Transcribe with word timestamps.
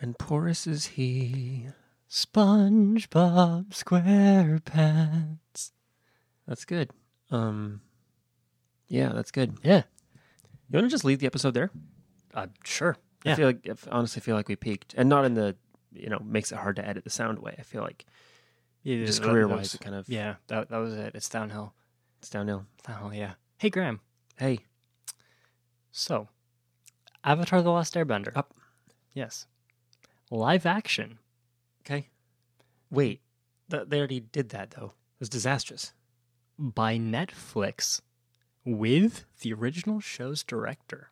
and 0.00 0.18
porous 0.18 0.66
is 0.66 0.86
he. 0.86 1.66
SpongeBob 2.08 3.68
SquarePants. 3.70 5.72
That's 6.46 6.64
good. 6.64 6.90
Um, 7.30 7.80
yeah, 8.88 9.10
that's 9.12 9.30
good. 9.30 9.58
Yeah. 9.62 9.82
You 10.70 10.78
want 10.78 10.86
to 10.86 10.90
just 10.90 11.04
leave 11.04 11.18
the 11.18 11.26
episode 11.26 11.54
there? 11.54 11.70
Uh, 12.34 12.46
sure. 12.64 12.96
I 13.24 13.34
feel 13.34 13.46
like, 13.48 13.66
if, 13.66 13.88
honestly, 13.90 14.20
feel 14.20 14.36
like 14.36 14.48
we 14.48 14.54
peaked, 14.54 14.94
and 14.96 15.08
not 15.08 15.24
in 15.24 15.34
the, 15.34 15.56
you 15.92 16.08
know, 16.08 16.20
makes 16.24 16.52
it 16.52 16.58
hard 16.58 16.76
to 16.76 16.86
edit 16.86 17.02
the 17.02 17.10
sound 17.10 17.40
way. 17.40 17.56
I 17.58 17.62
feel 17.62 17.82
like 17.82 18.06
Yeah, 18.84 19.04
just 19.04 19.22
career 19.22 19.48
wise, 19.48 19.74
it 19.74 19.80
kind 19.80 19.96
of 19.96 20.08
Yeah, 20.08 20.36
that 20.46 20.68
that 20.68 20.78
was 20.78 20.94
it. 20.94 21.16
It's 21.16 21.28
downhill. 21.28 21.72
it's 22.20 22.30
downhill. 22.30 22.66
Downhill. 22.86 23.14
Yeah. 23.14 23.32
Hey, 23.58 23.70
Graham. 23.70 24.00
Hey, 24.38 24.60
So, 25.90 26.28
Avatar: 27.24 27.62
The 27.62 27.70
Last 27.70 27.94
Airbender. 27.94 28.36
Up. 28.36 28.54
Yes. 29.12 29.46
Live 30.30 30.66
action 30.66 31.18
okay. 31.86 32.08
Wait, 32.90 33.20
th- 33.70 33.84
they 33.88 33.98
already 33.98 34.20
did 34.20 34.50
that 34.50 34.72
though. 34.72 34.92
It 35.14 35.20
was 35.20 35.28
disastrous. 35.28 35.92
by 36.58 36.98
Netflix 36.98 38.00
with 38.64 39.24
the 39.40 39.52
original 39.52 40.00
show's 40.00 40.42
director. 40.42 41.10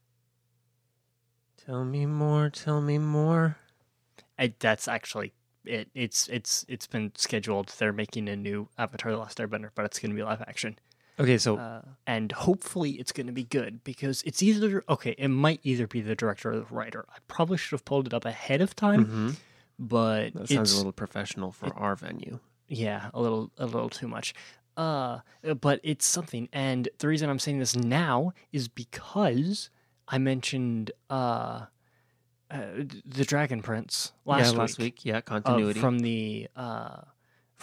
Tell 1.64 1.84
me 1.84 2.06
more. 2.06 2.50
Tell 2.50 2.80
me 2.80 2.98
more. 2.98 3.58
I, 4.38 4.54
that's 4.58 4.88
actually 4.88 5.32
it. 5.64 5.88
It's 5.94 6.28
it's 6.28 6.64
it's 6.68 6.86
been 6.86 7.12
scheduled. 7.16 7.74
They're 7.78 7.92
making 7.92 8.28
a 8.28 8.36
new 8.36 8.68
Avatar: 8.78 9.12
The 9.12 9.18
Last 9.18 9.38
Airbender, 9.38 9.70
but 9.74 9.84
it's 9.84 9.98
going 9.98 10.10
to 10.10 10.16
be 10.16 10.22
live 10.22 10.42
action. 10.42 10.78
Okay, 11.18 11.38
so 11.38 11.58
uh, 11.58 11.82
and 12.06 12.32
hopefully 12.32 12.92
it's 12.92 13.12
going 13.12 13.28
to 13.28 13.32
be 13.32 13.44
good 13.44 13.84
because 13.84 14.22
it's 14.26 14.42
either 14.42 14.82
okay. 14.88 15.14
It 15.16 15.28
might 15.28 15.60
either 15.62 15.86
be 15.86 16.00
the 16.00 16.16
director 16.16 16.52
or 16.52 16.56
the 16.56 16.66
writer. 16.70 17.04
I 17.08 17.18
probably 17.28 17.56
should 17.56 17.72
have 17.72 17.84
pulled 17.84 18.06
it 18.08 18.14
up 18.14 18.24
ahead 18.24 18.60
of 18.60 18.74
time, 18.74 19.06
mhm. 19.06 19.36
but 19.78 20.34
that 20.34 20.48
sounds 20.48 20.72
a 20.72 20.76
little 20.76 20.92
professional 20.92 21.52
for 21.52 21.72
our 21.76 21.94
venue. 21.94 22.40
yeah, 22.68 23.10
a 23.14 23.20
little 23.20 23.52
a 23.58 23.66
little 23.66 23.90
too 23.90 24.08
much. 24.08 24.34
Uh, 24.76 25.20
but 25.60 25.78
it's 25.84 26.04
something, 26.04 26.48
and 26.52 26.88
the 26.98 27.06
reason 27.06 27.30
I'm 27.30 27.38
saying 27.38 27.60
this 27.60 27.76
now 27.76 28.32
is 28.50 28.66
because 28.66 29.70
I 30.08 30.18
mentioned 30.18 30.90
uh, 31.10 31.66
uh 32.50 32.60
the 33.04 33.24
Dragon 33.24 33.62
Prince 33.62 34.12
last 34.24 34.46
yeah, 34.46 34.50
week. 34.50 34.58
last 34.58 34.78
week. 34.78 35.04
Yeah, 35.04 35.18
uh, 35.18 35.20
continuity. 35.20 35.78
from 35.78 36.00
the 36.00 36.48
uh 36.56 37.02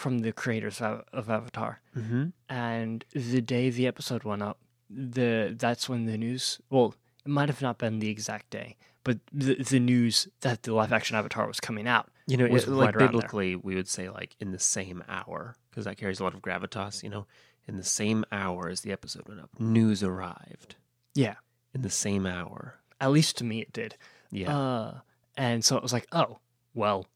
from 0.02 0.18
the 0.18 0.32
creators 0.32 0.80
of, 0.80 1.04
of 1.12 1.30
Avatar. 1.30 1.80
mm-hmm. 1.96 2.26
and 2.48 3.04
the 3.12 3.40
day 3.40 3.70
the 3.70 3.86
episode 3.86 4.24
went 4.24 4.42
up, 4.42 4.58
the 4.90 5.54
that's 5.56 5.88
when 5.88 6.06
the 6.06 6.18
news. 6.18 6.60
Well, 6.70 6.94
it 7.24 7.30
might 7.30 7.48
have 7.48 7.62
not 7.62 7.78
been 7.78 8.00
the 8.00 8.10
exact 8.10 8.50
day, 8.50 8.76
but 9.04 9.18
the 9.32 9.54
the 9.54 9.78
news 9.78 10.28
that 10.40 10.64
the 10.64 10.74
live 10.74 10.92
action 10.92 11.16
Avatar 11.16 11.46
was 11.46 11.60
coming 11.60 11.86
out. 11.86 12.10
You 12.26 12.36
know, 12.36 12.44
it, 12.44 12.66
like 12.68 12.96
around 12.96 12.98
there. 12.98 13.08
biblically, 13.08 13.56
we 13.56 13.74
would 13.74 13.88
say 13.88 14.10
like 14.10 14.34
in 14.40 14.50
the 14.50 14.58
same 14.58 15.02
hour 15.08 15.56
because 15.70 15.84
that 15.84 15.96
carries 15.96 16.20
a 16.20 16.24
lot 16.24 16.34
of 16.34 16.42
gravitas. 16.42 17.02
You 17.02 17.10
know, 17.10 17.26
in 17.68 17.76
the 17.76 17.84
same 17.84 18.24
hour 18.32 18.68
as 18.68 18.80
the 18.80 18.92
episode 18.92 19.28
went 19.28 19.40
up, 19.40 19.50
news 19.58 20.02
arrived. 20.02 20.74
Yeah, 21.14 21.34
In 21.74 21.82
the 21.82 21.90
same 21.90 22.26
hour. 22.26 22.76
at 23.00 23.10
least 23.10 23.36
to 23.38 23.44
me 23.44 23.60
it 23.60 23.72
did. 23.72 23.96
Yeah. 24.30 24.56
Uh, 24.56 24.94
and 25.36 25.64
so 25.64 25.76
it 25.76 25.82
was 25.82 25.92
like, 25.92 26.06
oh, 26.12 26.38
well, 26.74 27.06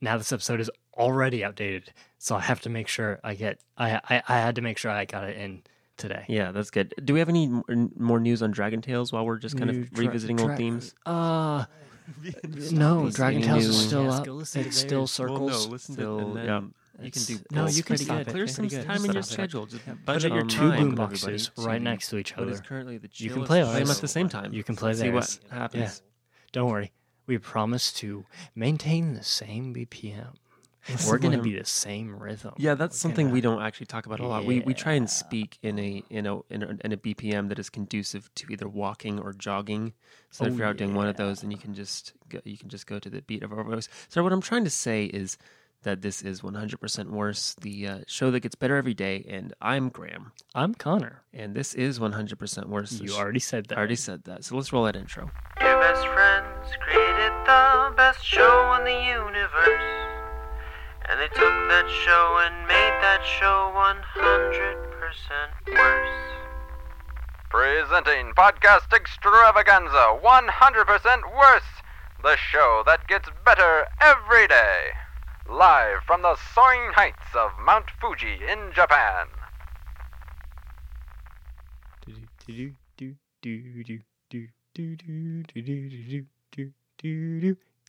now 0.00 0.16
this 0.16 0.32
episode 0.32 0.60
is 0.60 0.70
already 0.96 1.44
outdated, 1.44 1.92
so 2.24 2.36
I 2.36 2.40
have 2.40 2.60
to 2.60 2.68
make 2.70 2.86
sure 2.86 3.18
I 3.24 3.34
get. 3.34 3.60
I 3.76 4.00
I, 4.08 4.22
I 4.28 4.38
had 4.38 4.54
to 4.54 4.62
make 4.62 4.78
sure 4.78 4.90
I 4.92 5.04
got 5.04 5.24
it 5.28 5.36
in 5.36 5.62
today. 5.96 6.24
yeah, 6.28 6.52
that's 6.52 6.70
good. 6.70 6.94
Do 7.04 7.12
we 7.14 7.18
have 7.18 7.28
any 7.28 7.44
m- 7.46 7.90
more 7.96 8.20
news 8.20 8.42
on 8.42 8.50
Dragon 8.52 8.80
Tales 8.80 9.12
while 9.12 9.26
we're 9.26 9.38
just 9.38 9.58
kind 9.58 9.70
New 9.72 9.80
of 9.82 9.90
dra- 9.92 10.06
revisiting 10.06 10.36
dra- 10.36 10.46
old 10.48 10.56
themes? 10.56 10.94
Uh, 11.04 11.64
no, 12.72 13.10
Dragon 13.10 13.40
listening 13.40 13.42
Tales 13.42 13.64
is 13.66 13.86
still 13.86 14.04
Yes, 14.04 14.14
up. 14.14 14.24
go 14.26 14.32
listen 14.34 14.62
to 14.62 14.68
It 14.68 14.72
still 14.72 15.00
theirs. 15.00 15.10
circles. 15.10 15.68
listen 15.68 15.94
Still, 15.94 16.32
yeah. 16.36 16.60
You 17.00 17.10
can 17.10 17.22
do 17.22 17.34
It's- 17.34 17.46
no, 17.50 17.66
you 17.68 17.82
can 17.82 17.96
stop. 17.98 18.18
good. 18.18 18.26
Clear 18.28 18.46
some 18.46 18.68
good. 18.68 18.84
time 18.84 19.04
in 19.04 19.12
your 19.12 19.20
it. 19.20 19.24
schedule. 19.24 19.66
Just 19.66 19.82
Yeah. 19.86 19.94
Put 19.94 20.04
budget 20.04 20.30
in 20.30 20.36
your 20.36 20.46
two 20.46 20.70
time, 20.70 20.78
boom 20.88 20.94
boxes 20.94 21.50
so 21.56 21.64
right 21.64 21.82
next 21.82 22.08
to 22.10 22.18
each 22.18 22.36
other. 22.38 22.56
currently 22.58 22.98
the 22.98 23.08
You 23.14 23.30
can 23.30 23.44
play 23.44 23.62
time 23.62 23.76
ours. 23.76 23.90
at 23.90 23.96
the 24.00 24.08
same 24.08 24.28
time. 24.28 24.52
You 24.52 24.62
can 24.62 24.76
play 24.76 24.92
them. 24.92 25.00
See 25.06 25.10
what 25.10 25.24
theirs. 25.24 25.40
happens. 25.50 26.02
Don't 26.52 26.70
worry. 26.70 26.92
We 27.26 27.38
promise 27.38 27.92
to 27.94 28.24
maintain 28.54 29.14
the 29.14 29.22
same 29.24 29.72
BPM. 29.74 30.34
This 30.88 31.08
We're 31.08 31.18
going 31.18 31.36
to 31.36 31.42
be 31.42 31.56
the 31.56 31.64
same 31.64 32.16
rhythm. 32.16 32.54
Yeah, 32.56 32.74
that's 32.74 32.96
We're 32.96 32.98
something 32.98 33.26
gonna- 33.26 33.34
we 33.34 33.40
don't 33.40 33.62
actually 33.62 33.86
talk 33.86 34.06
about 34.06 34.18
a 34.20 34.26
lot. 34.26 34.44
We 34.44 34.60
we 34.60 34.74
try 34.74 34.92
and 34.94 35.08
speak 35.08 35.58
in 35.62 35.78
a 35.78 36.02
in 36.10 36.26
a 36.26 36.40
in 36.50 36.62
a, 36.64 36.76
in 36.84 36.92
a 36.92 36.96
BPM 36.96 37.48
that 37.50 37.58
is 37.58 37.70
conducive 37.70 38.28
to 38.34 38.46
either 38.52 38.68
walking 38.68 39.20
or 39.20 39.32
jogging. 39.32 39.92
So 40.30 40.44
if 40.44 40.52
Oh, 40.52 40.56
you're 40.56 40.66
out 40.66 40.76
doing 40.78 40.94
one 40.94 41.06
of 41.06 41.16
those, 41.16 41.42
then 41.42 41.50
you 41.52 41.56
can 41.58 41.72
just 41.74 42.14
go, 42.28 42.40
you 42.44 42.58
can 42.58 42.68
just 42.68 42.86
go 42.86 42.98
to 42.98 43.08
the 43.08 43.22
beat 43.22 43.42
of 43.44 43.52
our 43.52 43.62
voice. 43.62 43.88
So 44.08 44.22
what 44.24 44.32
I'm 44.32 44.40
trying 44.40 44.64
to 44.64 44.70
say 44.70 45.04
is 45.04 45.38
that 45.84 46.00
this 46.00 46.22
is 46.22 46.42
100% 46.42 47.10
worse, 47.10 47.54
the 47.60 47.88
uh, 47.88 47.98
show 48.06 48.30
that 48.30 48.38
gets 48.40 48.54
better 48.54 48.76
every 48.76 48.94
day. 48.94 49.24
And 49.28 49.52
I'm 49.60 49.88
Graham, 49.88 50.30
I'm 50.54 50.74
Connor. 50.74 51.22
and 51.34 51.54
this 51.56 51.74
is 51.74 51.98
100% 51.98 52.66
worse. 52.68 52.90
the 52.90 53.04
You 53.04 53.10
sh- 53.10 53.18
already 53.18 53.40
said 53.40 53.66
that. 53.66 53.76
I 53.76 53.80
already 53.80 53.96
said 53.96 54.22
that. 54.24 54.44
So 54.44 54.56
let's 54.56 54.72
roll 54.72 54.84
that 54.84 54.94
intro. 54.96 55.30
Your 55.60 55.78
best 55.80 56.06
friends 56.06 56.68
created 56.80 57.32
the 57.46 57.92
best 57.96 58.24
show 58.24 58.74
in 58.78 58.84
the 58.84 59.04
universe. 59.04 60.01
And 61.08 61.20
they 61.20 61.28
took 61.28 61.54
that 61.68 61.88
show 61.88 62.38
and 62.46 62.66
made 62.66 62.96
that 63.02 63.24
show 63.24 63.72
100% 63.74 64.02
worse. 65.72 66.22
Presenting 67.50 68.32
Podcast 68.32 68.92
Extravaganza 68.94 70.18
100% 70.22 71.36
Worse, 71.36 71.62
the 72.22 72.36
show 72.36 72.82
that 72.86 73.06
gets 73.08 73.28
better 73.44 73.86
every 74.00 74.46
day. 74.48 74.92
Live 75.48 75.98
from 76.06 76.22
the 76.22 76.36
soaring 76.54 76.92
heights 76.92 77.34
of 77.36 77.50
Mount 77.62 77.90
Fuji 78.00 78.38
in 78.50 78.72
Japan. 78.72 79.26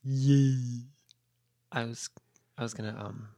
Yee. 0.03 0.85
I 1.71 1.85
was 1.85 2.09
I 2.57 2.63
was 2.63 2.73
gonna 2.73 2.95
um 2.99 3.29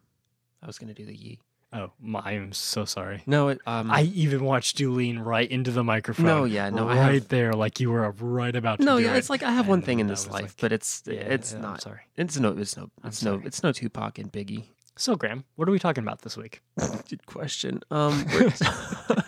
I 0.61 0.67
was 0.67 0.77
gonna 0.77 0.93
do 0.93 1.05
the 1.05 1.15
yee. 1.15 1.39
Oh, 1.73 1.91
my, 1.99 2.21
I 2.23 2.31
am 2.33 2.53
so 2.53 2.85
sorry. 2.85 3.21
No, 3.25 3.49
it, 3.49 3.59
um, 3.65 3.91
I 3.91 4.03
even 4.03 4.45
watched 4.45 4.79
you 4.79 4.93
lean 4.93 5.19
right 5.19 5.49
into 5.49 5.71
the 5.71 5.83
microphone. 5.83 6.25
No, 6.25 6.45
yeah, 6.45 6.69
no, 6.69 6.87
I 6.87 6.97
right 6.97 7.13
have- 7.15 7.27
there, 7.27 7.51
like 7.51 7.81
you 7.81 7.91
were 7.91 8.09
right 8.11 8.55
about 8.55 8.79
to 8.79 8.85
no, 8.85 8.95
yeah, 8.95 9.13
it. 9.13 9.17
it's 9.17 9.29
like 9.29 9.43
I 9.43 9.51
have 9.51 9.67
one 9.67 9.81
thing 9.81 9.99
in 9.99 10.07
this 10.07 10.29
life, 10.29 10.41
like, 10.43 10.57
but 10.61 10.71
it's 10.71 11.03
yeah, 11.05 11.15
it's 11.15 11.51
yeah, 11.51 11.57
I'm 11.57 11.63
not. 11.63 11.81
sorry. 11.81 12.01
It's 12.15 12.37
no, 12.39 12.49
it's 12.57 12.77
no, 12.77 12.83
I'm 13.03 13.09
it's 13.09 13.21
no, 13.23 13.41
it's 13.43 13.61
no 13.61 13.73
Tupac 13.73 14.19
and 14.19 14.31
Biggie. 14.31 14.63
So, 14.95 15.17
Graham, 15.17 15.43
what 15.57 15.67
are 15.67 15.71
we 15.73 15.79
talking 15.79 16.03
about 16.03 16.21
this 16.21 16.37
week? 16.37 16.61
Good 17.09 17.25
question. 17.25 17.81
Um, 17.91 18.25
we're 18.33 18.53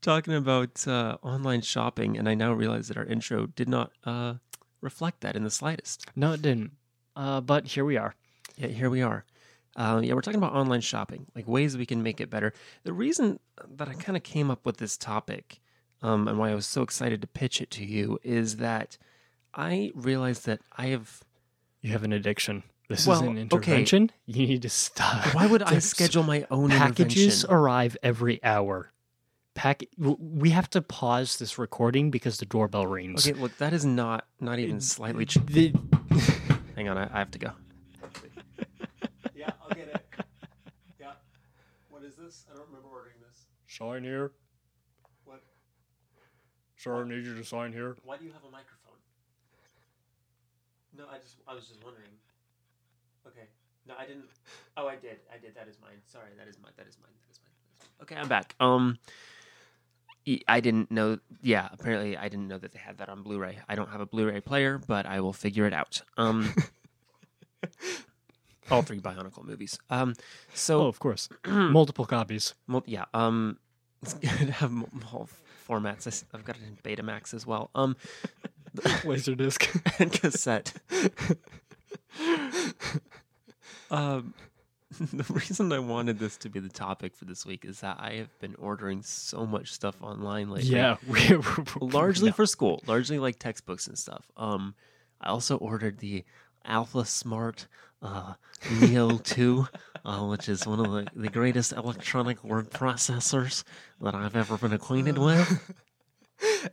talking 0.00 0.34
about 0.34 0.86
uh, 0.88 1.18
online 1.22 1.60
shopping, 1.60 2.16
and 2.16 2.28
I 2.28 2.34
now 2.34 2.52
realize 2.52 2.88
that 2.88 2.96
our 2.96 3.04
intro 3.04 3.46
did 3.46 3.68
not 3.68 3.92
uh, 4.04 4.34
reflect 4.80 5.20
that 5.20 5.36
in 5.36 5.44
the 5.44 5.50
slightest. 5.50 6.06
No, 6.16 6.32
it 6.32 6.40
didn't. 6.40 6.72
Uh, 7.16 7.40
but 7.40 7.66
here 7.66 7.84
we 7.84 7.96
are. 7.96 8.14
Yeah, 8.56 8.68
here 8.68 8.90
we 8.90 9.02
are. 9.02 9.24
Uh, 9.74 10.00
yeah, 10.04 10.12
we're 10.14 10.20
talking 10.20 10.38
about 10.38 10.52
online 10.52 10.82
shopping, 10.82 11.26
like 11.34 11.48
ways 11.48 11.76
we 11.76 11.86
can 11.86 12.02
make 12.02 12.20
it 12.20 12.28
better. 12.28 12.52
The 12.84 12.92
reason 12.92 13.38
that 13.76 13.88
I 13.88 13.94
kind 13.94 14.16
of 14.16 14.22
came 14.22 14.50
up 14.50 14.66
with 14.66 14.76
this 14.76 14.98
topic, 14.98 15.60
um, 16.02 16.28
and 16.28 16.38
why 16.38 16.50
I 16.50 16.54
was 16.54 16.66
so 16.66 16.82
excited 16.82 17.22
to 17.22 17.26
pitch 17.26 17.60
it 17.62 17.70
to 17.72 17.84
you, 17.84 18.18
is 18.22 18.56
that 18.56 18.98
I 19.54 19.90
realized 19.94 20.44
that 20.46 20.60
I 20.76 20.86
have. 20.88 21.20
You 21.80 21.92
have 21.92 22.04
an 22.04 22.12
addiction. 22.12 22.62
This 22.88 23.06
Well, 23.06 23.16
is 23.22 23.22
an 23.22 23.28
okay. 23.30 23.40
intervention. 23.42 24.10
You 24.26 24.46
need 24.46 24.62
to 24.62 24.68
stop. 24.68 25.34
Why 25.34 25.46
would 25.46 25.62
I 25.62 25.78
schedule 25.80 26.22
my 26.22 26.46
own 26.50 26.68
Packages 26.68 27.44
intervention? 27.44 27.50
arrive 27.50 27.96
every 28.02 28.44
hour. 28.44 28.92
Pack. 29.54 29.84
We 29.98 30.50
have 30.50 30.68
to 30.70 30.82
pause 30.82 31.38
this 31.38 31.56
recording 31.58 32.10
because 32.10 32.36
the 32.38 32.44
doorbell 32.46 32.86
rings. 32.86 33.26
Okay, 33.26 33.38
look, 33.40 33.56
that 33.58 33.72
is 33.72 33.84
not 33.86 34.26
not 34.40 34.58
even 34.58 34.80
slightly. 34.82 35.24
The- 35.24 35.72
Hang 36.82 36.88
on, 36.88 36.98
I, 36.98 37.08
I 37.14 37.18
have 37.20 37.30
to 37.30 37.38
go. 37.38 37.52
Yeah, 39.36 39.50
I'll 39.62 39.68
get 39.70 39.86
it. 39.86 40.04
Yeah. 40.98 41.12
What 41.90 42.02
is 42.02 42.16
this? 42.16 42.44
I 42.50 42.56
don't 42.56 42.66
remember 42.66 42.88
ordering 42.92 43.14
this. 43.22 43.46
sign 43.68 44.02
here. 44.02 44.32
What? 45.24 45.42
Sir, 46.76 47.04
I 47.04 47.08
need 47.08 47.24
you 47.24 47.36
to 47.36 47.44
sign 47.44 47.72
here. 47.72 47.96
Why 48.02 48.16
do 48.16 48.24
you 48.24 48.32
have 48.32 48.42
a 48.42 48.50
microphone? 48.50 48.98
No, 50.98 51.04
I 51.08 51.18
just 51.18 51.36
I 51.46 51.54
was 51.54 51.68
just 51.68 51.84
wondering. 51.84 52.10
Okay. 53.28 53.46
No, 53.86 53.94
I 53.96 54.04
didn't. 54.04 54.24
Oh, 54.76 54.88
I 54.88 54.96
did. 54.96 55.18
I 55.32 55.38
did. 55.38 55.54
That 55.54 55.68
is 55.68 55.78
mine. 55.80 56.02
Sorry, 56.06 56.30
that 56.36 56.48
is 56.48 56.58
mine. 56.60 56.72
That 56.76 56.88
is 56.88 56.98
mine. 57.00 57.12
That 57.22 57.30
is 57.30 57.38
mine. 57.44 57.54
That 57.78 57.78
is 57.78 57.86
mine. 57.86 58.02
Okay, 58.02 58.16
I'm 58.16 58.28
back. 58.28 58.56
Um, 58.58 58.98
y- 59.06 59.12
I 60.48 60.60
didn't 60.60 60.90
know. 60.90 61.18
Yeah, 61.42 61.68
apparently 61.72 62.16
I 62.16 62.28
didn't 62.28 62.48
know 62.48 62.58
that 62.58 62.72
they 62.72 62.78
had 62.78 62.98
that 62.98 63.08
on 63.08 63.22
Blu-ray. 63.22 63.58
I 63.68 63.74
don't 63.74 63.88
have 63.90 64.00
a 64.00 64.06
Blu-ray 64.06 64.40
player, 64.40 64.80
but 64.86 65.04
I 65.06 65.20
will 65.20 65.32
figure 65.32 65.66
it 65.66 65.72
out. 65.72 66.02
Um, 66.16 66.54
all 68.70 68.82
three 68.82 69.00
Bionicle 69.00 69.44
movies. 69.44 69.78
Um, 69.90 70.14
Oh, 70.18 70.22
so 70.54 70.86
of 70.86 70.98
course. 71.00 71.28
Multiple 71.46 72.04
copies. 72.06 72.54
Mul- 72.66 72.84
yeah. 72.86 73.04
Um, 73.14 73.58
it's 74.02 74.14
good 74.14 74.30
to 74.46 74.52
have 74.52 74.72
all 75.12 75.28
formats. 75.68 76.24
I've 76.32 76.44
got 76.44 76.56
it 76.56 76.62
in 76.66 76.76
Betamax 76.82 77.34
as 77.34 77.46
well. 77.46 77.70
Um, 77.74 77.96
Laserdisc. 78.76 79.98
and 80.00 80.12
cassette. 80.12 80.72
Um, 83.90 84.34
the 85.12 85.32
reason 85.32 85.72
I 85.72 85.78
wanted 85.78 86.18
this 86.18 86.36
to 86.38 86.48
be 86.48 86.60
the 86.60 86.68
topic 86.68 87.14
for 87.14 87.24
this 87.24 87.46
week 87.46 87.64
is 87.64 87.80
that 87.80 87.96
I 87.98 88.14
have 88.14 88.38
been 88.40 88.54
ordering 88.56 89.02
so 89.02 89.46
much 89.46 89.72
stuff 89.72 89.96
online 90.02 90.50
lately. 90.50 90.70
yeah, 90.70 90.96
we 91.08 91.36
largely 91.80 92.30
for 92.30 92.46
school, 92.46 92.82
largely 92.86 93.18
like 93.18 93.38
textbooks 93.38 93.86
and 93.86 93.98
stuff. 93.98 94.30
Um, 94.36 94.74
I 95.20 95.28
also 95.28 95.56
ordered 95.56 95.98
the 95.98 96.24
Alpha 96.64 97.04
Smart 97.04 97.66
uh, 98.02 98.34
Neo 98.80 99.18
2, 99.24 99.66
uh, 100.04 100.18
which 100.26 100.48
is 100.48 100.66
one 100.66 100.80
of 100.80 100.90
the, 100.90 101.06
the 101.14 101.28
greatest 101.28 101.72
electronic 101.72 102.42
word 102.44 102.70
processors 102.70 103.64
that 104.00 104.14
I've 104.14 104.36
ever 104.36 104.58
been 104.58 104.72
acquainted 104.72 105.18
with. 105.18 105.72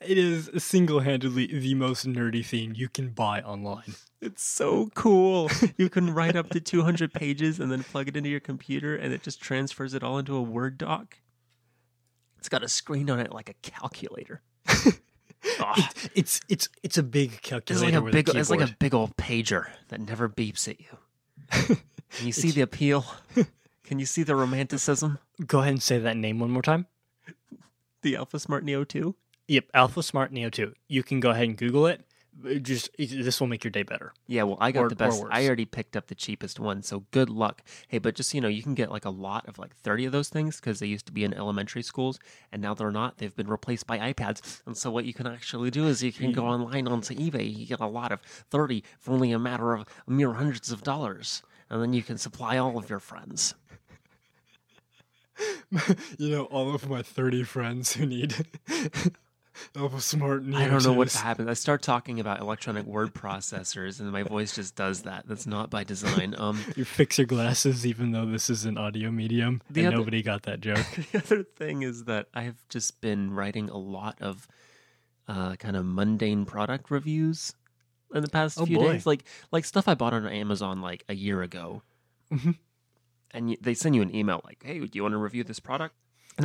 It 0.02 0.18
is 0.18 0.50
single-handedly 0.58 1.48
the 1.60 1.76
most 1.76 2.06
nerdy 2.08 2.46
thing 2.46 2.76
you 2.76 2.90
can 2.90 3.10
buy 3.10 3.42
online. 3.42 3.96
It's 4.22 4.44
so 4.44 4.90
cool. 4.96 5.50
You 5.78 5.90
can 5.90 6.14
write 6.14 6.36
up 6.36 6.50
to 6.50 6.60
200 6.60 7.14
pages 7.14 7.60
and 7.60 7.72
then 7.72 7.84
plug 7.84 8.08
it 8.10 8.18
into 8.18 8.30
your 8.30 8.40
computer, 8.42 8.96
and 8.96 9.14
it 9.14 9.24
just 9.24 9.42
transfers 9.42 9.94
it 9.94 10.04
all 10.04 10.18
into 10.18 10.36
a 10.36 10.42
Word 10.42 10.78
doc. 10.78 11.18
It's 12.38 12.50
got 12.50 12.64
a 12.64 12.68
screen 12.68 13.10
on 13.10 13.20
it 13.20 13.32
like 13.32 13.50
a 13.50 13.54
calculator. 13.62 14.42
Ah, 15.62 15.90
It's 16.16 16.42
it's 16.50 16.68
it's 16.84 16.98
a 16.98 17.04
big 17.04 17.42
calculator. 17.42 17.86
it's 17.88 17.94
like 17.96 18.02
a 18.02 18.12
big, 18.12 18.28
it's 18.36 18.50
like 18.50 18.60
a 18.60 18.76
big 18.78 18.94
old 18.94 19.16
pager 19.16 19.68
that 19.88 20.02
never 20.02 20.28
beeps 20.28 20.68
at 20.68 20.82
you. 20.82 20.98
Can 22.12 22.26
you 22.28 22.34
see 22.34 22.52
the 22.52 22.60
appeal? 22.60 23.06
Can 23.86 24.00
you 24.00 24.06
see 24.06 24.24
the 24.24 24.36
romanticism? 24.36 25.18
Go 25.48 25.60
ahead 25.60 25.72
and 25.72 25.82
say 25.82 25.98
that 25.98 26.18
name 26.18 26.40
one 26.40 26.52
more 26.52 26.62
time. 26.62 26.88
The 28.02 28.18
Alpha 28.18 28.38
Smart 28.38 28.66
Neo 28.66 28.84
2. 28.84 29.16
Yep, 29.50 29.66
Alpha 29.74 30.04
Smart 30.04 30.32
Neo 30.32 30.52
2. 30.52 30.74
You 30.88 31.02
can 31.02 31.20
go 31.20 31.32
ahead 31.32 31.46
and 31.46 31.58
Google 31.58 31.88
it. 31.88 32.06
It 32.46 32.60
Just 32.62 32.92
this 32.98 33.40
will 33.40 33.48
make 33.48 33.64
your 33.64 33.72
day 33.72 33.82
better. 33.82 34.14
Yeah, 34.28 34.44
well, 34.44 34.58
I 34.62 34.72
got 34.72 34.84
Or- 34.84 34.90
the 34.90 34.96
best. 34.96 35.24
I 35.32 35.46
already 35.48 35.66
picked 35.66 35.98
up 35.98 36.06
the 36.06 36.14
cheapest 36.16 36.60
one, 36.60 36.84
so 36.84 37.04
good 37.10 37.32
luck. 37.32 37.64
Hey, 37.88 37.98
but 37.98 38.14
just 38.16 38.32
you 38.34 38.42
know, 38.42 38.48
you 38.48 38.62
can 38.62 38.76
get 38.76 38.92
like 38.92 39.06
a 39.06 39.10
lot 39.10 39.48
of 39.48 39.58
like 39.58 39.76
30 39.76 40.06
of 40.06 40.12
those 40.12 40.30
things 40.30 40.58
because 40.60 40.78
they 40.80 40.86
used 40.86 41.08
to 41.08 41.12
be 41.12 41.24
in 41.24 41.34
elementary 41.34 41.82
schools, 41.82 42.20
and 42.52 42.62
now 42.62 42.76
they're 42.76 42.92
not. 42.92 43.18
They've 43.18 43.36
been 43.36 43.50
replaced 43.50 43.88
by 43.88 44.14
iPads. 44.14 44.62
And 44.68 44.78
so 44.78 44.92
what 44.92 45.06
you 45.06 45.14
can 45.16 45.26
actually 45.26 45.72
do 45.72 45.88
is 45.88 46.04
you 46.04 46.14
can 46.14 46.32
go 46.32 46.46
online 46.54 46.88
onto 46.88 47.16
eBay. 47.16 47.52
You 47.54 47.66
get 47.66 47.80
a 47.82 47.88
lot 47.88 48.12
of 48.12 48.22
30 48.22 48.84
for 49.00 49.14
only 49.14 49.32
a 49.32 49.40
matter 49.40 49.74
of 49.74 49.88
mere 50.08 50.34
hundreds 50.34 50.72
of 50.72 50.84
dollars, 50.84 51.42
and 51.72 51.82
then 51.82 51.92
you 51.94 52.04
can 52.04 52.20
supply 52.20 52.58
all 52.58 52.78
of 52.78 52.88
your 52.90 53.00
friends. 53.00 53.56
you 56.18 56.30
know, 56.30 56.44
all 56.46 56.74
of 56.76 56.88
my 56.88 57.02
30 57.02 57.44
friends 57.44 57.94
who 57.94 58.06
need 58.06 58.46
Alpha 59.76 60.02
Smart 60.02 60.44
Neo 60.44 60.60
I 60.60 60.68
don't 60.68 60.84
know 60.84 60.94
what 60.94 61.12
happens. 61.14 61.48
I 61.48 61.54
start 61.54 61.82
talking 61.82 62.20
about 62.20 62.40
electronic 62.40 62.86
word 62.86 63.14
processors, 63.14 64.00
and 64.00 64.12
my 64.12 64.24
voice 64.24 64.56
just 64.56 64.76
does 64.76 65.04
that. 65.04 65.28
That's 65.28 65.46
not 65.48 65.70
by 65.70 65.84
design. 65.84 66.36
Um, 66.38 66.60
You 66.76 66.86
fix 66.86 67.18
your 67.18 67.28
glasses 67.28 67.86
even 67.86 68.12
though 68.12 68.26
this 68.26 68.50
is 68.50 68.66
an 68.66 68.78
audio 68.78 69.12
medium. 69.12 69.62
And 69.76 69.88
other- 69.88 69.98
nobody 69.98 70.22
got 70.22 70.44
that 70.44 70.62
joke. 70.62 70.86
the 71.12 71.18
other 71.20 71.44
thing 71.44 71.82
is 71.84 72.06
that 72.06 72.28
I 72.34 72.42
have 72.44 72.58
just 72.70 73.02
been 73.02 73.32
writing 73.34 73.70
a 73.70 73.78
lot 73.78 74.18
of 74.22 74.48
uh, 75.28 75.56
kind 75.58 75.76
of 75.76 75.86
mundane 75.86 76.46
product 76.46 76.90
reviews 76.90 77.54
in 78.14 78.24
the 78.24 78.30
past 78.30 78.60
Oh, 78.60 78.66
few 78.66 78.78
boy. 78.78 78.94
days, 78.94 79.06
like 79.06 79.24
like 79.52 79.66
stuff 79.66 79.88
I 79.88 79.94
bought 79.94 80.14
on 80.14 80.26
Amazon 80.26 80.82
like 80.82 81.04
a 81.08 81.14
year 81.14 81.42
ago, 81.44 81.84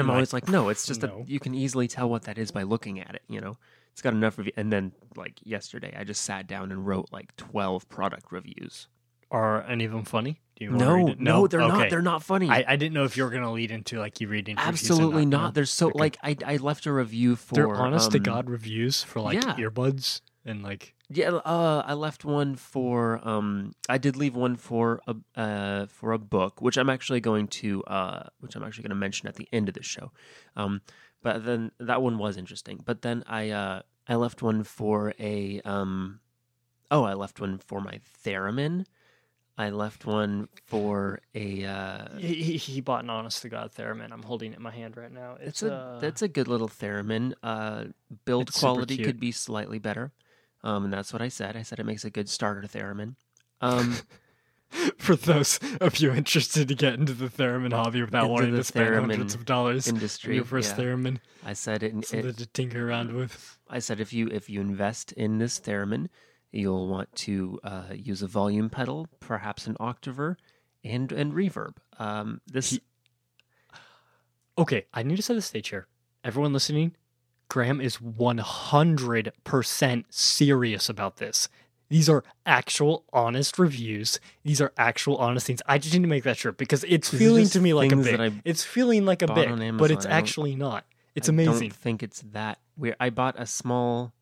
Mhm. 0.02 0.06
No. 0.06 0.12
always 0.12 0.32
like, 0.32 0.48
"No, 0.48 0.68
it's 0.68 0.86
just 0.86 1.02
No. 1.02 1.08
that 1.18 1.28
you 1.28 1.38
can 1.40 1.54
easily 1.54 1.88
tell 1.88 2.08
what 2.08 2.22
that 2.22 2.38
is 2.38 2.50
by 2.50 2.62
looking 2.62 3.00
at 3.00 3.14
it." 3.14 3.22
You 3.28 3.40
know, 3.40 3.56
it's 3.92 4.02
got 4.02 4.12
enough 4.12 4.36
review. 4.38 4.52
And 4.56 4.72
then 4.72 4.92
like 5.16 5.40
yesterday, 5.44 5.94
I 5.98 6.04
just 6.04 6.22
sat 6.22 6.46
down 6.46 6.70
and 6.72 6.86
wrote 6.86 7.08
like 7.12 7.34
12 7.36 7.88
product 7.88 8.30
reviews. 8.32 8.88
Are 9.30 9.62
any 9.64 9.84
of 9.84 9.92
them 9.92 10.04
funny? 10.04 10.40
Do 10.56 10.64
you 10.64 10.70
wanna 10.72 10.84
No, 10.84 11.14
no, 11.18 11.46
they're 11.48 11.58
not. 11.60 11.90
They're 11.90 12.02
not 12.02 12.22
funny. 12.22 12.48
I, 12.48 12.64
I 12.68 12.76
didn't 12.76 12.94
know 12.94 13.02
if 13.04 13.16
you 13.16 13.24
were 13.24 13.30
going 13.30 13.42
to 13.42 13.50
lead 13.50 13.72
into 13.72 13.98
like 13.98 14.20
you 14.20 14.28
read 14.28 14.48
into 14.48 14.60
reviews 14.62 14.88
or 14.88 14.92
Absolutely 14.92 15.26
not. 15.26 15.38
not. 15.38 15.46
No? 15.46 15.50
They're 15.52 15.64
so 15.64 15.88
Okay. 15.88 15.98
like 15.98 16.16
I 16.22 16.36
I 16.46 16.56
left 16.58 16.86
a 16.86 16.92
review 16.92 17.34
for 17.34 17.54
They're 17.56 17.74
honest 17.74 18.12
to 18.12 18.18
um, 18.18 18.22
God 18.22 18.48
reviews 18.48 19.02
for 19.02 19.20
like 19.20 19.42
yeah. 19.42 19.56
earbuds 19.56 20.20
and 20.44 20.62
like 20.62 20.93
Yeah, 21.10 21.32
uh, 21.32 21.82
I 21.86 21.94
left 21.94 22.24
one 22.24 22.56
for. 22.56 23.20
Um, 23.26 23.72
I 23.88 23.98
did 23.98 24.16
leave 24.16 24.34
one 24.34 24.56
for 24.56 25.00
a 25.06 25.14
uh, 25.38 25.86
for 25.86 26.12
a 26.12 26.18
book, 26.18 26.60
which 26.62 26.76
I'm 26.76 26.88
actually 26.88 27.20
going 27.20 27.48
to, 27.48 27.82
uh, 27.84 28.28
which 28.40 28.56
I'm 28.56 28.62
actually 28.64 28.84
going 28.84 28.90
to 28.90 28.96
mention 28.96 29.28
at 29.28 29.36
the 29.36 29.48
end 29.52 29.68
of 29.68 29.74
the 29.74 29.82
show. 29.82 30.12
Um, 30.56 30.80
but 31.22 31.44
then 31.44 31.72
that 31.78 32.00
one 32.02 32.18
was 32.18 32.36
interesting. 32.36 32.80
But 32.84 33.02
then 33.02 33.22
I 33.26 33.50
uh, 33.50 33.82
I 34.08 34.14
left 34.16 34.42
one 34.42 34.64
for 34.64 35.14
a. 35.20 35.60
Um, 35.64 36.20
oh, 36.90 37.04
I 37.04 37.14
left 37.14 37.40
one 37.40 37.58
for 37.58 37.80
my 37.80 38.00
theremin. 38.24 38.86
I 39.56 39.70
left 39.70 40.04
one 40.04 40.48
for 40.66 41.20
a. 41.34 41.64
Uh, 41.64 42.18
he, 42.18 42.56
he- 42.56 42.80
bought 42.80 43.04
an 43.04 43.10
honest 43.10 43.42
to 43.42 43.48
God 43.48 43.72
theremin. 43.76 44.10
I'm 44.12 44.22
holding 44.22 44.52
it 44.52 44.56
in 44.56 44.62
my 44.62 44.72
hand 44.72 44.96
right 44.96 45.12
now. 45.12 45.36
it's 45.40 45.62
It's, 45.62 45.62
a 45.62 45.72
uh, 45.72 46.00
that's 46.00 46.22
a 46.22 46.28
good 46.28 46.48
little 46.48 46.68
theremin. 46.68 47.34
Uh, 47.42 47.84
build 48.24 48.52
quality 48.52 48.98
could 48.98 49.20
be 49.20 49.30
slightly 49.32 49.78
better, 49.78 50.12
um, 50.64 50.84
and 50.84 50.92
that's 50.92 51.12
what 51.12 51.22
I 51.22 51.28
said. 51.28 51.56
I 51.56 51.62
said 51.62 51.78
it 51.78 51.86
makes 51.86 52.04
a 52.04 52.10
good 52.10 52.28
starter 52.28 52.66
theremin. 52.66 53.14
Um, 53.60 53.98
for 54.98 55.14
those 55.14 55.60
of 55.80 55.98
you 55.98 56.12
interested 56.12 56.66
to 56.68 56.74
get 56.74 56.94
into 56.94 57.12
the 57.12 57.26
theremin 57.26 57.72
hobby 57.72 58.02
without 58.02 58.30
wanting 58.30 58.56
to 58.56 58.64
spend 58.64 58.94
hundreds 58.94 59.34
of 59.34 59.44
dollars 59.44 59.86
on 59.86 59.94
industry. 59.94 60.36
your 60.36 60.44
first 60.44 60.76
yeah. 60.76 60.84
theremin, 60.84 61.18
I 61.44 61.52
said 61.52 61.82
it, 61.82 61.92
something 61.92 62.30
it. 62.30 62.38
to 62.38 62.46
tinker 62.46 62.88
around 62.88 63.12
with. 63.12 63.58
I 63.68 63.78
said 63.78 64.00
if 64.00 64.12
you 64.12 64.28
if 64.28 64.50
you 64.50 64.60
invest 64.60 65.12
in 65.12 65.38
this 65.38 65.60
theremin, 65.60 66.08
you'll 66.50 66.88
want 66.88 67.14
to 67.16 67.60
uh, 67.62 67.84
use 67.94 68.22
a 68.22 68.26
volume 68.26 68.70
pedal, 68.70 69.08
perhaps 69.20 69.66
an 69.66 69.76
octaver, 69.78 70.36
and 70.82 71.12
and 71.12 71.34
reverb. 71.34 71.76
Um, 71.98 72.40
this 72.46 72.70
He- 72.70 72.80
Okay, 74.56 74.86
I 74.94 75.02
need 75.02 75.16
to 75.16 75.22
set 75.22 75.34
the 75.34 75.42
stage 75.42 75.70
here. 75.70 75.88
Everyone 76.22 76.52
listening, 76.52 76.94
Graham 77.54 77.80
is 77.80 77.98
100% 77.98 80.04
serious 80.10 80.88
about 80.88 81.18
this. 81.18 81.48
These 81.88 82.08
are 82.08 82.24
actual 82.44 83.04
honest 83.12 83.60
reviews. 83.60 84.18
These 84.42 84.60
are 84.60 84.72
actual 84.76 85.16
honest 85.18 85.46
things. 85.46 85.62
I 85.64 85.78
just 85.78 85.94
need 85.94 86.02
to 86.02 86.08
make 86.08 86.24
that 86.24 86.36
sure 86.36 86.50
because 86.50 86.82
it's 86.88 87.12
These 87.12 87.20
feeling 87.20 87.46
to 87.50 87.60
me 87.60 87.72
like 87.72 87.92
a 87.92 87.96
bit. 87.96 88.32
It's 88.44 88.64
feeling 88.64 89.06
like 89.06 89.22
a 89.22 89.28
bit, 89.28 89.46
but 89.46 89.52
it's 89.52 89.62
Amazon. 89.62 89.92
I 89.92 89.94
don't- 89.94 90.06
actually 90.10 90.56
not. 90.56 90.84
It's 91.14 91.28
I 91.28 91.32
amazing. 91.32 91.54
I 91.54 91.58
don't 91.68 91.72
think 91.76 92.02
it's 92.02 92.22
that 92.32 92.58
weird. 92.76 92.96
I 92.98 93.10
bought 93.10 93.36
a 93.38 93.46
small 93.46 94.12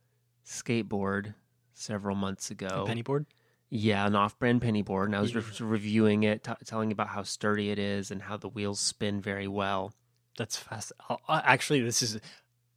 skateboard 0.44 1.32
several 1.72 2.16
months 2.16 2.50
ago. 2.50 2.82
A 2.82 2.86
Penny 2.86 3.00
board? 3.00 3.24
Yeah, 3.70 4.06
an 4.06 4.14
off-brand 4.14 4.60
penny 4.60 4.82
board, 4.82 5.08
and 5.08 5.16
I 5.16 5.22
was 5.22 5.32
Yeah. 5.32 5.40
re- 5.40 5.66
reviewing 5.66 6.24
it, 6.24 6.44
t- 6.44 6.52
telling 6.66 6.92
about 6.92 7.08
how 7.08 7.22
sturdy 7.22 7.70
it 7.70 7.78
is 7.78 8.10
and 8.10 8.20
how 8.20 8.36
the 8.36 8.48
wheels 8.50 8.78
spin 8.78 9.22
very 9.22 9.48
well. 9.48 9.94
That's 10.36 10.58
fast. 10.58 10.92
uh, 11.08 11.16
uh, 11.28 11.40
Actually, 11.44 11.80
this 11.80 12.02
is 12.02 12.20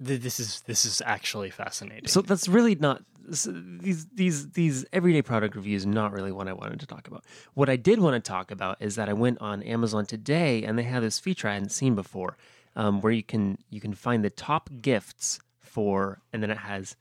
th- 0.04 0.22
this 0.22 0.40
is 0.40 0.62
this 0.62 0.86
is 0.86 1.02
actually 1.06 1.50
fascinating. 1.50 2.08
So 2.08 2.22
that's 2.22 2.48
really 2.48 2.76
not 2.76 3.02
s- 3.30 3.48
these 3.52 4.06
these 4.08 4.50
these 4.52 4.86
everyday 4.94 5.22
product 5.22 5.56
reviews. 5.56 5.86
Not 5.86 6.12
really 6.12 6.32
what 6.32 6.48
I 6.48 6.54
wanted 6.54 6.80
to 6.82 6.88
talk 6.88 7.08
about. 7.08 7.24
What 7.54 7.70
I 7.70 7.76
did 7.76 8.00
want 8.00 8.22
to 8.24 8.28
talk 8.28 8.52
about 8.52 8.78
is 8.82 8.96
that 8.96 9.10
I 9.10 9.14
went 9.14 9.40
on 9.42 9.64
Amazon 9.64 10.06
today, 10.06 10.64
and 10.64 10.78
they 10.78 10.84
have 10.84 11.04
this 11.04 11.20
feature 11.20 11.48
I 11.48 11.54
hadn't 11.54 11.70
seen 11.72 11.96
before, 11.96 12.38
um, 12.76 13.02
where 13.02 13.14
you 13.14 13.24
can 13.24 13.58
you 13.70 13.80
can 13.82 13.94
find 13.94 14.24
the 14.24 14.30
top 14.30 14.70
gifts 14.82 15.40
for, 15.62 16.22
and 16.32 16.42
then 16.42 16.52
it 16.52 16.58
has 16.58 16.96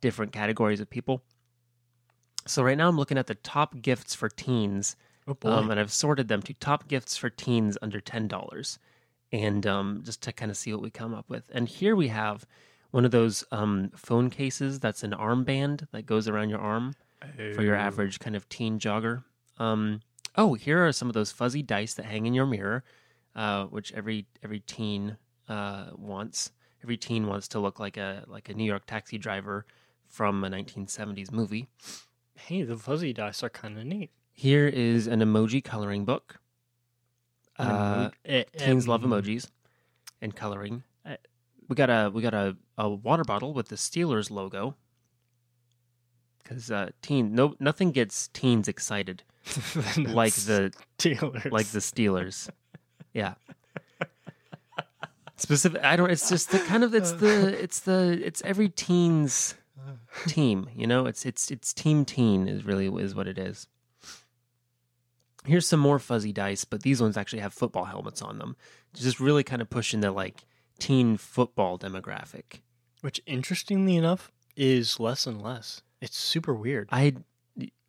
different 0.00 0.32
categories 0.32 0.80
of 0.80 0.88
people. 0.88 1.22
So 2.46 2.62
right 2.62 2.78
now 2.78 2.88
I'm 2.88 2.96
looking 2.96 3.18
at 3.18 3.26
the 3.26 3.34
top 3.34 3.80
gifts 3.82 4.14
for 4.14 4.28
teens, 4.28 4.96
oh 5.26 5.36
um, 5.50 5.70
and 5.70 5.78
I've 5.78 5.92
sorted 5.92 6.28
them 6.28 6.40
to 6.42 6.54
top 6.54 6.88
gifts 6.88 7.16
for 7.16 7.28
teens 7.30 7.76
under 7.82 8.00
ten 8.00 8.26
dollars, 8.28 8.78
and 9.32 9.66
um, 9.66 10.02
just 10.04 10.22
to 10.22 10.32
kind 10.32 10.50
of 10.50 10.56
see 10.56 10.72
what 10.72 10.82
we 10.82 10.90
come 10.90 11.14
up 11.14 11.28
with. 11.28 11.44
And 11.52 11.68
here 11.68 11.94
we 11.96 12.08
have 12.08 12.46
one 12.90 13.04
of 13.04 13.10
those 13.10 13.44
um, 13.52 13.90
phone 13.94 14.30
cases 14.30 14.80
that's 14.80 15.02
an 15.02 15.12
armband 15.12 15.86
that 15.92 16.06
goes 16.06 16.26
around 16.28 16.48
your 16.48 16.58
arm 16.60 16.94
for 17.54 17.62
your 17.62 17.76
Oh. 17.76 17.80
average 17.80 18.18
kind 18.20 18.34
of 18.36 18.48
teen 18.48 18.78
jogger. 18.78 19.24
Um, 19.58 20.00
oh, 20.36 20.54
here 20.54 20.86
are 20.86 20.92
some 20.92 21.08
of 21.08 21.14
those 21.14 21.32
fuzzy 21.32 21.62
dice 21.62 21.94
that 21.94 22.06
hang 22.06 22.26
in 22.26 22.32
your 22.34 22.46
mirror, 22.46 22.84
uh, 23.34 23.64
which 23.66 23.92
every 23.92 24.26
every 24.42 24.60
teen 24.60 25.16
uh, 25.48 25.90
wants. 25.96 26.52
Every 26.82 26.96
teen 26.96 27.26
wants 27.26 27.48
to 27.48 27.58
look 27.58 27.78
like 27.80 27.96
a 27.96 28.24
like 28.28 28.48
a 28.48 28.54
New 28.54 28.64
York 28.64 28.86
taxi 28.86 29.18
driver 29.18 29.66
from 30.06 30.42
a 30.44 30.48
1970s 30.48 31.30
movie. 31.32 31.68
Hey, 32.36 32.62
the 32.62 32.76
fuzzy 32.76 33.12
dice 33.12 33.42
are 33.42 33.50
kind 33.50 33.76
of 33.76 33.84
neat. 33.84 34.10
Here 34.32 34.68
is 34.68 35.06
an 35.08 35.20
emoji 35.20 35.62
coloring 35.62 36.04
book. 36.04 36.38
Uh, 37.58 38.10
emo- 38.26 38.38
eh, 38.38 38.44
teens 38.56 38.86
love 38.86 39.02
emojis 39.02 39.48
and 40.20 40.34
coloring. 40.36 40.82
Uh, 41.04 41.16
We 41.68 41.74
got 41.76 41.90
a 41.90 42.10
we 42.12 42.22
got 42.22 42.34
a, 42.34 42.56
a 42.76 42.88
water 42.88 43.24
bottle 43.24 43.52
with 43.52 43.68
the 43.68 43.76
Steelers 43.76 44.30
logo. 44.30 44.74
Because 46.42 46.70
uh, 46.70 46.90
teen 47.02 47.34
no 47.34 47.54
nothing 47.60 47.90
gets 47.92 48.28
teens 48.28 48.68
excited 48.68 49.22
like 49.96 50.32
the 50.34 50.72
Steelers. 50.98 51.50
like 51.52 51.66
the 51.66 51.80
Steelers. 51.80 52.48
Yeah. 53.12 53.34
Specific. 55.36 55.82
I 55.84 55.94
don't. 55.96 56.10
It's 56.10 56.28
just 56.28 56.50
the 56.50 56.58
kind 56.60 56.82
of. 56.82 56.94
It's 56.94 57.12
the. 57.12 57.56
It's 57.62 57.80
the. 57.80 58.20
It's 58.24 58.42
every 58.42 58.68
teen's 58.68 59.54
team. 60.26 60.68
You 60.74 60.86
know, 60.86 61.06
it's 61.06 61.24
it's 61.24 61.50
it's 61.50 61.72
team 61.72 62.04
teen 62.04 62.48
is 62.48 62.64
really 62.64 62.88
is 63.02 63.14
what 63.14 63.28
it 63.28 63.38
is. 63.38 63.68
Here's 65.44 65.66
some 65.66 65.80
more 65.80 65.98
fuzzy 65.98 66.32
dice, 66.32 66.64
but 66.64 66.82
these 66.82 67.00
ones 67.00 67.16
actually 67.16 67.40
have 67.40 67.54
football 67.54 67.84
helmets 67.84 68.20
on 68.22 68.38
them. 68.38 68.56
Just 68.94 69.20
really 69.20 69.44
kind 69.44 69.62
of 69.62 69.70
pushing 69.70 70.00
the 70.00 70.10
like 70.10 70.44
teen 70.78 71.16
football 71.16 71.78
demographic. 71.78 72.60
Which, 73.00 73.20
interestingly 73.26 73.96
enough, 73.96 74.32
is 74.56 74.98
less 74.98 75.26
and 75.26 75.40
less. 75.40 75.82
It's 76.00 76.16
super 76.18 76.52
weird. 76.54 76.88
I 76.92 77.14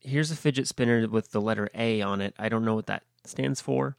here's 0.01 0.31
a 0.31 0.35
fidget 0.35 0.67
spinner 0.67 1.07
with 1.07 1.31
the 1.31 1.41
letter 1.41 1.69
A 1.75 2.01
on 2.01 2.21
it. 2.21 2.33
I 2.39 2.47
don't 2.49 2.63
know 2.63 2.75
what 2.75 2.87
that 2.87 3.03
stands 3.25 3.59
for. 3.61 3.97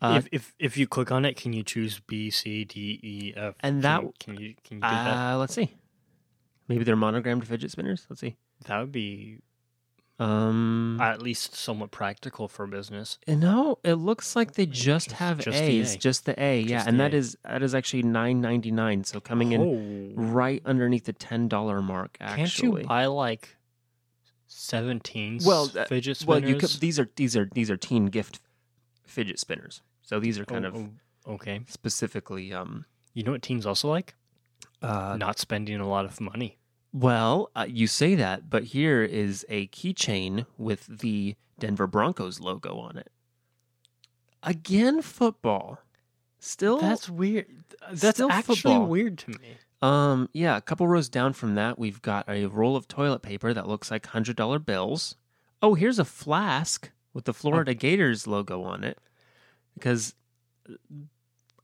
Uh, 0.00 0.14
if, 0.18 0.28
if 0.32 0.54
if 0.58 0.76
you 0.76 0.86
click 0.86 1.10
on 1.10 1.24
it, 1.24 1.36
can 1.36 1.52
you 1.52 1.62
choose 1.62 2.00
B, 2.06 2.30
C, 2.30 2.64
D, 2.64 3.00
E, 3.02 3.32
F? 3.36 3.54
And 3.60 3.74
Can 3.74 3.80
that- 3.82 4.02
you- 4.02 4.12
can 4.20 4.34
you 4.40 4.54
can 4.64 4.76
you 4.78 4.80
do 4.82 4.88
that? 4.88 5.34
Uh, 5.34 5.38
let's 5.38 5.54
see. 5.54 5.70
Maybe 6.68 6.84
they're 6.84 6.96
monogrammed 6.96 7.46
fidget 7.46 7.70
spinners. 7.72 8.06
Let's 8.08 8.20
see. 8.20 8.36
That 8.66 8.78
would 8.78 8.92
be 8.92 9.38
Um, 10.20 10.98
at 11.00 11.22
least 11.22 11.54
somewhat 11.56 11.90
practical 11.90 12.46
for 12.46 12.66
business. 12.66 13.18
no, 13.26 13.78
it 13.82 13.94
looks 13.94 14.36
like 14.36 14.52
they 14.52 14.66
just, 14.66 15.08
Just- 15.08 15.12
have 15.12 15.38
just 15.38 15.56
the 15.58 15.64
A's, 15.64 15.94
A. 15.94 15.98
just 15.98 16.26
the 16.26 16.42
A. 16.42 16.60
Yeah, 16.60 16.76
Just 16.78 16.88
and 16.88 17.00
the 17.00 17.04
that 17.04 17.14
A. 17.14 17.16
is 17.16 17.36
that 17.44 17.62
is 17.62 17.74
actually 17.74 18.02
nine 18.02 18.40
ninety 18.40 18.70
nine. 18.70 19.02
So 19.04 19.18
coming 19.20 19.52
in 19.52 19.60
oh, 20.16 20.22
right 20.22 20.60
underneath 20.66 21.04
the 21.04 21.14
ten 21.14 21.48
dollar 21.48 21.80
mark. 21.80 22.18
Actually, 22.20 22.70
can't 22.70 22.82
you 22.82 22.88
buy 22.88 23.06
like 23.06 23.56
seventeen 24.46 25.40
Well, 25.44 25.66
that- 25.68 25.88
fidget 25.88 26.16
spinners? 26.18 26.28
well, 26.42 26.48
you 26.50 26.56
could, 26.56 26.70
these 26.80 26.98
are 26.98 27.08
these 27.16 27.36
are 27.36 27.48
these 27.54 27.70
are 27.70 27.76
teen 27.76 28.06
gift 28.06 28.40
fidget 29.04 29.38
spinners. 29.38 29.82
So 30.02 30.20
these 30.20 30.38
are 30.38 30.44
kind 30.44 30.66
Oh, 30.66 30.68
of 30.68 30.76
oh, 30.76 31.32
okay. 31.34 31.60
specifically 31.68 32.52
um 32.52 32.84
You 33.14 33.22
know 33.22 33.32
what 33.32 33.42
teens 33.42 33.64
also 33.66 33.88
like? 33.88 34.14
uh 34.82 35.16
Not 35.18 35.38
spending 35.38 35.80
a 35.80 35.88
lot 35.88 36.04
of 36.04 36.20
money. 36.20 36.58
Well, 36.92 37.50
uh, 37.54 37.66
you 37.68 37.86
say 37.86 38.14
that, 38.16 38.50
but 38.50 38.64
here 38.64 39.02
is 39.02 39.44
a 39.48 39.68
keychain 39.68 40.46
with 40.58 40.86
the 40.86 41.36
Denver 41.58 41.86
Broncos 41.86 42.40
logo 42.40 42.78
on 42.78 42.96
it. 42.96 43.10
Again, 44.42 45.02
football. 45.02 45.78
Still, 46.38 46.78
That's 46.78 47.08
weird. 47.08 47.46
That's 47.92 48.16
still 48.16 48.30
actually 48.30 48.56
football. 48.56 48.86
weird 48.86 49.18
to 49.18 49.30
me. 49.30 49.56
Um, 49.82 50.28
yeah, 50.32 50.56
a 50.56 50.60
couple 50.60 50.88
rows 50.88 51.08
down 51.08 51.32
from 51.32 51.54
that, 51.54 51.78
we've 51.78 52.02
got 52.02 52.28
a 52.28 52.46
roll 52.46 52.76
of 52.76 52.88
toilet 52.88 53.20
paper 53.22 53.52
that 53.54 53.68
looks 53.68 53.90
like 53.90 54.06
hundred 54.06 54.36
dollar 54.36 54.58
bills. 54.58 55.16
Oh, 55.62 55.74
here's 55.74 55.98
a 55.98 56.04
flask 56.04 56.90
with 57.12 57.24
the 57.24 57.34
Florida 57.34 57.74
Gators 57.74 58.26
logo 58.26 58.62
on 58.62 58.84
it. 58.84 58.98
Because 59.74 60.14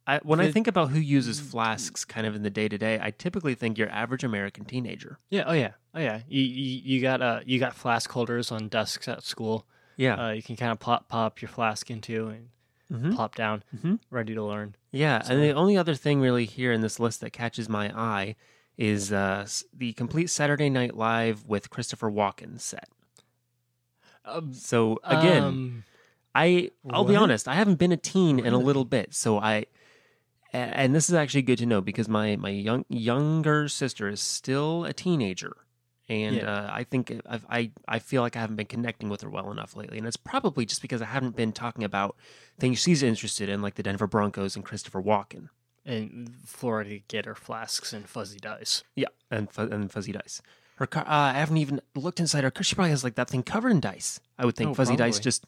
I, 0.09 0.19
when 0.23 0.39
I 0.39 0.49
think 0.51 0.67
about 0.67 0.89
who 0.91 0.99
uses 0.99 1.39
flasks, 1.41 2.05
kind 2.05 2.25
of 2.25 2.33
in 2.33 2.41
the 2.41 2.49
day 2.49 2.69
to 2.69 2.77
day, 2.77 2.97
I 3.01 3.11
typically 3.11 3.55
think 3.55 3.77
your 3.77 3.89
average 3.89 4.23
American 4.23 4.63
teenager. 4.63 5.19
Yeah. 5.29 5.43
Oh 5.45 5.51
yeah. 5.53 5.71
Oh 5.93 5.99
yeah. 5.99 6.21
You 6.29 6.41
you, 6.41 6.81
you 6.95 7.01
got 7.01 7.21
uh 7.21 7.41
you 7.45 7.59
got 7.59 7.75
flask 7.75 8.09
holders 8.11 8.51
on 8.51 8.69
desks 8.69 9.07
at 9.09 9.23
school. 9.23 9.65
Yeah, 9.97 10.27
Uh, 10.27 10.31
you 10.31 10.41
can 10.43 10.55
kind 10.55 10.71
of 10.71 10.79
pop 10.79 11.09
pop 11.09 11.41
your 11.41 11.49
flask 11.49 11.89
into 11.91 12.27
and 12.29 12.49
Mhm. 12.89 13.15
plop 13.15 13.35
down, 13.35 13.63
Mhm. 13.75 13.99
ready 14.09 14.33
to 14.33 14.41
learn. 14.43 14.75
yeah. 14.91 15.21
So- 15.21 15.33
And 15.33 15.43
the 15.43 15.51
only 15.51 15.75
other 15.75 15.93
thing 15.95 16.21
really 16.21 16.45
here 16.45 16.71
in 16.71 16.79
this 16.79 16.99
list 17.01 17.19
that 17.19 17.31
catches 17.33 17.67
my 17.67 17.91
eye 17.93 18.35
is 18.77 19.11
uh, 19.11 19.45
the 19.75 19.91
complete 19.93 20.27
Saturday 20.29 20.69
Night 20.69 20.95
Live 20.95 21.43
with 21.45 21.69
Christopher 21.69 22.09
Walken 22.09 22.61
set. 22.61 22.87
Um, 24.23 24.53
So 24.53 24.99
again. 25.03 25.43
um, 25.43 25.83
I 26.35 26.71
I'll 26.89 27.03
be 27.05 27.15
honest, 27.15 27.47
I 27.47 27.55
haven't 27.55 27.75
been 27.79 27.91
a 27.91 27.97
teen 27.97 28.39
in 28.39 28.53
a 28.53 28.57
little 28.59 28.85
bit, 28.85 29.13
so 29.13 29.39
I 29.39 29.65
and 30.73 30.95
this 30.95 31.09
is 31.09 31.15
actually 31.15 31.41
good 31.43 31.57
to 31.59 31.65
know 31.65 31.81
because 31.81 32.07
my 32.09 32.35
my 32.35 32.49
young 32.49 32.85
younger 32.89 33.67
sister 33.67 34.07
is 34.09 34.21
still 34.21 34.85
a 34.85 34.93
teenager, 34.93 35.55
and 36.09 36.35
Yeah. 36.37 36.51
uh, 36.51 36.69
I 36.71 36.83
think 36.83 37.13
I've, 37.25 37.45
I 37.49 37.71
I 37.87 37.99
feel 37.99 38.21
like 38.21 38.35
I 38.35 38.39
haven't 38.39 38.55
been 38.57 38.65
connecting 38.67 39.09
with 39.09 39.21
her 39.21 39.29
well 39.29 39.51
enough 39.51 39.75
lately, 39.75 39.97
and 39.97 40.07
it's 40.07 40.17
probably 40.17 40.65
just 40.65 40.81
because 40.81 41.01
I 41.01 41.05
haven't 41.05 41.35
been 41.35 41.51
talking 41.51 41.83
about 41.83 42.15
things 42.59 42.79
she's 42.79 43.03
interested 43.03 43.49
in, 43.49 43.61
like 43.61 43.75
the 43.75 43.83
Denver 43.83 44.07
Broncos 44.07 44.55
and 44.55 44.63
Christopher 44.65 45.01
Walken. 45.01 45.49
and 45.85 46.33
Florida 46.45 46.99
Gator 47.07 47.33
flasks 47.35 47.93
and 47.93 48.07
fuzzy 48.09 48.39
dice. 48.39 48.83
Yeah, 48.95 49.07
and 49.31 49.49
fu- 49.49 49.61
and 49.71 49.89
fuzzy 49.91 50.11
dice. 50.11 50.41
Her 50.75 50.85
car, 50.85 51.03
uh, 51.07 51.31
I 51.33 51.39
haven't 51.39 51.57
even 51.57 51.81
looked 51.95 52.19
inside 52.19 52.43
her 52.43 52.51
car. 52.51 52.61
She 52.63 52.75
probably 52.75 52.91
has 52.91 53.03
like 53.03 53.15
that 53.15 53.29
thing 53.29 53.41
covered 53.41 53.71
in 53.71 53.79
dice. 53.79 54.19
I 54.37 54.45
would 54.45 54.55
think 54.55 54.71
Oh, 54.71 54.73
fuzzy 54.75 54.95
dice 54.95 55.17
just 55.19 55.45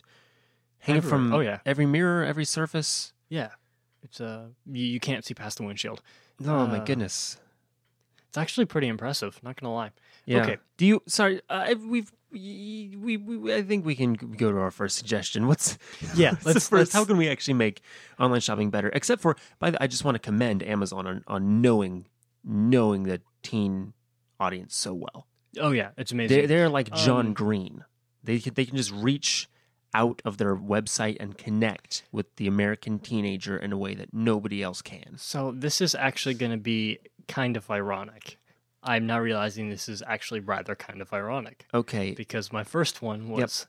hanging 0.79 0.97
Everywhere. 0.99 1.19
from 1.19 1.33
Oh, 1.33 1.39
yeah. 1.41 1.59
every 1.65 1.85
mirror, 1.85 2.23
every 2.25 2.45
surface. 2.45 3.11
Yeah, 3.27 3.49
it's 4.09 4.19
uh 4.21 4.47
you, 4.65 4.85
you 4.85 4.99
can't 4.99 5.23
see 5.25 5.33
past 5.33 5.57
the 5.57 5.63
windshield. 5.63 6.01
Oh 6.45 6.67
my 6.67 6.79
Uh, 6.79 6.83
goodness. 6.83 7.37
It's 8.27 8.37
actually 8.37 8.65
pretty 8.65 8.87
impressive. 8.87 9.39
Not 9.43 9.59
gonna 9.59 9.73
lie. 9.73 9.91
Yeah. 10.25 10.41
Okay. 10.43 10.57
Do 10.77 10.85
you? 10.85 11.01
Sorry, 11.07 11.41
uh, 11.49 11.73
we've 11.87 12.11
we, 12.31 12.95
we 13.01 13.17
we 13.17 13.53
I 13.55 13.63
think 13.63 13.85
we 13.85 13.95
can 13.95 14.13
go 14.13 14.51
to 14.51 14.57
our 14.59 14.69
first 14.69 14.97
suggestion. 14.97 15.47
What's 15.47 15.79
Yeah, 16.15 16.31
what's 16.31 16.43
the 16.43 16.49
let's- 16.53 16.69
1st 16.69 16.71
let's- 16.77 16.93
How 16.93 17.05
can 17.05 17.17
we 17.17 17.27
actually 17.27 17.55
make 17.55 17.81
online 18.19 18.41
shopping 18.41 18.69
better? 18.69 18.89
Except 18.93 19.19
for, 19.21 19.35
by 19.57 19.71
the, 19.71 19.81
I 19.81 19.87
just 19.87 20.05
want 20.05 20.13
to 20.15 20.19
commend 20.19 20.61
Amazon 20.61 21.07
on 21.07 21.23
on 21.27 21.61
knowing 21.61 22.05
knowing 22.43 23.03
the 23.03 23.21
teen 23.41 23.93
audience 24.39 24.75
so 24.75 24.93
well. 24.93 25.25
Oh 25.59 25.71
yeah, 25.71 25.89
it's 25.97 26.11
amazing. 26.11 26.37
They're 26.37 26.47
they're 26.47 26.69
like 26.69 26.93
John 26.93 27.27
Um, 27.27 27.33
Green. 27.33 27.83
They 28.23 28.37
can, 28.39 28.53
they 28.53 28.65
can 28.65 28.77
just 28.77 28.91
reach 28.91 29.48
out 29.93 30.21
of 30.25 30.37
their 30.37 30.55
website 30.55 31.17
and 31.19 31.37
connect 31.37 32.03
with 32.11 32.35
the 32.35 32.47
American 32.47 32.99
teenager 32.99 33.57
in 33.57 33.71
a 33.71 33.77
way 33.77 33.95
that 33.95 34.13
nobody 34.13 34.61
else 34.61 34.81
can. 34.81 35.15
So 35.17 35.51
this 35.51 35.81
is 35.81 35.95
actually 35.95 36.35
going 36.35 36.51
to 36.51 36.57
be 36.57 36.99
kind 37.27 37.57
of 37.57 37.69
ironic. 37.71 38.37
I'm 38.83 39.05
now 39.07 39.19
realizing 39.19 39.69
this 39.69 39.89
is 39.89 40.01
actually 40.05 40.39
rather 40.39 40.75
kind 40.75 41.01
of 41.01 41.11
ironic 41.11 41.65
Okay. 41.73 42.11
because 42.13 42.53
my 42.53 42.63
first 42.63 43.01
one 43.01 43.27
was 43.29 43.67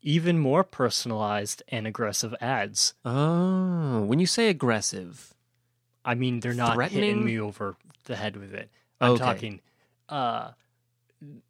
even 0.00 0.38
more 0.38 0.62
personalized 0.64 1.62
and 1.68 1.86
aggressive 1.86 2.34
ads. 2.40 2.94
Oh, 3.04 4.02
when 4.02 4.18
you 4.18 4.26
say 4.26 4.48
aggressive, 4.48 5.34
I 6.04 6.14
mean, 6.14 6.40
they're 6.40 6.54
not 6.54 6.74
Threatening? 6.74 7.02
hitting 7.02 7.24
me 7.24 7.38
over 7.40 7.76
the 8.04 8.16
head 8.16 8.36
with 8.36 8.54
it. 8.54 8.70
I'm 9.00 9.12
Okay. 9.12 9.24
talking. 9.24 9.60
Uh, 10.08 10.52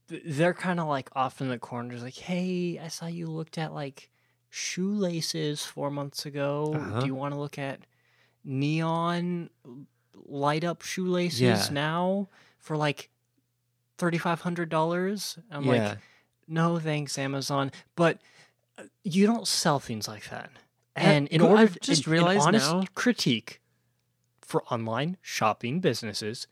they're 0.09 0.55
kind 0.55 0.79
of 0.81 0.87
like 0.87 1.11
off 1.15 1.41
in 1.41 1.49
the 1.49 1.59
corners, 1.59 2.03
like, 2.03 2.17
"Hey, 2.17 2.79
I 2.83 2.89
saw 2.89 3.07
you 3.07 3.27
looked 3.27 3.59
at 3.59 3.73
like 3.75 4.11
shoelaces 4.51 5.65
four 5.65 5.91
months 5.91 6.27
ago. 6.27 6.75
Uh-huh. 6.77 7.01
Do 7.01 7.07
you 7.07 7.15
want 7.15 7.35
to 7.35 7.41
look 7.41 7.59
at 7.59 7.81
neon 8.45 9.51
light 10.15 10.65
up 10.65 10.83
shoelaces 10.83 11.41
Yeah. 11.41 11.67
now 11.71 12.29
for 12.59 12.77
like 12.77 13.11
thirty 13.99 14.19
five 14.19 14.43
hundred 14.43 14.69
dollars?" 14.69 15.39
I'm 15.51 15.65
yeah. 15.65 15.89
like, 15.91 15.99
"No, 16.49 16.79
thanks, 16.79 17.19
Amazon." 17.19 17.73
But 17.97 18.19
uh, 18.79 18.85
you 19.03 19.27
don't 19.27 19.47
sell 19.49 19.79
things 19.81 20.07
like 20.09 20.29
that. 20.31 20.51
And 20.95 21.29
in 21.29 21.41
order, 21.43 21.57
I've 21.63 21.81
just 21.81 22.07
an- 22.07 22.13
realized 22.13 22.43
an 22.43 22.49
honest 22.55 22.73
now- 22.73 22.85
critique 22.95 23.61
for 24.41 24.63
online 24.73 25.17
shopping 25.21 25.81
businesses, 25.81 26.47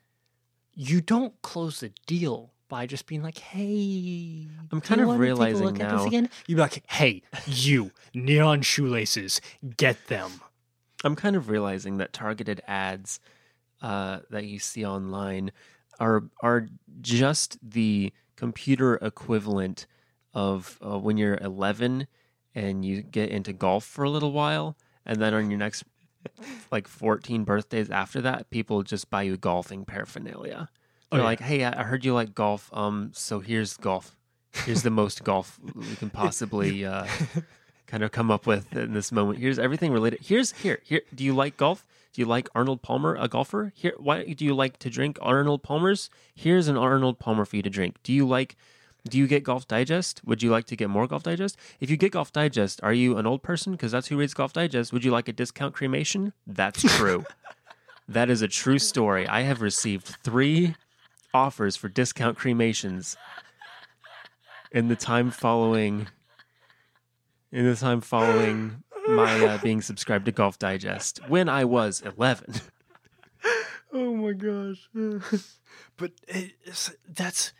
you 0.74 1.00
don't 1.00 1.40
close 1.42 1.78
the 1.80 1.92
deal 2.06 2.52
by 2.68 2.86
just 2.86 3.06
being 3.06 3.22
like, 3.22 3.38
"Hey, 3.38 4.48
I'm 4.72 4.80
kind 4.80 5.00
of 5.00 5.08
wanna 5.08 5.20
realizing 5.20 5.54
take 5.56 5.62
a 5.62 5.64
look 5.66 5.80
at 5.80 5.88
now- 5.92 5.98
this 5.98 6.06
again." 6.06 6.30
You 6.46 6.56
be 6.56 6.62
like, 6.62 6.82
"Hey, 6.90 7.22
you 7.46 7.92
neon 8.14 8.62
shoelaces, 8.62 9.40
get 9.76 10.08
them." 10.08 10.40
I'm 11.04 11.16
kind 11.16 11.36
of 11.36 11.48
realizing 11.48 11.98
that 11.98 12.12
targeted 12.12 12.62
ads 12.66 13.20
uh, 13.82 14.20
that 14.30 14.46
you 14.46 14.58
see 14.58 14.84
online 14.84 15.52
are 16.00 16.24
are 16.40 16.68
just 17.00 17.58
the 17.62 18.12
computer 18.36 18.94
equivalent 18.96 19.86
of 20.32 20.78
uh, 20.84 20.98
when 20.98 21.16
you're 21.16 21.36
11 21.36 22.06
and 22.54 22.84
you 22.84 23.02
get 23.02 23.28
into 23.30 23.52
golf 23.52 23.84
for 23.84 24.04
a 24.04 24.10
little 24.10 24.32
while, 24.32 24.76
and 25.04 25.20
then 25.20 25.34
on 25.34 25.50
your 25.50 25.58
next 25.58 25.84
like 26.70 26.88
14 26.88 27.44
birthdays 27.44 27.90
after 27.90 28.20
that, 28.22 28.48
people 28.50 28.82
just 28.82 29.10
buy 29.10 29.22
you 29.22 29.36
golfing 29.36 29.84
paraphernalia. 29.84 30.70
Oh, 31.14 31.18
yeah. 31.18 31.24
like, 31.24 31.40
"Hey, 31.40 31.64
I 31.64 31.80
I 31.80 31.84
heard 31.84 32.04
you 32.04 32.14
like 32.14 32.34
golf. 32.34 32.70
Um, 32.72 33.10
so 33.14 33.40
here's 33.40 33.76
golf. 33.76 34.16
Here's 34.64 34.82
the 34.82 34.90
most 34.90 35.24
golf 35.24 35.58
we 35.74 35.96
can 35.96 36.10
possibly 36.22 36.84
uh, 36.94 37.06
kind 37.86 38.02
of 38.02 38.12
come 38.12 38.30
up 38.30 38.46
with 38.46 38.74
in 38.76 38.92
this 38.94 39.10
moment. 39.12 39.38
Here's 39.38 39.58
everything 39.58 39.92
related. 39.92 40.20
Here's 40.22 40.52
here 40.52 40.80
here. 40.84 41.02
Do 41.14 41.24
you 41.24 41.34
like 41.34 41.56
golf? 41.56 41.86
Do 42.12 42.22
you 42.22 42.26
like 42.26 42.48
Arnold 42.54 42.80
Palmer, 42.80 43.16
a 43.18 43.26
golfer? 43.26 43.72
Here, 43.74 43.94
why 43.98 44.22
do 44.24 44.44
you 44.44 44.54
like 44.54 44.78
to 44.78 44.90
drink 44.90 45.18
Arnold 45.20 45.64
Palmers? 45.64 46.10
Here's 46.34 46.68
an 46.68 46.76
Arnold 46.76 47.18
Palmer 47.18 47.44
for 47.44 47.56
you 47.56 47.62
to 47.62 47.70
drink. 47.70 47.96
Do 48.02 48.12
you 48.12 48.26
like? 48.26 48.56
Do 49.06 49.18
you 49.18 49.26
get 49.26 49.44
Golf 49.44 49.68
Digest? 49.68 50.22
Would 50.24 50.42
you 50.42 50.50
like 50.50 50.64
to 50.66 50.76
get 50.76 50.88
more 50.88 51.06
Golf 51.06 51.24
Digest? 51.24 51.58
If 51.78 51.90
you 51.90 51.98
get 51.98 52.12
Golf 52.12 52.32
Digest, 52.32 52.80
are 52.82 52.92
you 52.94 53.18
an 53.18 53.26
old 53.26 53.42
person? 53.42 53.72
Because 53.72 53.92
that's 53.92 54.06
who 54.06 54.16
reads 54.16 54.32
Golf 54.32 54.54
Digest. 54.54 54.94
Would 54.94 55.04
you 55.04 55.10
like 55.10 55.28
a 55.28 55.32
discount 55.32 55.74
cremation? 55.74 56.32
That's 56.46 56.80
true. 56.96 57.26
that 58.08 58.30
is 58.30 58.40
a 58.40 58.48
true 58.48 58.78
story. 58.78 59.28
I 59.28 59.42
have 59.42 59.60
received 59.60 60.06
three 60.22 60.74
offers 61.34 61.76
for 61.76 61.88
discount 61.88 62.38
cremations 62.38 63.16
in 64.70 64.88
the 64.88 64.96
time 64.96 65.30
following 65.30 66.06
in 67.52 67.66
the 67.66 67.76
time 67.76 68.00
following 68.00 68.82
my 69.08 69.44
uh, 69.46 69.58
being 69.58 69.82
subscribed 69.82 70.24
to 70.24 70.32
Golf 70.32 70.58
Digest 70.58 71.20
when 71.28 71.48
I 71.48 71.64
was 71.64 72.00
11. 72.00 72.54
Oh 73.96 74.12
my 74.16 74.32
gosh! 74.32 74.88
but 75.96 76.10
it's, 76.26 76.92
that's 77.08 77.52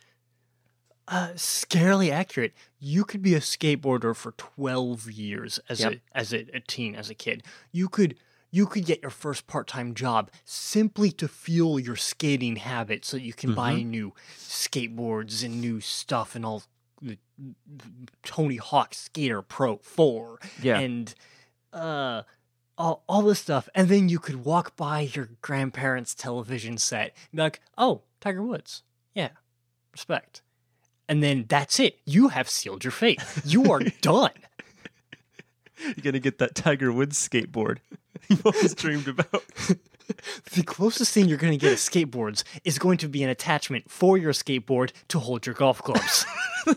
uh, 1.07 1.29
scarily 1.35 2.11
accurate. 2.11 2.51
You 2.77 3.05
could 3.05 3.21
be 3.21 3.35
a 3.35 3.39
skateboarder 3.39 4.13
for 4.13 4.33
12 4.33 5.09
years 5.11 5.61
as 5.69 5.79
Yep. 5.79 5.93
a 5.93 6.17
as 6.17 6.33
a, 6.33 6.45
a 6.53 6.59
teen, 6.59 6.93
as 6.93 7.09
a 7.09 7.13
kid. 7.15 7.43
You 7.71 7.87
could 7.87 8.17
you 8.55 8.65
could 8.65 8.85
get 8.85 9.01
your 9.01 9.11
first 9.11 9.47
part-time 9.47 9.93
job 9.93 10.31
simply 10.45 11.11
to 11.11 11.27
fuel 11.27 11.77
your 11.79 11.95
skating 11.97 12.55
habit 12.55 13.03
so 13.03 13.17
you 13.17 13.33
can 13.33 13.53
buy 13.53 13.81
new 13.81 14.13
skateboards 14.37 15.43
and 15.43 15.59
new 15.59 15.81
stuff 15.81 16.35
and 16.35 16.45
all 16.45 16.63
the 17.01 17.17
Tony 18.23 18.55
Hawk 18.55 18.93
Skater 18.93 19.41
Pro 19.41 19.77
4 19.77 20.39
Yeah. 20.61 20.79
and 20.79 21.13
uh 21.73 22.21
all, 22.77 23.03
all 23.07 23.21
this 23.21 23.39
stuff. 23.39 23.69
And 23.73 23.87
then 23.87 24.09
you 24.09 24.19
could 24.19 24.43
walk 24.43 24.75
by 24.75 25.01
your 25.01 25.29
grandparents 25.41 26.13
television 26.13 26.77
set 26.77 27.13
and 27.31 27.37
be 27.37 27.41
like 27.41 27.59
oh 27.77 28.03
tiger 28.21 28.41
woods. 28.43 28.83
Yeah 29.13 29.29
respect. 29.91 30.41
And 31.09 31.21
then 31.21 31.45
that's 31.47 31.79
it. 31.79 31.99
You 32.05 32.29
have 32.29 32.49
sealed 32.49 32.83
your 32.85 32.91
fate. 32.91 33.21
You 33.45 33.71
are 33.71 33.79
done. 34.01 34.31
You're 35.81 36.03
gonna 36.03 36.19
get 36.19 36.37
that 36.39 36.55
Tiger 36.55 36.91
Woods 36.91 37.17
skateboard 37.29 37.77
you've 38.29 38.45
always 38.45 38.75
dreamed 38.75 39.07
about. 39.07 39.31
the 40.53 40.63
closest 40.63 41.13
thing 41.13 41.27
you're 41.27 41.37
going 41.37 41.53
to 41.53 41.57
get 41.57 41.69
to 41.69 41.75
skateboards 41.75 42.43
is 42.63 42.77
going 42.77 42.97
to 42.99 43.07
be 43.07 43.23
an 43.23 43.29
attachment 43.29 43.89
for 43.89 44.17
your 44.17 44.33
skateboard 44.33 44.91
to 45.07 45.19
hold 45.19 45.45
your 45.45 45.55
golf 45.55 45.81
clubs 45.81 46.25
so 46.65 46.75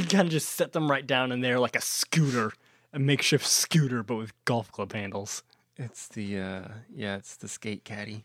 you 0.00 0.06
kind 0.06 0.26
of 0.26 0.30
just 0.30 0.50
set 0.50 0.72
them 0.72 0.90
right 0.90 1.06
down 1.06 1.32
in 1.32 1.40
there 1.40 1.58
like 1.58 1.76
a 1.76 1.80
scooter 1.80 2.52
a 2.92 2.98
makeshift 2.98 3.46
scooter 3.46 4.02
but 4.02 4.16
with 4.16 4.32
golf 4.44 4.70
club 4.70 4.92
handles 4.92 5.42
It's 5.76 6.08
the 6.08 6.38
uh 6.38 6.62
yeah, 6.94 7.16
it's 7.16 7.36
the 7.36 7.48
skate 7.48 7.84
caddy. 7.84 8.24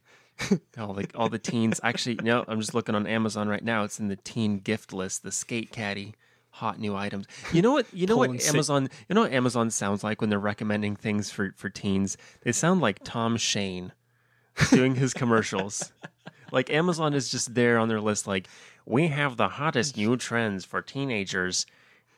all 0.77 0.93
the 0.93 1.07
all 1.15 1.29
the 1.29 1.39
teens 1.39 1.79
actually 1.83 2.15
no, 2.21 2.43
I'm 2.47 2.59
just 2.59 2.73
looking 2.73 2.95
on 2.95 3.07
Amazon 3.07 3.47
right 3.49 3.63
now. 3.63 3.83
It's 3.83 3.99
in 3.99 4.07
the 4.07 4.15
teen 4.15 4.59
gift 4.59 4.93
list, 4.93 5.23
the 5.23 5.31
skate 5.31 5.71
caddy. 5.71 6.13
Hot 6.51 6.79
new 6.79 6.95
items. 6.95 7.27
You 7.53 7.61
know 7.61 7.71
what? 7.71 7.87
You 7.93 8.07
know 8.07 8.17
what 8.17 8.29
Amazon. 8.45 8.89
You 9.07 9.15
know 9.15 9.21
what 9.21 9.31
Amazon 9.31 9.69
sounds 9.71 10.03
like 10.03 10.21
when 10.21 10.29
they're 10.29 10.39
recommending 10.39 10.95
things 10.95 11.31
for 11.31 11.53
for 11.55 11.69
teens. 11.69 12.17
They 12.41 12.51
sound 12.51 12.81
like 12.81 12.99
Tom 13.03 13.37
Shane 13.37 13.93
doing 14.69 14.95
his 14.95 15.13
commercials. 15.13 15.91
like 16.51 16.69
Amazon 16.69 17.13
is 17.13 17.29
just 17.29 17.55
there 17.55 17.77
on 17.77 17.87
their 17.87 18.01
list. 18.01 18.27
Like 18.27 18.47
we 18.85 19.07
have 19.07 19.37
the 19.37 19.47
hottest 19.47 19.97
new 19.97 20.17
trends 20.17 20.65
for 20.65 20.81
teenagers 20.81 21.65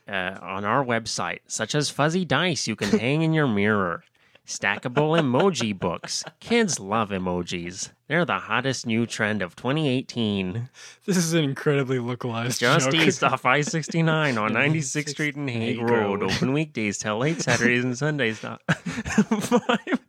uh, 0.08 0.38
on 0.42 0.66
our 0.66 0.84
website, 0.84 1.40
such 1.48 1.76
as 1.76 1.90
fuzzy 1.90 2.26
dice 2.26 2.68
you 2.68 2.76
can 2.76 2.98
hang 3.00 3.22
in 3.22 3.34
your 3.34 3.48
mirror, 3.48 4.04
stackable 4.46 5.18
emoji 5.20 5.78
books. 5.78 6.24
Kids 6.40 6.80
love 6.80 7.10
emojis. 7.10 7.92
They're 8.08 8.26
the 8.26 8.40
hottest 8.40 8.86
new 8.86 9.06
trend 9.06 9.42
of 9.42 9.56
2018. 9.56 10.70
this 11.06 11.18
is 11.18 11.34
an 11.34 11.44
incredibly 11.44 12.00
localized 12.00 12.60
Just 12.60 12.92
joke. 12.92 13.02
east 13.02 13.24
off 13.24 13.46
I 13.46 13.62
69 13.62 14.38
on 14.38 14.52
96th 14.54 15.10
Street 15.10 15.36
and 15.36 15.50
Hague 15.50 15.80
Road. 15.82 16.22
Road. 16.22 16.32
Open 16.32 16.54
weekdays 16.54 16.98
till 16.98 17.18
late 17.18 17.42
Saturdays 17.42 17.84
and 17.84 17.98
Sundays. 17.98 18.44
Not 18.44 18.62
five. 18.70 20.00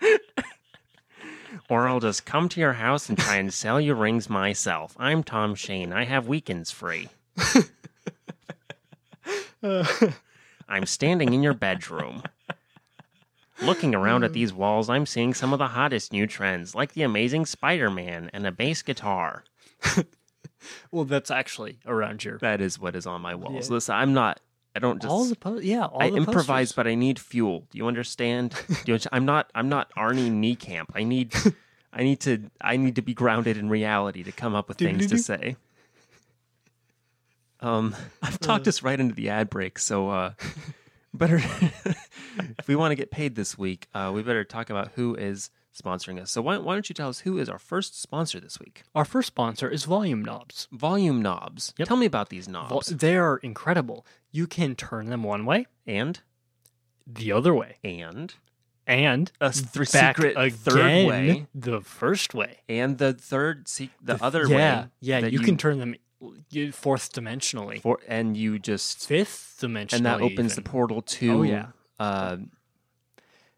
or 1.70 1.88
I'll 1.88 2.00
just 2.00 2.26
come 2.26 2.48
to 2.50 2.60
your 2.60 2.74
house 2.74 3.08
and 3.08 3.16
try 3.18 3.36
and 3.36 3.52
sell 3.52 3.80
you 3.80 3.94
rings 3.94 4.28
myself. 4.28 4.94
I'm 4.98 5.22
Tom 5.22 5.54
Shane. 5.54 5.92
I 5.92 6.04
have 6.04 6.28
weekends 6.28 6.70
free. 6.70 7.08
I'm 10.68 10.86
standing 10.86 11.32
in 11.32 11.42
your 11.42 11.54
bedroom. 11.54 12.22
Looking 13.62 13.94
around 13.94 14.24
at 14.24 14.32
these 14.32 14.52
walls, 14.52 14.90
I'm 14.90 15.06
seeing 15.06 15.34
some 15.34 15.52
of 15.52 15.58
the 15.58 15.68
hottest 15.68 16.12
new 16.12 16.26
trends, 16.26 16.74
like 16.74 16.92
the 16.94 17.02
amazing 17.02 17.46
Spider 17.46 17.90
Man 17.90 18.30
and 18.32 18.46
a 18.46 18.52
bass 18.52 18.82
guitar. 18.82 19.44
well 20.90 21.04
that's 21.04 21.30
actually 21.30 21.78
around 21.86 22.24
your 22.24 22.38
That 22.38 22.60
is 22.60 22.78
what 22.78 22.94
is 22.96 23.06
on 23.06 23.20
my 23.20 23.34
walls. 23.34 23.68
Yeah. 23.68 23.74
Listen, 23.74 23.94
I'm 23.94 24.12
not. 24.14 24.40
I 24.74 24.78
don't 24.78 25.02
just. 25.02 25.10
all 25.10 25.24
the 25.26 25.36
po- 25.36 25.58
yeah 25.58 25.84
all 25.84 26.02
I 26.02 26.10
the 26.10 26.16
improvise, 26.16 26.68
posters. 26.68 26.72
but 26.76 26.86
I 26.86 26.94
need 26.94 27.18
fuel. 27.18 27.66
Do 27.70 27.78
you 27.78 27.86
understand? 27.86 28.54
Do 28.84 28.92
you? 28.92 28.98
I'm 29.12 29.24
not. 29.24 29.50
I'm 29.54 29.68
not 29.68 29.92
Arnie 29.96 30.30
Niekamp. 30.30 30.86
I 30.94 31.04
need. 31.04 31.34
I 31.92 32.02
need 32.04 32.20
to. 32.20 32.50
I 32.60 32.76
need 32.78 32.96
to 32.96 33.02
be 33.02 33.12
grounded 33.12 33.56
in 33.58 33.68
reality 33.68 34.22
to 34.22 34.32
come 34.32 34.54
up 34.54 34.68
with 34.68 34.78
things 34.78 35.08
to 35.08 35.18
say. 35.18 35.56
Um, 37.60 37.94
I've 38.22 38.40
talked 38.40 38.66
us 38.66 38.82
right 38.82 38.98
into 38.98 39.14
the 39.14 39.28
ad 39.28 39.50
break, 39.50 39.78
so 39.78 40.08
uh, 40.08 40.32
better. 41.14 41.36
if 42.58 42.68
we 42.68 42.76
want 42.76 42.92
to 42.92 42.96
get 42.96 43.10
paid 43.10 43.34
this 43.34 43.56
week, 43.58 43.88
uh, 43.94 44.10
we 44.14 44.22
better 44.22 44.44
talk 44.44 44.70
about 44.70 44.92
who 44.94 45.14
is 45.14 45.50
sponsoring 45.76 46.20
us. 46.20 46.30
So 46.30 46.42
why, 46.42 46.58
why 46.58 46.74
don't 46.74 46.88
you 46.88 46.94
tell 46.94 47.08
us 47.08 47.20
who 47.20 47.38
is 47.38 47.48
our 47.48 47.58
first 47.58 48.00
sponsor 48.00 48.38
this 48.40 48.58
week? 48.60 48.82
our 48.94 49.04
first 49.06 49.28
sponsor 49.28 49.68
is 49.68 49.84
volume 49.84 50.22
knobs 50.22 50.68
Volume 50.70 51.22
knobs. 51.22 51.72
Yep. 51.78 51.88
Tell 51.88 51.96
me 51.96 52.04
about 52.06 52.28
these 52.28 52.46
Vol- 52.46 52.68
knobs. 52.68 52.88
they 52.88 53.16
are 53.16 53.38
incredible 53.38 54.04
you 54.30 54.46
can 54.46 54.74
turn 54.74 55.06
them 55.06 55.22
one 55.22 55.46
way 55.46 55.66
and 55.86 56.20
the 57.06 57.32
other 57.32 57.54
way 57.54 57.76
and 57.82 58.34
and 58.86 59.32
a 59.40 59.50
th- 59.50 59.88
secret 59.88 60.34
again 60.36 60.50
third 60.58 61.06
way. 61.08 61.46
the 61.54 61.80
first 61.80 62.34
way 62.34 62.58
and 62.68 62.98
the 62.98 63.12
third 63.14 63.66
se- 63.66 63.90
the, 64.02 64.22
other 64.22 64.46
yeah 64.46 64.82
way 64.82 64.88
yeah 65.00 65.20
that 65.22 65.32
you, 65.32 65.38
can 65.40 65.56
turn 65.56 65.78
them 65.78 65.94
you- 65.94 66.00
fourth 66.72 67.12
dimensionally 67.12 67.80
for 67.80 67.98
and 68.08 68.36
you 68.36 68.58
just 68.58 69.06
fifth 69.06 69.58
dimensionally 69.60 69.92
and 69.96 70.06
that 70.06 70.20
opens 70.20 70.52
even. 70.52 70.64
the 70.64 70.70
portal 70.70 71.02
to 71.02 71.30
Oh, 71.38 71.42
yeah. 71.42 71.66
uh, 71.98 72.36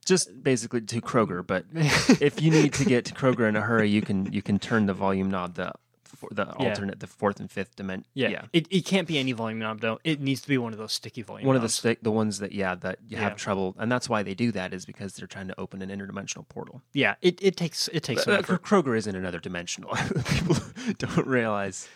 just 0.04 0.42
basically 0.42 0.80
to 0.82 1.00
Kroger 1.00 1.46
but 1.46 1.64
if 2.20 2.42
you 2.42 2.50
need 2.50 2.72
to 2.74 2.84
get 2.84 3.04
to 3.06 3.14
Kroger 3.14 3.48
in 3.48 3.56
a 3.56 3.60
hurry 3.62 3.88
you 3.88 4.02
can 4.02 4.30
you 4.32 4.42
can 4.42 4.58
turn 4.58 4.86
the 4.86 4.94
volume 4.94 5.30
knob 5.30 5.54
the 5.54 5.72
for 6.04 6.28
the 6.30 6.44
Yeah. 6.46 6.68
alternate 6.68 7.00
the 7.00 7.06
fourth 7.06 7.40
and 7.40 7.50
fifth 7.50 7.74
dimension 7.74 8.06
yeah, 8.14 8.28
yeah 8.28 8.42
It, 8.52 8.68
it 8.70 8.84
can't 8.84 9.08
be 9.08 9.18
any 9.18 9.32
volume 9.32 9.58
knob 9.58 9.80
though 9.80 9.98
it 10.04 10.20
needs 10.20 10.42
to 10.42 10.48
be 10.48 10.58
one 10.58 10.72
of 10.72 10.78
those 10.78 10.92
sticky 10.92 11.22
volume 11.22 11.46
one 11.46 11.56
of 11.56 11.62
the 11.62 11.68
stick 11.68 11.98
the 12.02 12.12
ones 12.12 12.38
that 12.38 12.52
yeah 12.52 12.74
that 12.76 12.98
you 13.08 13.16
Yeah. 13.16 13.24
have 13.24 13.36
trouble 13.36 13.74
and 13.78 13.90
that's 13.90 14.08
why 14.08 14.22
they 14.22 14.34
do 14.34 14.52
that 14.52 14.72
is 14.74 14.84
because 14.84 15.14
they're 15.14 15.26
trying 15.26 15.48
to 15.48 15.58
open 15.58 15.80
an 15.82 15.88
interdimensional 15.88 16.46
portal 16.48 16.82
yeah 16.92 17.14
it, 17.22 17.38
it 17.42 17.56
takes 17.56 17.88
it 17.88 18.02
takes 18.02 18.24
some 18.24 18.34
Uh. 18.34 18.42
Kroger 18.42 18.96
isn't 18.96 19.16
another 19.16 19.40
dimensional 19.40 19.90
people 20.28 20.56
don't 20.98 21.26
realize 21.26 21.88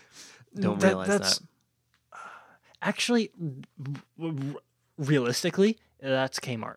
don't 0.61 0.81
That- 0.81 0.89
realize 0.89 1.09
that's- 1.09 1.39
that 1.39 1.49
actually 2.81 3.31
r- 4.21 4.29
r- 4.29 4.35
realistically 4.97 5.79
that's 6.01 6.39
kmart 6.39 6.77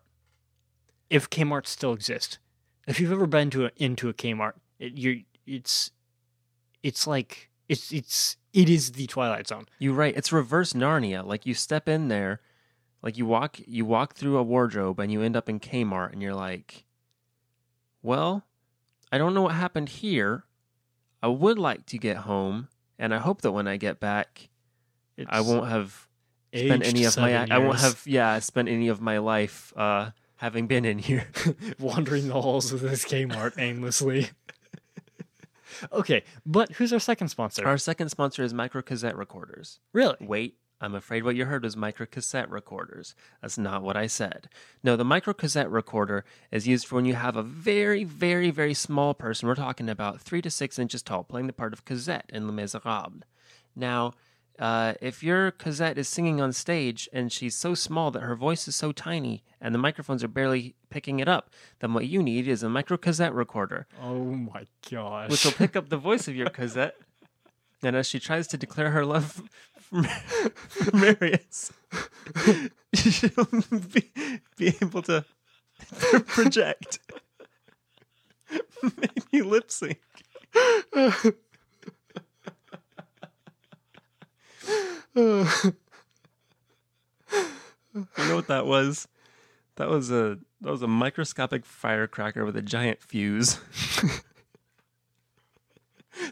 if 1.10 1.30
kmart 1.30 1.66
still 1.66 1.92
exists 1.92 2.38
if 2.86 2.98
you've 2.98 3.12
ever 3.12 3.26
been 3.26 3.50
to 3.50 3.66
a, 3.66 3.70
into 3.76 4.08
a 4.08 4.14
kmart 4.14 4.54
it, 4.78 4.94
you're 4.98 5.16
it's 5.46 5.90
it's 6.82 7.06
like 7.06 7.50
it's 7.68 7.92
it's 7.92 8.36
it 8.52 8.68
is 8.68 8.92
the 8.92 9.06
twilight 9.06 9.46
zone 9.48 9.66
You're 9.78 9.94
right. 9.94 10.14
It's 10.16 10.30
reverse 10.32 10.72
Narnia. 10.74 11.24
Like 11.24 11.46
you 11.46 11.54
step 11.54 11.88
in 11.88 12.08
there, 12.08 12.40
like 13.00 13.16
you 13.16 13.24
walk 13.24 13.56
you 13.66 13.86
walk 13.86 14.14
through 14.14 14.36
a 14.36 14.42
wardrobe 14.42 14.98
and 15.00 15.10
you 15.10 15.22
end 15.22 15.36
up 15.36 15.48
in 15.48 15.58
Kmart 15.58 16.12
and 16.12 16.20
you're 16.20 16.34
like, 16.34 16.84
"Well, 18.02 18.44
I 19.10 19.16
don't 19.16 19.32
know 19.32 19.40
what 19.42 19.54
happened 19.54 19.88
here. 19.88 20.44
I 21.22 21.28
would 21.28 21.58
like 21.58 21.86
to 21.86 21.96
get 21.98 22.18
home, 22.18 22.68
and 23.02 23.12
I 23.12 23.18
hope 23.18 23.42
that 23.42 23.50
when 23.50 23.66
I 23.66 23.76
get 23.76 23.98
back, 23.98 24.48
it's 25.16 25.28
I 25.30 25.40
won't 25.40 25.68
have 25.68 26.08
spent 26.54 26.86
any 26.86 27.04
of 27.04 27.16
my 27.16 27.32
seven 27.32 27.52
I 27.52 27.58
won't 27.58 27.80
have 27.80 28.02
yeah, 28.06 28.38
spent 28.38 28.68
any 28.68 28.88
of 28.88 29.00
my 29.00 29.18
life 29.18 29.72
uh 29.76 30.10
having 30.36 30.66
been 30.68 30.84
in 30.84 30.98
here." 30.98 31.26
wandering 31.78 32.28
the 32.28 32.40
halls 32.40 32.72
of 32.72 32.80
this 32.80 33.04
kmart 33.04 33.58
aimlessly 33.58 34.30
okay 35.92 36.22
but 36.46 36.72
who's 36.72 36.92
our 36.92 37.00
second 37.00 37.28
sponsor 37.28 37.66
Our 37.66 37.78
second 37.78 38.08
sponsor 38.10 38.42
is 38.44 38.54
Micro 38.54 38.82
Cassette 38.82 39.16
Recorders. 39.16 39.80
really 39.92 40.16
Wait, 40.20 40.56
I'm 40.82 40.96
afraid 40.96 41.22
what 41.22 41.36
you 41.36 41.44
heard 41.44 41.62
was 41.62 41.76
micro 41.76 42.06
cassette 42.06 42.50
recorders. 42.50 43.14
That's 43.40 43.56
not 43.56 43.82
what 43.82 43.96
I 43.96 44.08
said. 44.08 44.48
No, 44.82 44.96
the 44.96 45.04
micro 45.04 45.32
cassette 45.32 45.70
recorder 45.70 46.24
is 46.50 46.66
used 46.66 46.86
for 46.86 46.96
when 46.96 47.04
you 47.04 47.14
have 47.14 47.36
a 47.36 47.42
very, 47.42 48.02
very, 48.02 48.50
very 48.50 48.74
small 48.74 49.14
person. 49.14 49.46
We're 49.46 49.54
talking 49.54 49.88
about 49.88 50.20
three 50.20 50.42
to 50.42 50.50
six 50.50 50.80
inches 50.80 51.00
tall, 51.00 51.22
playing 51.22 51.46
the 51.46 51.52
part 51.52 51.72
of 51.72 51.84
Cosette 51.84 52.28
in 52.30 52.48
Les 52.48 52.52
Miserables. 52.52 53.22
Now, 53.76 54.14
uh, 54.58 54.94
if 55.00 55.22
your 55.22 55.52
Cosette 55.52 55.98
is 55.98 56.08
singing 56.08 56.40
on 56.40 56.52
stage 56.52 57.08
and 57.12 57.30
she's 57.30 57.56
so 57.56 57.74
small 57.74 58.10
that 58.10 58.20
her 58.20 58.34
voice 58.34 58.66
is 58.66 58.74
so 58.74 58.90
tiny 58.90 59.44
and 59.60 59.72
the 59.72 59.78
microphones 59.78 60.24
are 60.24 60.28
barely 60.28 60.74
picking 60.90 61.20
it 61.20 61.28
up, 61.28 61.48
then 61.78 61.94
what 61.94 62.06
you 62.06 62.24
need 62.24 62.48
is 62.48 62.64
a 62.64 62.68
micro 62.68 62.96
cassette 62.96 63.32
recorder 63.32 63.86
oh 64.02 64.24
my 64.24 64.66
gosh 64.90 65.30
which 65.30 65.44
will 65.44 65.52
pick 65.52 65.74
up 65.74 65.88
the 65.88 65.96
voice 66.08 66.26
of 66.28 66.34
your 66.34 66.50
Cosette. 66.50 66.96
And 67.84 67.96
as 67.96 68.06
she 68.06 68.20
tries 68.20 68.46
to 68.48 68.56
declare 68.56 68.90
her 68.90 69.04
love 69.04 69.42
Marius, 70.92 71.72
she'll 72.94 73.46
be, 73.92 74.10
be 74.56 74.74
able 74.80 75.02
to 75.02 75.24
project. 76.26 76.98
Maybe 78.82 79.42
lip 79.42 79.70
sync. 79.70 80.00
You 87.94 88.06
know 88.26 88.36
what 88.36 88.48
that 88.48 88.66
was? 88.66 89.08
That 89.76 89.88
was 89.88 90.10
a 90.10 90.38
that 90.60 90.70
was 90.70 90.82
a 90.82 90.88
microscopic 90.88 91.64
firecracker 91.66 92.44
with 92.44 92.56
a 92.56 92.62
giant 92.62 93.02
fuse. 93.02 93.58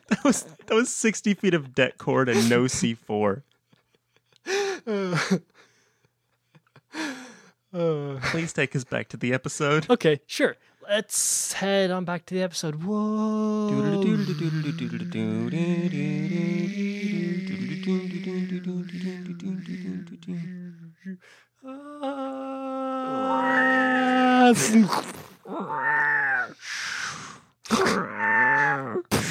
that 0.09 0.25
was 0.25 0.45
that 0.67 0.75
was 0.75 0.89
sixty 0.89 1.35
feet 1.35 1.55
of 1.55 1.75
det 1.75 1.99
cord 1.99 2.29
and 2.29 2.49
no 2.49 2.67
C 2.67 2.95
four. 2.95 3.45
Uh, 4.87 5.19
uh. 7.73 8.19
Please 8.31 8.53
take 8.53 8.75
us 8.75 8.85
back 8.85 9.09
to 9.09 9.17
the 9.17 9.33
episode. 9.33 9.89
Okay, 9.91 10.21
sure. 10.27 10.57
Let's 10.89 11.53
head 11.53 11.91
on 11.91 12.05
back 12.05 12.27
to 12.27 12.35
the 12.35 12.43
episode. 12.43 12.83
Whoa. 12.83 14.01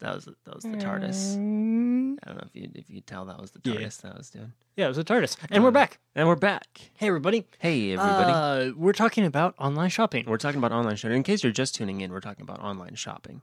That 0.00 0.14
was 0.14 0.26
that 0.44 0.54
was 0.54 0.62
the 0.64 0.76
TARDIS. 0.76 1.34
I 1.34 2.26
don't 2.26 2.36
know 2.38 2.44
if 2.46 2.54
you 2.54 2.70
if 2.74 2.88
you 2.88 3.00
tell 3.00 3.24
that 3.26 3.40
was 3.40 3.50
the 3.50 3.60
Yeah. 3.64 3.74
TARDIS 3.74 4.00
that 4.02 4.14
I 4.14 4.18
was 4.18 4.30
doing. 4.30 4.52
Yeah, 4.76 4.84
it 4.84 4.88
was 4.88 4.98
a 4.98 5.04
TARDIS. 5.04 5.36
And 5.50 5.64
we're 5.64 5.72
back. 5.72 5.98
And 6.14 6.28
we're 6.28 6.36
back. 6.36 6.66
Hey, 6.94 7.08
everybody. 7.08 7.46
Hey 7.58 7.92
everybody. 7.94 8.30
Uh, 8.70 8.72
we're 8.76 8.92
talking 8.92 9.24
about 9.24 9.54
online 9.58 9.90
shopping. 9.90 10.24
we're 10.28 10.36
talking 10.36 10.58
about 10.58 10.70
online 10.72 10.94
shopping. 10.96 11.16
In 11.16 11.22
case 11.24 11.42
you're 11.42 11.52
just 11.52 11.74
tuning 11.74 12.00
in, 12.00 12.12
we're 12.12 12.20
talking 12.20 12.42
about 12.42 12.60
online 12.60 12.94
shopping. 12.94 13.42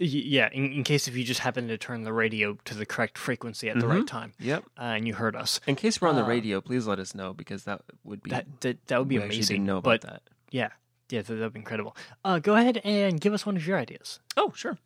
Y- 0.00 0.06
yeah, 0.06 0.48
in, 0.52 0.72
in 0.72 0.84
case 0.84 1.06
if 1.06 1.16
you 1.16 1.22
just 1.22 1.40
happen 1.40 1.68
to 1.68 1.76
turn 1.78 2.02
the 2.02 2.12
radio 2.12 2.54
to 2.64 2.74
the 2.74 2.84
correct 2.86 3.16
frequency 3.18 3.68
at 3.68 3.78
the 3.78 3.86
right 3.86 4.02
Mhm. 4.02 4.06
time 4.08 4.32
Yep. 4.40 4.64
uh, 4.76 4.82
and 4.82 5.06
you 5.06 5.14
heard 5.14 5.36
us, 5.36 5.60
In 5.68 5.76
case 5.76 6.00
we're 6.00 6.08
on 6.08 6.16
the 6.16 6.24
Uh, 6.24 6.28
radio, 6.28 6.60
please 6.60 6.86
let 6.86 6.98
us 6.98 7.14
know 7.14 7.32
because 7.34 7.62
that 7.64 7.82
would 8.02 8.22
be 8.22 8.30
that 8.30 8.46
that, 8.62 8.84
that 8.86 8.98
would 8.98 9.06
be 9.08 9.18
we 9.18 9.22
actually 9.24 9.36
amazing. 9.36 9.54
Didn't 9.56 9.66
know 9.66 9.76
about 9.76 10.00
but 10.00 10.08
that. 10.10 10.22
yeah, 10.50 10.70
yeah, 11.10 11.20
that 11.22 11.28
would 11.38 11.52
be 11.52 11.60
incredible. 11.60 11.94
Uh, 12.24 12.38
go 12.40 12.56
ahead 12.56 12.78
and 12.84 13.20
give 13.20 13.32
us 13.34 13.44
one 13.46 13.56
of 13.56 13.64
your 13.66 13.76
ideas. 13.78 14.18
Oh, 14.36 14.50
sure. 14.56 14.78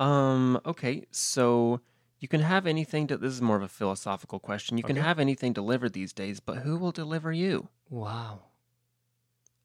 Um, 0.00 0.60
okay, 0.64 1.04
so 1.10 1.80
you 2.18 2.26
can 2.28 2.40
have 2.40 2.66
anything 2.66 3.06
to 3.08 3.16
this 3.16 3.32
is 3.34 3.42
more 3.42 3.56
of 3.56 3.62
a 3.62 3.68
philosophical 3.68 4.38
question. 4.40 4.76
You 4.78 4.84
can 4.84 4.96
Okay. 4.96 5.06
have 5.06 5.18
anything 5.18 5.52
delivered 5.52 5.92
these 5.92 6.12
days, 6.12 6.40
but 6.40 6.58
who 6.58 6.76
will 6.78 6.90
deliver 6.92 7.32
you? 7.32 7.68
Wow. 7.88 8.44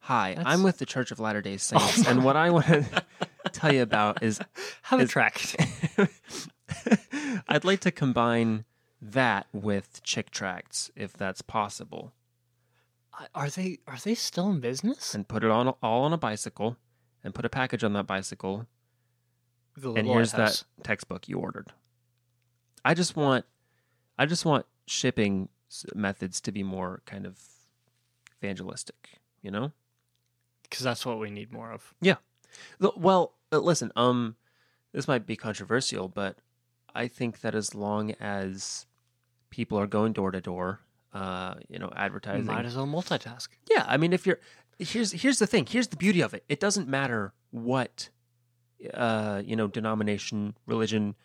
Hi, 0.02 0.36
That's- 0.36 0.54
I'm 0.54 0.62
with 0.64 0.78
the 0.78 0.86
Church 0.86 1.10
of 1.12 1.20
Latter 1.20 1.42
day 1.42 1.58
Saints, 1.70 2.06
and 2.06 2.24
what 2.24 2.36
I 2.36 2.50
want 2.52 2.66
to 2.68 2.86
tell 3.54 3.74
you 3.74 3.82
about 3.82 4.22
is 4.22 4.40
Have 4.84 5.00
a 5.00 5.04
Is- 5.04 5.10
tract. 5.10 5.56
I'd 7.48 7.64
like 7.66 7.80
to 7.82 7.92
combine 7.92 8.66
that 9.02 9.48
with 9.54 10.04
chick 10.04 10.32
tracts, 10.32 10.92
if 10.96 11.14
that's 11.14 11.42
possible, 11.42 12.12
Are 13.34 13.50
they 13.50 13.80
are 13.88 13.98
they 14.04 14.16
still 14.16 14.50
in 14.52 14.60
business? 14.60 15.16
and 15.16 15.28
put 15.28 15.44
it 15.44 15.52
on 15.52 15.70
all 15.82 16.04
on 16.04 16.12
a 16.14 16.18
bicycle, 16.18 16.78
and 17.24 17.34
put 17.34 17.46
a 17.46 17.50
package 17.50 17.84
on 17.84 17.94
that 17.94 18.06
bicycle, 18.08 18.68
and 19.84 20.08
here's 20.08 20.34
lighthouse. 20.34 20.66
that 20.78 20.84
textbook 20.84 21.28
you 21.28 21.38
ordered. 21.40 21.72
I 22.84 22.94
just 22.94 23.16
want, 23.16 23.46
I 24.18 24.26
just 24.26 24.46
want 24.46 24.66
shipping 24.88 25.50
methods 25.94 26.40
to 26.42 26.52
be 26.52 26.64
more 26.64 27.02
kind 27.06 27.26
of 27.26 27.40
evangelistic, 28.42 29.20
you 29.42 29.52
know. 29.52 29.72
because 30.64 30.84
that's 30.84 31.06
what 31.06 31.20
we 31.20 31.30
need 31.32 31.52
more 31.52 31.72
of. 31.72 31.94
Yeah. 32.02 32.16
Well, 32.80 33.34
uh, 33.52 33.58
listen, 33.60 33.92
um, 33.96 34.36
this 34.94 35.08
might 35.08 35.26
be 35.26 35.36
controversial, 35.36 36.08
but 36.08 36.38
I 36.94 37.08
think 37.08 37.42
that 37.42 37.56
as 37.56 37.76
long 37.76 38.12
as 38.20 38.86
people 39.50 39.78
are 39.80 39.88
going 39.88 40.14
door 40.14 40.32
to 40.32 40.40
door, 40.42 40.80
uh, 41.14 41.56
you 41.68 41.80
know, 41.80 41.92
advertising, 41.96 42.46
Might 42.46 42.66
as 42.66 42.76
well 42.76 42.88
multitask. 42.88 43.50
yeah, 43.70 43.84
I 43.88 43.98
mean, 43.98 44.14
if 44.14 44.26
you're 44.28 44.40
here's 44.80 45.12
here's 45.12 45.40
the 45.40 45.48
thing, 45.48 45.66
here's 45.66 45.88
the 45.88 45.98
beauty 45.98 46.22
of 46.22 46.34
it. 46.34 46.44
It 46.48 46.60
doesn't 46.60 46.88
matter 46.88 47.34
what, 47.52 48.10
uh, 48.94 49.42
you 49.46 49.56
know, 49.56 49.68
denomination, 49.68 50.56
religion, 50.66 51.16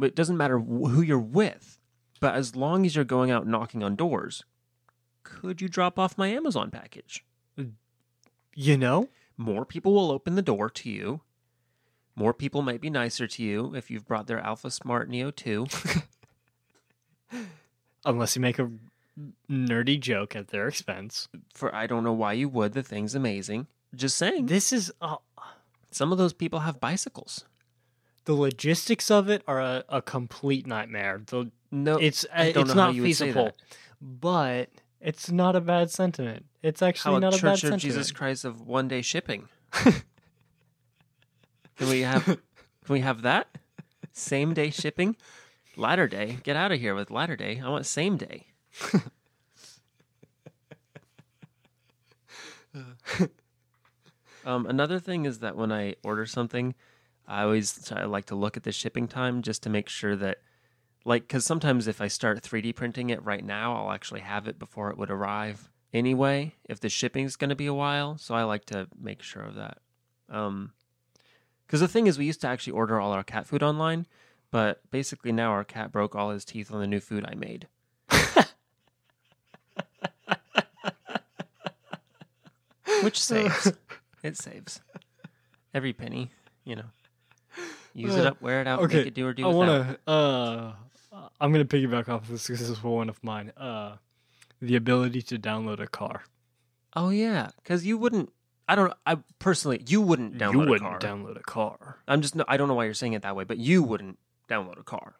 it 0.00 0.14
doesn't 0.14 0.36
matter 0.36 0.58
who 0.58 1.00
you're 1.00 1.18
with. 1.18 1.78
But 2.20 2.34
as 2.34 2.56
long 2.56 2.84
as 2.84 2.96
you're 2.96 3.04
going 3.04 3.30
out 3.30 3.46
knocking 3.46 3.82
on 3.82 3.94
doors, 3.94 4.44
could 5.22 5.60
you 5.60 5.68
drop 5.68 5.98
off 5.98 6.18
my 6.18 6.28
Amazon 6.28 6.70
package? 6.70 7.24
You 8.54 8.76
know, 8.76 9.08
more 9.36 9.64
people 9.64 9.94
will 9.94 10.10
open 10.10 10.34
the 10.34 10.42
door 10.42 10.68
to 10.70 10.90
you. 10.90 11.20
More 12.16 12.34
people 12.34 12.62
might 12.62 12.80
be 12.80 12.90
nicer 12.90 13.28
to 13.28 13.42
you 13.42 13.74
if 13.76 13.90
you've 13.90 14.06
brought 14.06 14.26
their 14.26 14.40
Alpha 14.40 14.70
Smart 14.70 15.08
Neo 15.08 15.30
2. 15.30 15.66
unless 18.04 18.36
you 18.36 18.42
make 18.42 18.58
a 18.58 18.70
nerdy 19.50 20.00
joke 20.00 20.34
at 20.36 20.48
their 20.48 20.68
expense. 20.68 21.28
For 21.54 21.74
I 21.74 21.86
don't 21.86 22.04
know 22.04 22.12
why 22.12 22.32
you 22.32 22.48
would. 22.48 22.72
The 22.72 22.82
thing's 22.82 23.14
amazing. 23.14 23.66
Just 23.94 24.16
saying. 24.16 24.46
This 24.46 24.72
is 24.72 24.92
Some 25.90 26.12
of 26.12 26.18
those 26.18 26.32
people 26.32 26.60
have 26.60 26.80
bicycles. 26.80 27.44
the 28.24 28.34
logistics 28.34 29.10
of 29.10 29.28
it 29.28 29.42
are 29.46 29.60
a, 29.60 29.84
a 29.88 30.02
complete 30.02 30.66
nightmare. 30.66 31.22
The 31.26 31.50
No, 31.70 31.96
it's 31.96 32.24
uh, 32.24 32.52
it's 32.54 32.74
not 32.74 32.94
you 32.94 33.02
would 33.02 33.16
say 33.16 33.26
feasible, 33.26 33.52
but 34.00 34.68
it's 35.00 35.30
not 35.30 35.56
a 35.56 35.60
bad 35.60 35.90
sentiment. 35.90 36.46
It's 36.62 36.82
actually 36.82 37.14
how 37.14 37.18
not 37.20 37.34
a 37.34 37.38
a 37.38 37.40
bad 37.40 37.40
Church 37.40 37.52
of 37.54 37.60
sentiment. 37.60 37.82
Jesus 37.82 38.10
Christ 38.12 38.44
of 38.44 38.60
one 38.66 38.88
day 38.88 39.02
shipping. 39.02 39.48
can 39.72 40.02
we 41.80 42.00
have? 42.00 42.24
Can 42.24 42.38
we 42.88 43.00
have 43.00 43.22
that? 43.22 43.48
Same 44.12 44.52
day 44.54 44.70
shipping. 44.70 45.16
Latter 45.76 46.08
day. 46.08 46.38
Get 46.42 46.56
out 46.56 46.72
of 46.72 46.80
here 46.80 46.94
with 46.94 47.10
latter 47.10 47.36
day. 47.36 47.62
I 47.64 47.68
want 47.68 47.86
same 47.86 48.16
day. 48.16 48.46
um, 54.48 54.64
another 54.64 54.98
thing 54.98 55.26
is 55.26 55.40
that 55.40 55.56
when 55.56 55.70
I 55.70 55.96
order 56.02 56.24
something, 56.24 56.74
I 57.26 57.42
always 57.42 57.92
I 57.92 58.06
like 58.06 58.24
to 58.26 58.34
look 58.34 58.56
at 58.56 58.62
the 58.62 58.72
shipping 58.72 59.06
time 59.06 59.42
just 59.42 59.62
to 59.64 59.70
make 59.70 59.90
sure 59.90 60.16
that, 60.16 60.38
like, 61.04 61.24
because 61.24 61.44
sometimes 61.44 61.86
if 61.86 62.00
I 62.00 62.08
start 62.08 62.40
3D 62.40 62.74
printing 62.74 63.10
it 63.10 63.22
right 63.22 63.44
now, 63.44 63.76
I'll 63.76 63.92
actually 63.92 64.20
have 64.20 64.48
it 64.48 64.58
before 64.58 64.90
it 64.90 64.96
would 64.96 65.10
arrive 65.10 65.68
anyway. 65.92 66.54
If 66.66 66.80
the 66.80 66.88
shipping's 66.88 67.36
going 67.36 67.50
to 67.50 67.56
be 67.56 67.66
a 67.66 67.74
while, 67.74 68.16
so 68.16 68.34
I 68.34 68.44
like 68.44 68.64
to 68.66 68.88
make 68.98 69.22
sure 69.22 69.42
of 69.42 69.56
that. 69.56 69.80
Um, 70.30 70.72
because 71.66 71.80
the 71.80 71.88
thing 71.88 72.06
is, 72.06 72.18
we 72.18 72.24
used 72.24 72.40
to 72.40 72.48
actually 72.48 72.72
order 72.72 72.98
all 72.98 73.12
our 73.12 73.22
cat 73.22 73.46
food 73.46 73.62
online, 73.62 74.06
but 74.50 74.80
basically 74.90 75.30
now 75.30 75.50
our 75.50 75.64
cat 75.64 75.92
broke 75.92 76.16
all 76.16 76.30
his 76.30 76.46
teeth 76.46 76.72
on 76.72 76.80
the 76.80 76.86
new 76.86 77.00
food 77.00 77.26
I 77.28 77.34
made. 77.34 77.68
Which 83.02 83.22
saves. 83.22 83.74
it 84.28 84.36
saves. 84.36 84.80
Every 85.74 85.92
penny, 85.92 86.30
you 86.64 86.76
know. 86.76 86.84
Use 87.94 88.14
it 88.14 88.24
Uh, 88.26 88.30
up, 88.30 88.40
wear 88.40 88.60
it 88.60 88.66
out, 88.68 88.80
okay, 88.80 88.98
make 88.98 89.06
it 89.08 89.14
do 89.14 89.26
or 89.26 89.32
do 89.32 89.44
I 89.44 89.46
without. 89.48 89.56
want 89.86 89.98
to. 90.06 90.10
Uh, 90.12 90.72
I'm 91.40 91.50
gonna 91.52 91.64
piggyback 91.64 92.08
off 92.08 92.22
of 92.22 92.28
this 92.28 92.46
because 92.46 92.60
this 92.60 92.68
is 92.70 92.82
one 92.82 93.08
of 93.08 93.22
mine. 93.24 93.50
Uh, 93.56 93.96
the 94.62 94.76
ability 94.76 95.22
to 95.22 95.38
download 95.38 95.80
a 95.80 95.86
car. 95.88 96.22
Oh 96.94 97.10
yeah, 97.10 97.48
because 97.56 97.84
you 97.84 97.98
wouldn't. 97.98 98.30
I 98.68 98.74
don't. 98.76 98.92
I 99.06 99.16
personally, 99.38 99.82
you 99.86 100.00
wouldn't 100.00 100.38
download 100.38 100.52
you 100.52 100.62
a 100.62 100.66
wouldn't 100.70 100.90
car. 100.90 100.98
download 101.00 101.36
a 101.38 101.42
car. 101.42 101.98
I'm 102.06 102.20
just. 102.22 102.34
No, 102.36 102.44
I 102.46 102.56
don't 102.56 102.68
know 102.68 102.74
why 102.74 102.84
you're 102.84 102.94
saying 102.94 103.14
it 103.14 103.22
that 103.22 103.34
way, 103.34 103.44
but 103.44 103.58
you 103.58 103.82
wouldn't 103.82 104.18
download 104.48 104.78
a 104.78 104.84
car. 104.84 105.16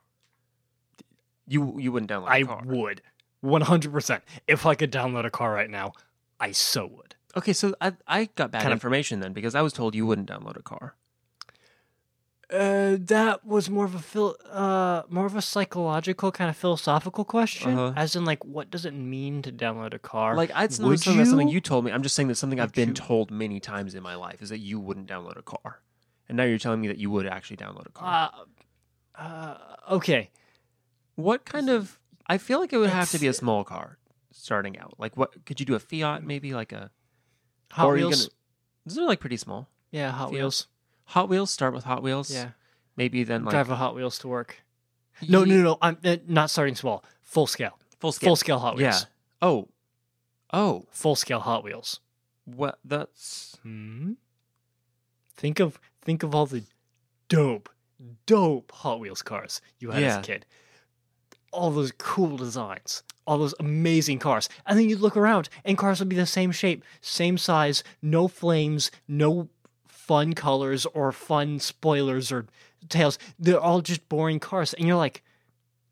You 1.46 1.78
you 1.78 1.90
wouldn't 1.92 2.10
download 2.10 2.28
a 2.28 2.32
I 2.32 2.42
car. 2.42 2.60
I 2.62 2.66
would, 2.66 3.02
100. 3.40 3.92
percent 3.92 4.22
If 4.46 4.66
I 4.66 4.74
could 4.74 4.92
download 4.92 5.24
a 5.24 5.30
car 5.30 5.52
right 5.52 5.70
now, 5.70 5.92
I 6.38 6.52
so 6.52 6.86
would. 6.86 7.14
Okay, 7.36 7.52
so 7.52 7.74
I 7.80 7.92
I 8.06 8.24
got 8.34 8.50
bad 8.50 8.62
Kind 8.62 8.72
of- 8.72 8.76
information 8.76 9.20
then 9.20 9.32
because 9.32 9.54
I 9.54 9.62
was 9.62 9.72
told 9.72 9.94
you 9.94 10.06
wouldn't 10.06 10.28
download 10.28 10.56
a 10.56 10.62
car. 10.62 10.94
Uh, 12.50 12.96
that 12.98 13.44
was 13.44 13.68
more 13.68 13.84
of 13.84 13.94
a 13.94 13.98
phil- 13.98 14.34
uh, 14.50 15.02
more 15.10 15.26
of 15.26 15.36
a 15.36 15.42
psychological 15.42 16.32
kind 16.32 16.48
of 16.48 16.56
philosophical 16.56 17.22
question, 17.22 17.72
Uh-huh. 17.78 17.92
as 17.94 18.16
in 18.16 18.24
like, 18.24 18.42
what 18.42 18.70
does 18.70 18.86
it 18.86 18.94
mean 18.94 19.42
to 19.42 19.52
download 19.52 19.92
a 19.92 19.98
car? 19.98 20.34
Like 20.34 20.50
I, 20.54 20.64
it's 20.64 20.78
not 20.78 20.88
Would 20.88 21.00
something, 21.00 21.18
that's 21.18 21.28
something 21.28 21.48
you? 21.48 21.54
you 21.56 21.60
told 21.60 21.84
me. 21.84 21.92
I'm 21.92 22.02
just 22.02 22.14
saying 22.14 22.28
that 22.28 22.36
something 22.36 22.58
I've 22.58 22.68
Would 22.70 22.74
been 22.74 22.88
you? 22.88 22.94
told 22.94 23.30
many 23.30 23.60
times 23.60 23.94
in 23.94 24.02
my 24.02 24.14
life 24.14 24.40
is 24.40 24.48
that 24.48 24.60
you 24.60 24.80
wouldn't 24.80 25.06
download 25.08 25.36
a 25.36 25.42
car, 25.42 25.82
and 26.26 26.38
now 26.38 26.44
you're 26.44 26.56
telling 26.58 26.80
me 26.80 26.88
that 26.88 26.96
you 26.96 27.10
would 27.10 27.26
actually 27.26 27.58
download 27.58 27.86
a 27.86 27.90
car. 27.92 28.30
uh, 29.14 29.20
uh, 29.20 29.58
okay. 29.90 30.30
what 31.16 31.44
kind 31.44 31.68
of? 31.68 31.98
I 32.26 32.38
feel 32.38 32.60
like 32.60 32.72
it 32.72 32.78
would 32.78 32.88
have 32.88 33.10
to 33.10 33.18
be 33.18 33.26
a 33.26 33.34
small 33.34 33.62
car 33.62 33.98
starting 34.32 34.78
out. 34.78 34.94
Like 34.98 35.18
what? 35.18 35.44
Could 35.44 35.60
you 35.60 35.66
do 35.66 35.74
a 35.74 35.78
Fiat 35.80 36.24
maybe? 36.24 36.54
Like 36.54 36.72
a 36.72 36.90
Hot 37.72 37.86
or 37.86 37.94
are 37.94 37.96
you 37.96 38.06
Wheels. 38.08 38.20
gonna- 38.26 38.32
These 38.86 38.98
are 38.98 39.06
like 39.06 39.20
pretty 39.20 39.36
small. 39.36 39.68
Yeah, 39.90 40.10
Hot. 40.10 40.30
Wheels. 40.32 40.66
Hot 41.06 41.28
Wheels 41.28 41.50
start 41.50 41.72
with 41.74 41.84
Hot 41.84 42.02
Wheels. 42.02 42.30
Yeah, 42.30 42.50
Maybe 42.96 43.24
then 43.24 43.44
like 43.44 43.52
drive 43.52 43.70
a 43.70 43.76
Hot 43.76 43.94
Wheels 43.94 44.18
to 44.20 44.28
work. 44.28 44.62
No, 45.28 45.44
no, 45.44 45.54
Ye- 45.54 45.62
no. 45.62 45.78
I'm 45.82 45.98
uh, 46.04 46.16
not 46.26 46.50
starting 46.50 46.74
small. 46.76 47.04
Full 47.22 47.46
scale. 47.46 47.78
full 47.98 48.12
scale. 48.12 48.28
Full 48.28 48.36
scale 48.36 48.58
Hot 48.58 48.76
Wheels. 48.76 49.02
Yeah. 49.02 49.08
Oh. 49.42 49.68
Oh. 50.52 50.86
Full 50.90 51.16
scale 51.16 51.40
Hot 51.40 51.64
Wheels. 51.64 52.00
What? 52.44 52.78
That's 52.84 53.56
Hmm. 53.62 54.12
Think 55.36 55.60
of 55.60 55.78
think 56.02 56.22
of 56.22 56.34
all 56.34 56.46
the 56.46 56.64
dope, 57.28 57.68
dope 58.26 58.72
Hot 58.72 59.00
Wheels 59.00 59.22
cars 59.22 59.60
you 59.78 59.90
had 59.90 60.02
as 60.02 60.16
a 60.16 60.20
kid. 60.22 60.46
All 61.58 61.70
those 61.72 61.92
cool 61.98 62.36
designs, 62.36 63.02
all 63.26 63.38
those 63.38 63.54
amazing 63.58 64.18
cars, 64.20 64.48
and 64.66 64.78
then 64.78 64.88
you'd 64.88 65.00
look 65.00 65.16
around, 65.16 65.48
and 65.64 65.76
cars 65.76 65.98
would 65.98 66.08
be 66.08 66.16
the 66.16 66.24
same 66.26 66.52
shape, 66.52 66.84
same 67.00 67.36
size, 67.36 67.82
no 68.00 68.28
flames, 68.28 68.90
no 69.08 69.48
fun 69.86 70.32
colors 70.34 70.86
or 70.86 71.10
fun 71.12 71.58
spoilers 71.58 72.30
or 72.32 72.46
tails. 72.88 73.18
They're 73.38 73.60
all 73.60 73.80
just 73.82 74.08
boring 74.08 74.38
cars, 74.40 74.72
and 74.74 74.86
you're 74.86 74.96
like, 75.06 75.22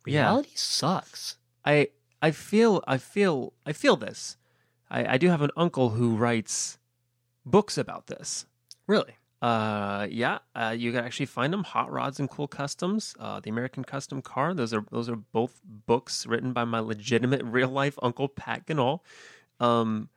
Yeah. 0.06 0.22
reality 0.22 0.52
sucks. 0.54 1.36
I 1.64 1.88
I 2.22 2.30
feel 2.30 2.82
I 2.86 2.96
feel 2.98 3.52
I 3.66 3.72
feel 3.72 3.96
this. 3.96 4.36
I, 4.88 5.14
I 5.14 5.18
do 5.18 5.28
have 5.30 5.42
an 5.42 5.50
uncle 5.56 5.90
who 5.90 6.14
writes 6.16 6.78
books 7.44 7.76
about 7.76 8.06
this. 8.06 8.46
Really? 8.86 9.16
Uh, 9.46 10.08
yeah, 10.10 10.38
uh, 10.56 10.74
you 10.76 10.90
can 10.90 11.04
actually 11.04 11.26
find 11.26 11.52
them. 11.52 11.62
Hot 11.62 11.92
Rods 11.92 12.18
and 12.18 12.28
Cool 12.28 12.48
Customs, 12.48 13.14
uh, 13.20 13.38
the 13.38 13.48
American 13.48 13.84
Custom 13.84 14.20
Car. 14.20 14.52
Those 14.54 14.74
are 14.74 14.84
those 14.90 15.08
are 15.08 15.14
both 15.14 15.60
books 15.64 16.26
written 16.26 16.52
by 16.52 16.64
my 16.64 16.80
legitimate 16.80 17.42
real 17.44 17.68
life 17.68 17.96
uncle 18.02 18.26
Pat 18.26 18.66
Ganahl. 18.66 19.02
Um, 19.60 20.08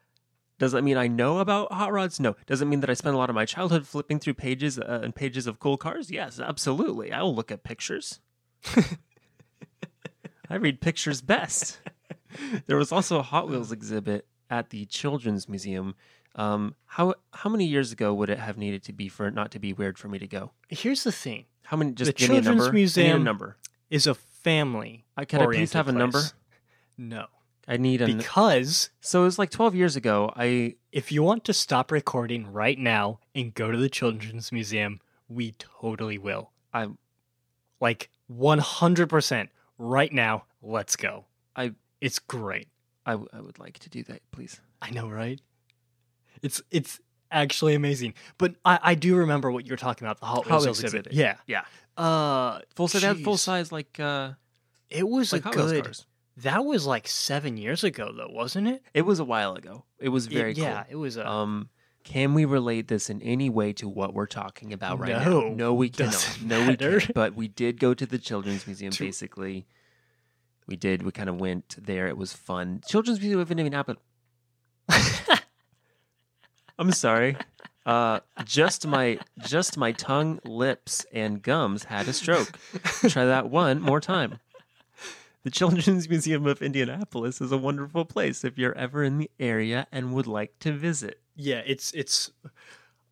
does 0.57 0.71
that 0.71 0.81
mean 0.81 0.97
I 0.97 1.07
know 1.07 1.37
about 1.37 1.71
hot 1.71 1.93
rods? 1.93 2.19
No. 2.19 2.37
Does 2.47 2.63
it 2.63 2.65
mean 2.65 2.79
that 2.79 2.89
I 2.89 2.95
spent 2.95 3.13
a 3.13 3.19
lot 3.19 3.29
of 3.29 3.35
my 3.35 3.45
childhood 3.45 3.85
flipping 3.85 4.19
through 4.19 4.33
pages 4.33 4.79
uh, 4.79 5.01
and 5.03 5.13
pages 5.13 5.45
of 5.45 5.59
cool 5.59 5.77
cars? 5.77 6.09
Yes, 6.09 6.39
absolutely. 6.39 7.11
I 7.11 7.21
will 7.21 7.35
look 7.35 7.51
at 7.51 7.63
pictures. 7.63 8.21
I 10.49 10.55
read 10.55 10.81
pictures 10.81 11.21
best. 11.21 11.79
There 12.67 12.77
was 12.77 12.91
also 12.91 13.17
a 13.17 13.23
Hot 13.23 13.49
Wheels 13.49 13.71
exhibit 13.71 14.27
at 14.51 14.69
the 14.69 14.85
Children's 14.85 15.49
Museum. 15.49 15.95
Um, 16.39 16.75
how 16.85 17.15
how 17.33 17.49
many 17.49 17.65
years 17.65 17.91
ago 17.91 18.13
would 18.13 18.29
it 18.29 18.39
have 18.39 18.57
needed 18.57 18.83
to 18.83 18.93
be 18.93 19.09
for 19.09 19.27
it 19.27 19.33
not 19.33 19.51
to 19.51 19.59
be 19.59 19.73
weird 19.73 19.97
for 19.97 20.07
me 20.07 20.19
to 20.19 20.27
go? 20.27 20.51
Here's 20.69 21.03
the 21.03 21.11
thing: 21.11 21.45
How 21.63 21.75
many? 21.77 21.91
Just 21.91 22.07
The 22.09 22.13
give 22.13 22.29
me 22.29 22.37
a 22.37 22.41
Children's 22.41 22.57
number. 22.57 22.63
I 22.63 22.67
need 22.67 22.71
a 22.71 22.73
Museum- 22.79 23.23
number. 23.23 23.57
is 23.89 24.07
a 24.07 24.15
family. 24.15 25.05
I 25.17 25.25
can 25.25 25.41
I 25.41 25.45
please 25.45 25.73
have 25.73 25.87
a 25.87 25.91
number? 25.91 26.21
No, 26.97 27.25
I 27.67 27.77
need 27.77 28.01
a. 28.01 28.05
because 28.07 28.89
so 29.01 29.21
it 29.21 29.25
was 29.25 29.37
like 29.39 29.49
twelve 29.49 29.75
years 29.75 29.95
ago. 29.97 30.31
I 30.35 30.75
if 30.93 31.11
you 31.11 31.23
want 31.23 31.43
to 31.45 31.53
stop 31.53 31.91
recording 31.91 32.51
right 32.51 32.79
now 32.79 33.19
and 33.35 33.53
go 33.53 33.69
to 33.71 33.77
the 33.77 33.89
Children's 33.89 34.51
Museum, 34.51 35.01
we 35.27 35.51
totally 35.59 36.17
will. 36.17 36.51
I'm 36.73 36.97
Like 37.81 38.09
100% 38.31 39.49
right 39.77 40.11
now, 40.13 40.45
let's 40.61 40.95
go. 40.95 41.25
I- 41.55 41.73
it's 42.01 42.19
great. 42.19 42.67
I, 43.05 43.11
w- 43.11 43.29
I 43.33 43.41
would 43.41 43.59
like 43.59 43.79
to 43.79 43.89
do 43.89 44.03
that, 44.03 44.21
please. 44.31 44.59
I 44.81 44.89
know, 44.91 45.07
right? 45.09 45.39
It's 46.41 46.61
it's 46.71 46.99
actually 47.31 47.75
amazing. 47.75 48.13
But 48.37 48.55
I, 48.65 48.79
I 48.81 48.95
do 48.95 49.15
remember 49.15 49.51
what 49.51 49.65
you 49.65 49.71
were 49.71 49.77
talking 49.77 50.05
about, 50.07 50.19
the 50.19 50.25
Hot 50.25 50.45
Hot 50.47 50.61
Wheels 50.61 50.83
exhibit. 50.83 51.13
Yeah. 51.13 51.35
Yeah. 51.47 51.63
Uh 51.97 52.59
Full 52.75 52.87
size. 52.87 53.01
Had 53.03 53.19
full 53.23 53.37
size 53.37 53.71
like 53.71 53.99
uh 53.99 54.31
It 54.89 55.07
was 55.07 55.33
like 55.33 55.45
a 55.45 55.49
good. 55.51 55.97
That 56.37 56.63
was 56.63 56.85
like 56.85 57.05
7 57.07 57.57
years 57.57 57.83
ago 57.83 58.13
though, 58.15 58.29
wasn't 58.31 58.67
it? 58.69 58.81
It 58.93 59.01
was 59.01 59.19
a 59.19 59.25
while 59.25 59.55
ago. 59.55 59.83
It 59.99 60.07
was 60.09 60.27
very 60.27 60.51
It- 60.51 60.57
yeah, 60.57 60.83
cool. 60.83 60.91
it 60.91 60.95
was 60.95 61.17
a 61.17 61.27
Um, 61.27 61.69
can 62.05 62.33
we 62.33 62.45
relate 62.45 62.87
this 62.87 63.09
in 63.09 63.21
any 63.21 63.49
way 63.49 63.73
to 63.73 63.89
what 63.89 64.13
we're 64.13 64.25
talking 64.25 64.71
about 64.71 64.99
right 64.99 65.09
No, 65.25 65.41
now? 65.49 65.53
No, 65.53 65.73
we 65.73 65.89
cannot. 65.89 66.39
No, 66.41 66.65
we 66.65 66.77
can't. 66.77 67.13
But 67.13 67.35
we 67.35 67.49
did 67.49 67.77
go 67.79 67.93
to 67.93 68.05
the 68.05 68.17
Children's 68.17 68.65
Museum. 68.67 68.91
To- 68.93 69.03
basically, 69.03 69.67
we 70.65 70.77
did. 70.77 71.03
We 71.03 71.11
kind 71.11 71.27
of 71.27 71.35
went 71.41 71.75
there. 71.77 72.07
It 72.07 72.15
was 72.17 72.31
fun. 72.31 72.81
Children's 72.87 73.19
Museum 73.19 73.41
of 73.41 73.51
Indianapolis. 73.51 73.99
I'm 76.79 76.93
sorry. 76.93 77.35
Uh, 77.85 78.21
just 78.45 78.87
my 78.87 79.19
just 79.39 79.77
my 79.77 79.91
tongue, 79.91 80.39
lips, 80.45 81.05
and 81.11 81.41
gums 81.41 81.83
had 81.83 82.07
a 82.07 82.13
stroke. 82.13 82.57
Try 83.09 83.25
that 83.25 83.49
one 83.49 83.81
more 83.81 83.99
time. 83.99 84.39
The 85.43 85.49
Children's 85.49 86.07
Museum 86.07 86.45
of 86.47 86.61
Indianapolis 86.61 87.41
is 87.41 87.51
a 87.51 87.57
wonderful 87.57 88.05
place 88.05 88.45
if 88.45 88.57
you're 88.57 88.77
ever 88.77 89.03
in 89.03 89.17
the 89.17 89.29
area 89.39 89.87
and 89.91 90.13
would 90.13 90.27
like 90.27 90.57
to 90.59 90.71
visit. 90.71 91.19
Yeah, 91.35 91.61
it's 91.65 91.91
it's 91.93 92.31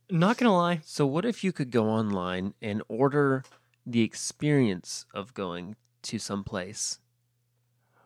not 0.09 0.37
going 0.37 0.49
to 0.49 0.53
lie. 0.53 0.79
So, 0.85 1.05
what 1.05 1.25
if 1.25 1.43
you 1.43 1.51
could 1.51 1.71
go 1.71 1.89
online 1.89 2.53
and 2.61 2.81
order 2.87 3.43
the 3.85 4.01
experience 4.01 5.05
of 5.13 5.33
going 5.33 5.75
to 6.03 6.19
some 6.19 6.43
place 6.43 6.99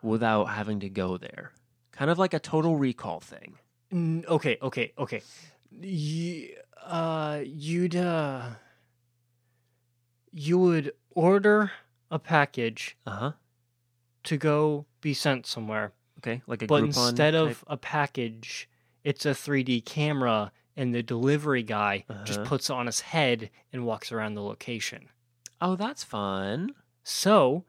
without 0.02 0.45
having 0.45 0.80
to 0.80 0.89
go 0.89 1.17
there? 1.17 1.52
Kind 1.91 2.10
of 2.10 2.17
like 2.17 2.34
a 2.34 2.39
total 2.39 2.78
recall 2.78 3.19
thing. 3.19 3.58
Okay, 3.93 4.58
okay, 4.62 4.93
okay. 4.97 5.21
You, 5.82 6.56
uh, 6.86 7.41
you'd 7.43 7.95
uh, 7.95 8.49
you 10.32 10.58
would 10.58 10.93
order 11.12 11.71
a 12.10 12.19
package 12.19 12.97
Uh 13.06 13.12
huh. 13.12 13.32
to 14.23 14.38
go 14.38 14.86
be 15.01 15.13
sent 15.13 15.45
somewhere, 15.45 15.93
Okay, 16.19 16.41
like 16.47 16.62
a 16.62 16.67
but 16.67 16.84
Groupon 16.84 17.10
instead 17.10 17.34
type- 17.34 17.43
of 17.51 17.63
a 17.67 17.77
package, 17.77 18.69
it's 19.04 19.25
a 19.25 19.32
3D 19.34 19.82
camera, 19.86 20.51
and 20.77 20.93
the 20.93 21.04
delivery 21.04 21.63
guy 21.63 22.06
just 22.23 22.39
Uh-huh. 22.39 22.49
puts 22.49 22.69
it 22.69 22.73
on 22.73 22.86
his 22.86 23.01
head 23.01 23.49
and 23.73 23.86
walks 23.86 24.12
around 24.12 24.36
the 24.36 24.43
location. 24.43 25.10
oh, 25.63 25.75
that's 25.75 26.04
fun. 26.04 26.73
So 27.04 27.65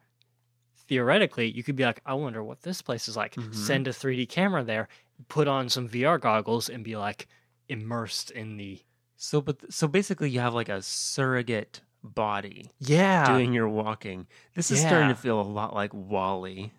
theoretically, 0.89 1.51
you 1.51 1.63
could 1.63 1.77
be 1.77 1.85
like, 1.85 2.01
I 2.07 2.15
wonder 2.15 2.43
what 2.43 2.63
this 2.63 2.81
place 2.81 3.07
is 3.09 3.17
like. 3.19 3.35
Mhm. 3.35 3.55
Send 3.55 3.87
a 3.89 3.93
3D 3.93 4.27
camera 4.27 4.65
there, 4.65 4.89
put 5.29 5.49
on 5.49 5.69
some 5.69 5.89
VR 5.89 6.21
goggles, 6.21 6.69
and 6.69 6.85
be 6.85 6.97
like 6.97 7.29
immersed 7.69 8.31
in 8.31 8.57
the 8.57 8.81
So, 9.17 9.41
but 9.41 9.73
so 9.73 9.87
basically, 9.89 10.31
you 10.31 10.41
have 10.41 10.55
like 10.55 10.69
a 10.69 10.83
surrogate 10.83 11.81
body 12.03 12.69
yeah. 12.81 13.27
doing 13.33 13.53
your 13.53 13.69
walking. 13.69 14.27
This 14.55 14.71
is 14.71 14.81
starting 14.81 15.09
to 15.09 15.15
feel 15.15 15.41
a 15.41 15.43
lot 15.43 15.73
like 15.75 15.95
WALL-E, 15.95 16.73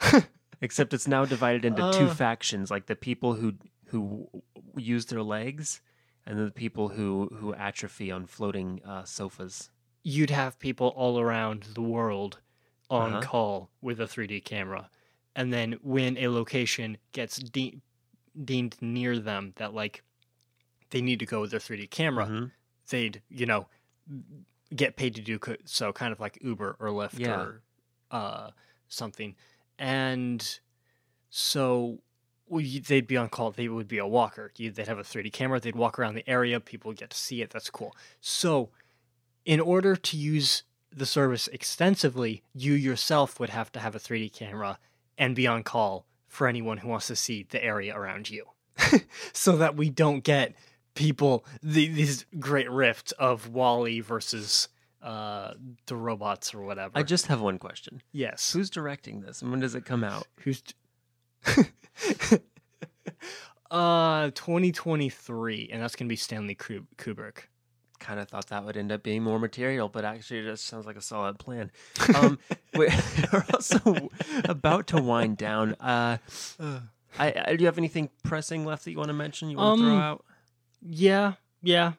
except 0.60 0.94
it's 0.94 1.08
now 1.08 1.24
divided 1.24 1.64
into 1.64 1.82
two 1.92 2.06
Uh. 2.06 2.14
factions: 2.14 2.70
like 2.70 2.86
the 2.86 2.96
people 2.96 3.34
who 3.34 3.54
who 3.86 4.28
use 4.76 5.06
their 5.06 5.22
legs, 5.22 5.80
and 6.26 6.38
the 6.38 6.50
people 6.50 6.88
who 6.88 7.28
who 7.38 7.54
atrophy 7.54 8.10
on 8.10 8.26
floating 8.26 8.80
uh, 8.84 9.04
sofas. 9.04 9.70
You'd 10.02 10.30
have 10.30 10.58
people 10.58 10.88
all 10.96 11.20
around 11.20 11.64
the 11.74 11.82
world 11.82 12.40
on 12.90 13.12
Uh-huh. 13.12 13.20
call 13.22 13.70
with 13.80 14.00
a 14.00 14.04
3D 14.06 14.44
camera, 14.44 14.90
and 15.36 15.52
then 15.52 15.72
when 15.82 16.16
a 16.18 16.28
location 16.28 16.98
gets 17.12 17.36
de- 17.38 17.80
deemed 18.44 18.76
near 18.80 19.18
them 19.18 19.52
that 19.56 19.74
like 19.74 20.02
they 20.90 21.00
need 21.02 21.18
to 21.20 21.26
go 21.26 21.40
with 21.40 21.50
their 21.50 21.60
3D 21.60 21.86
camera, 21.90 22.26
Mhm. 22.26 22.50
they'd 22.90 23.22
you 23.30 23.46
know 23.46 23.66
get 24.74 24.96
paid 24.96 25.14
to 25.14 25.20
do 25.20 25.38
so 25.64 25.92
kind 25.92 26.12
of 26.12 26.20
like 26.20 26.38
uber 26.42 26.76
or 26.80 26.88
lyft 26.88 27.18
Yeah. 27.18 27.40
or 27.40 27.62
uh, 28.10 28.50
something 28.88 29.34
and 29.78 30.58
so 31.30 31.98
well, 32.46 32.64
they'd 32.86 33.06
be 33.06 33.16
on 33.16 33.28
call 33.30 33.50
they 33.50 33.68
would 33.68 33.88
be 33.88 33.98
a 33.98 34.06
walker 34.06 34.52
you, 34.56 34.70
they'd 34.70 34.88
have 34.88 34.98
a 34.98 35.02
3d 35.02 35.32
camera 35.32 35.58
they'd 35.60 35.76
walk 35.76 35.98
around 35.98 36.14
the 36.14 36.28
area 36.28 36.60
people 36.60 36.88
would 36.90 36.98
get 36.98 37.10
to 37.10 37.16
see 37.16 37.40
it 37.42 37.50
that's 37.50 37.70
cool 37.70 37.94
so 38.20 38.70
in 39.44 39.60
order 39.60 39.96
to 39.96 40.16
use 40.16 40.62
the 40.90 41.06
service 41.06 41.48
extensively 41.48 42.42
you 42.54 42.74
yourself 42.74 43.40
would 43.40 43.50
have 43.50 43.72
to 43.72 43.80
have 43.80 43.94
a 43.94 43.98
3d 43.98 44.30
camera 44.32 44.78
and 45.18 45.36
be 45.36 45.46
on 45.46 45.62
call 45.62 46.06
for 46.26 46.46
anyone 46.46 46.78
who 46.78 46.88
wants 46.88 47.08
to 47.08 47.16
see 47.16 47.46
the 47.50 47.62
area 47.62 47.94
around 47.94 48.30
you 48.30 48.46
so 49.32 49.56
that 49.56 49.76
we 49.76 49.90
don't 49.90 50.24
get 50.24 50.54
people 50.94 51.44
the, 51.62 51.88
these 51.88 52.24
great 52.38 52.70
rifts 52.70 53.12
of 53.12 53.48
WALL-E 53.48 54.00
versus 54.00 54.68
uh, 55.02 55.52
the 55.86 55.96
robots 55.96 56.54
or 56.54 56.62
whatever. 56.62 56.92
I 56.94 57.02
just 57.02 57.26
have 57.26 57.40
one 57.40 57.58
question: 57.58 58.02
yes. 58.12 58.52
Who's 58.52 58.70
directing 58.70 59.20
this, 59.20 59.42
and 59.42 59.50
when 59.50 59.60
does 59.60 59.74
it 59.74 59.84
come 59.84 60.04
out? 60.04 60.26
Who's 60.40 60.62
uh 63.70 64.30
2023 64.34 65.70
and 65.72 65.82
that's 65.82 65.96
going 65.96 66.06
to 66.06 66.12
be 66.12 66.16
Stanley 66.16 66.54
Kubrick. 66.54 67.46
Kind 68.02 68.18
of 68.18 68.28
thought 68.28 68.48
that 68.48 68.64
would 68.64 68.76
end 68.76 68.90
up 68.90 69.02
being 69.04 69.22
more 69.22 69.38
material, 69.38 69.88
but 69.88 70.04
actually, 70.04 70.40
it 70.40 70.44
just 70.44 70.64
sounds 70.66 70.86
like 70.86 70.96
a 70.96 71.00
solid 71.00 71.38
plan. 71.38 71.70
Um, 72.16 72.38
we- 72.74 72.88
we're 73.32 73.44
also 73.54 74.10
about 74.44 74.88
to 74.88 75.00
wind 75.00 75.36
down. 75.36 75.74
Uh, 75.80 76.18
I, 77.18 77.32
I, 77.46 77.56
do 77.56 77.62
you 77.62 77.66
have 77.66 77.78
anything 77.78 78.10
pressing 78.24 78.64
left 78.64 78.84
that 78.84 78.90
you 78.90 78.96
want 78.98 79.08
to 79.08 79.14
mention? 79.14 79.50
You 79.50 79.56
want 79.58 79.78
to 79.78 79.84
throw 79.84 79.94
Um, 79.94 80.00
out? 80.00 80.24
Yeah, 80.82 81.34
yeah. 81.62 81.92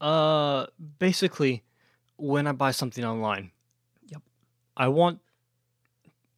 Uh 0.00 0.66
basically 0.98 1.62
when 2.16 2.46
I 2.46 2.52
buy 2.52 2.70
something 2.72 3.04
online. 3.04 3.52
Yep. 4.08 4.22
I 4.76 4.88
want 4.88 5.20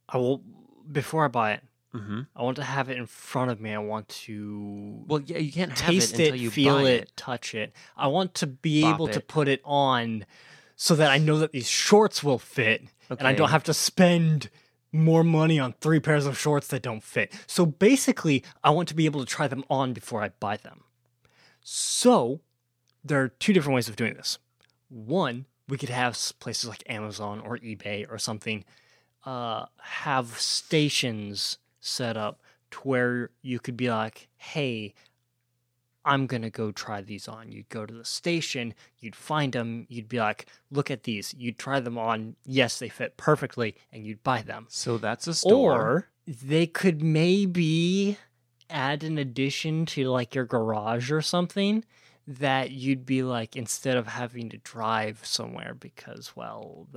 I 0.07 0.17
will 0.17 0.43
before 0.91 1.25
I 1.25 1.29
buy 1.29 1.53
it, 1.53 1.63
Mm-hmm. 1.93 2.21
I 2.35 2.43
want 2.43 2.57
to 2.57 2.63
have 2.63 2.89
it 2.89 2.97
in 2.97 3.07
front 3.07 3.49
of 3.49 3.59
me. 3.59 3.73
I 3.73 3.79
want 3.79 4.09
to 4.09 5.03
Well, 5.07 5.21
yeah, 5.21 5.39
you 5.39 5.51
can't 5.51 5.75
taste 5.75 6.13
it 6.13 6.19
it, 6.19 6.23
until 6.27 6.35
you 6.35 6.51
feel 6.51 6.77
buy 6.77 6.89
it, 6.89 7.11
touch 7.15 7.55
it. 7.55 7.73
I 7.97 8.07
want 8.07 8.35
to 8.35 8.47
be 8.47 8.83
Bop 8.83 8.95
able 8.95 9.07
to 9.07 9.19
put 9.19 9.47
it 9.47 9.61
on 9.63 10.25
so 10.75 10.95
that 10.95 11.09
I 11.09 11.17
know 11.17 11.39
that 11.39 11.51
these 11.51 11.67
shorts 11.67 12.23
will 12.23 12.39
fit 12.39 12.83
and 13.09 13.27
I 13.27 13.33
don't 13.33 13.49
have 13.49 13.63
to 13.65 13.73
spend 13.73 14.49
more 14.91 15.23
money 15.23 15.59
on 15.59 15.73
three 15.81 15.99
pairs 15.99 16.25
of 16.25 16.37
shorts 16.37 16.67
that 16.67 16.81
don't 16.81 17.03
fit. 17.03 17.33
So 17.47 17.65
basically, 17.65 18.43
I 18.63 18.69
want 18.69 18.87
to 18.89 18.95
be 18.95 19.05
able 19.05 19.19
to 19.19 19.25
try 19.25 19.47
them 19.47 19.63
on 19.69 19.93
before 19.93 20.21
I 20.21 20.29
buy 20.29 20.57
them. 20.57 20.83
So 21.61 22.41
there 23.03 23.21
are 23.21 23.29
two 23.29 23.53
different 23.53 23.75
ways 23.75 23.89
of 23.89 23.95
doing 23.95 24.13
this. 24.13 24.37
One, 24.89 25.45
we 25.67 25.77
could 25.77 25.89
have 25.89 26.17
places 26.39 26.69
like 26.69 26.83
Amazon 26.87 27.39
or 27.39 27.57
eBay 27.57 28.09
or 28.09 28.17
something 28.17 28.65
uh, 29.25 29.65
have 29.81 30.39
stations 30.39 31.57
set 31.79 32.17
up 32.17 32.41
to 32.71 32.79
where 32.79 33.29
you 33.41 33.59
could 33.59 33.77
be 33.77 33.89
like, 33.89 34.27
hey, 34.37 34.93
I'm 36.05 36.27
going 36.27 36.41
to 36.41 36.49
go 36.49 36.71
try 36.71 37.01
these 37.01 37.27
on. 37.27 37.51
You'd 37.51 37.69
go 37.69 37.85
to 37.85 37.93
the 37.93 38.05
station, 38.05 38.73
you'd 38.99 39.15
find 39.15 39.53
them, 39.53 39.85
you'd 39.89 40.09
be 40.09 40.19
like, 40.19 40.47
look 40.71 40.89
at 40.89 41.03
these. 41.03 41.35
You'd 41.37 41.59
try 41.59 41.79
them 41.79 41.97
on. 41.97 42.35
Yes, 42.45 42.79
they 42.79 42.89
fit 42.89 43.17
perfectly, 43.17 43.75
and 43.91 44.05
you'd 44.05 44.23
buy 44.23 44.41
them. 44.41 44.67
So 44.69 44.97
that's 44.97 45.27
a 45.27 45.33
store. 45.33 45.81
Or 45.81 46.07
they 46.25 46.67
could 46.67 47.01
maybe 47.01 48.17
add 48.69 49.03
an 49.03 49.17
addition 49.17 49.85
to 49.87 50.05
like 50.05 50.35
your 50.35 50.45
garage 50.45 51.11
or 51.11 51.21
something 51.21 51.83
that 52.27 52.71
you'd 52.71 53.05
be 53.05 53.23
like, 53.23 53.55
instead 53.55 53.97
of 53.97 54.07
having 54.07 54.49
to 54.49 54.57
drive 54.57 55.21
somewhere 55.23 55.73
because, 55.73 56.35
well, 56.35 56.87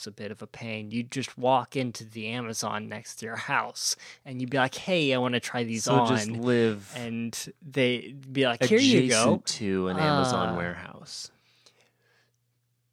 that's 0.00 0.06
a 0.06 0.10
bit 0.10 0.30
of 0.30 0.40
a 0.40 0.46
pain, 0.46 0.90
you'd 0.90 1.10
just 1.10 1.36
walk 1.36 1.76
into 1.76 2.04
the 2.06 2.28
Amazon 2.28 2.88
next 2.88 3.16
to 3.16 3.26
your 3.26 3.36
house 3.36 3.96
and 4.24 4.40
you'd 4.40 4.48
be 4.48 4.56
like, 4.56 4.74
hey, 4.74 5.12
I 5.12 5.18
want 5.18 5.34
to 5.34 5.40
try 5.40 5.62
these 5.62 5.84
so 5.84 5.94
on. 5.94 6.08
just 6.08 6.30
live 6.30 6.90
and 6.96 7.36
they'd 7.60 8.32
be 8.32 8.46
like, 8.46 8.64
here 8.64 8.78
you 8.78 9.10
go. 9.10 9.42
to 9.44 9.88
an 9.88 9.98
Amazon 9.98 10.54
Uh, 10.54 10.56
warehouse. 10.56 11.30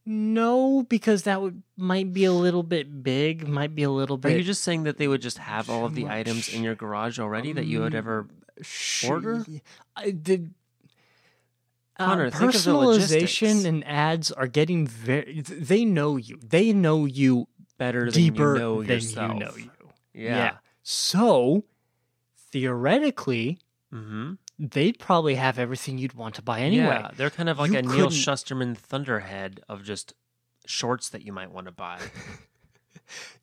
No, 0.06 0.84
because 0.84 1.24
that 1.24 1.42
would 1.42 1.64
might 1.78 2.12
be 2.12 2.26
a 2.26 2.34
little 2.34 2.64
bit 2.64 3.04
big, 3.04 3.48
might 3.48 3.74
be 3.74 3.84
a 3.84 3.90
little 3.90 4.18
bit. 4.18 4.34
Are 4.34 4.38
you 4.38 4.44
just 4.44 4.64
saying 4.64 4.84
that 4.84 4.98
they 4.98 5.08
would 5.08 5.22
just 5.22 5.38
have 5.38 5.70
all 5.70 5.86
of 5.86 5.96
the 5.96 6.04
too 6.04 6.10
items 6.10 6.50
in 6.54 6.62
your 6.62 6.76
garage 6.76 7.20
already 7.20 7.54
that 7.54 7.66
you 7.68 7.80
would 7.80 7.94
Um, 7.94 7.98
ever 8.00 8.28
order? 9.08 9.46
I 9.96 10.12
did. 10.12 10.54
Of 12.00 12.18
the 12.32 12.38
personalization 12.38 13.66
and 13.66 13.86
ads 13.88 14.32
are 14.32 14.48
getting 14.48 14.86
very. 14.88 15.42
They 15.42 15.84
know 15.86 16.18
you. 16.18 16.40
They 16.44 16.74
know 16.74 17.06
you 17.06 17.48
better 17.78 18.06
than 18.06 18.14
deeper 18.14 18.54
you 18.54 18.60
know 18.60 18.84
than 18.84 18.90
yourself? 18.96 19.34
you 19.34 19.40
know 19.40 19.52
you. 19.58 19.72
Yeah. 20.14 20.58
So 20.84 21.64
theoretically, 22.52 23.60
Mm-hmm. 23.94 24.34
they'd 24.60 25.00
probably 25.00 25.36
have 25.36 25.58
everything 25.58 25.98
you'd 25.98 26.14
want 26.14 26.36
to 26.36 26.42
buy 26.42 26.60
anyway. 26.60 26.84
Yeah, 26.88 27.12
they're 27.16 27.30
kind 27.30 27.48
of 27.48 27.58
like 27.58 27.72
You 27.72 27.78
a 27.80 27.82
Neal 27.84 27.92
couldn't- 27.92 28.10
Shusterman 28.12 28.76
Thunderhead 28.78 29.62
of 29.70 29.84
just 29.84 30.14
shorts 30.66 31.08
that 31.10 31.22
you 31.22 31.32
might 31.32 31.52
want 31.52 31.68
to 31.68 31.72
buy. 31.72 31.98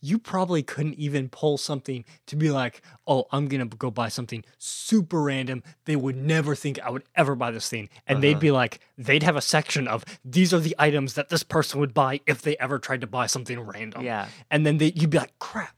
you 0.00 0.18
probably 0.18 0.62
couldn't 0.62 0.94
even 0.94 1.28
pull 1.28 1.56
something 1.58 2.04
to 2.26 2.36
be 2.36 2.50
like, 2.50 2.82
oh, 3.06 3.26
I'm 3.32 3.46
gonna 3.48 3.66
go 3.66 3.90
buy 3.90 4.08
something 4.08 4.44
super 4.58 5.22
random. 5.22 5.62
They 5.84 5.96
would 5.96 6.16
never 6.16 6.54
think 6.54 6.78
I 6.80 6.90
would 6.90 7.04
ever 7.14 7.34
buy 7.34 7.50
this 7.50 7.68
thing, 7.68 7.88
and 8.06 8.22
they'd 8.22 8.32
Uh-huh. 8.32 8.40
be 8.40 8.50
like, 8.50 8.80
they'd 8.98 9.22
have 9.22 9.36
a 9.36 9.40
section 9.40 9.88
of 9.88 10.04
these 10.24 10.52
are 10.54 10.60
the 10.60 10.74
items 10.78 11.14
that 11.14 11.28
this 11.28 11.42
person 11.42 11.80
would 11.80 11.94
buy 11.94 12.20
if 12.26 12.42
they 12.42 12.56
ever 12.58 12.78
tried 12.78 13.00
to 13.02 13.06
buy 13.06 13.26
something 13.26 13.58
random. 13.60 14.02
yeah, 14.02 14.28
and 14.50 14.64
then 14.66 14.78
they, 14.78 14.92
you'd 14.94 15.10
be 15.10 15.18
like, 15.18 15.38
crap, 15.38 15.74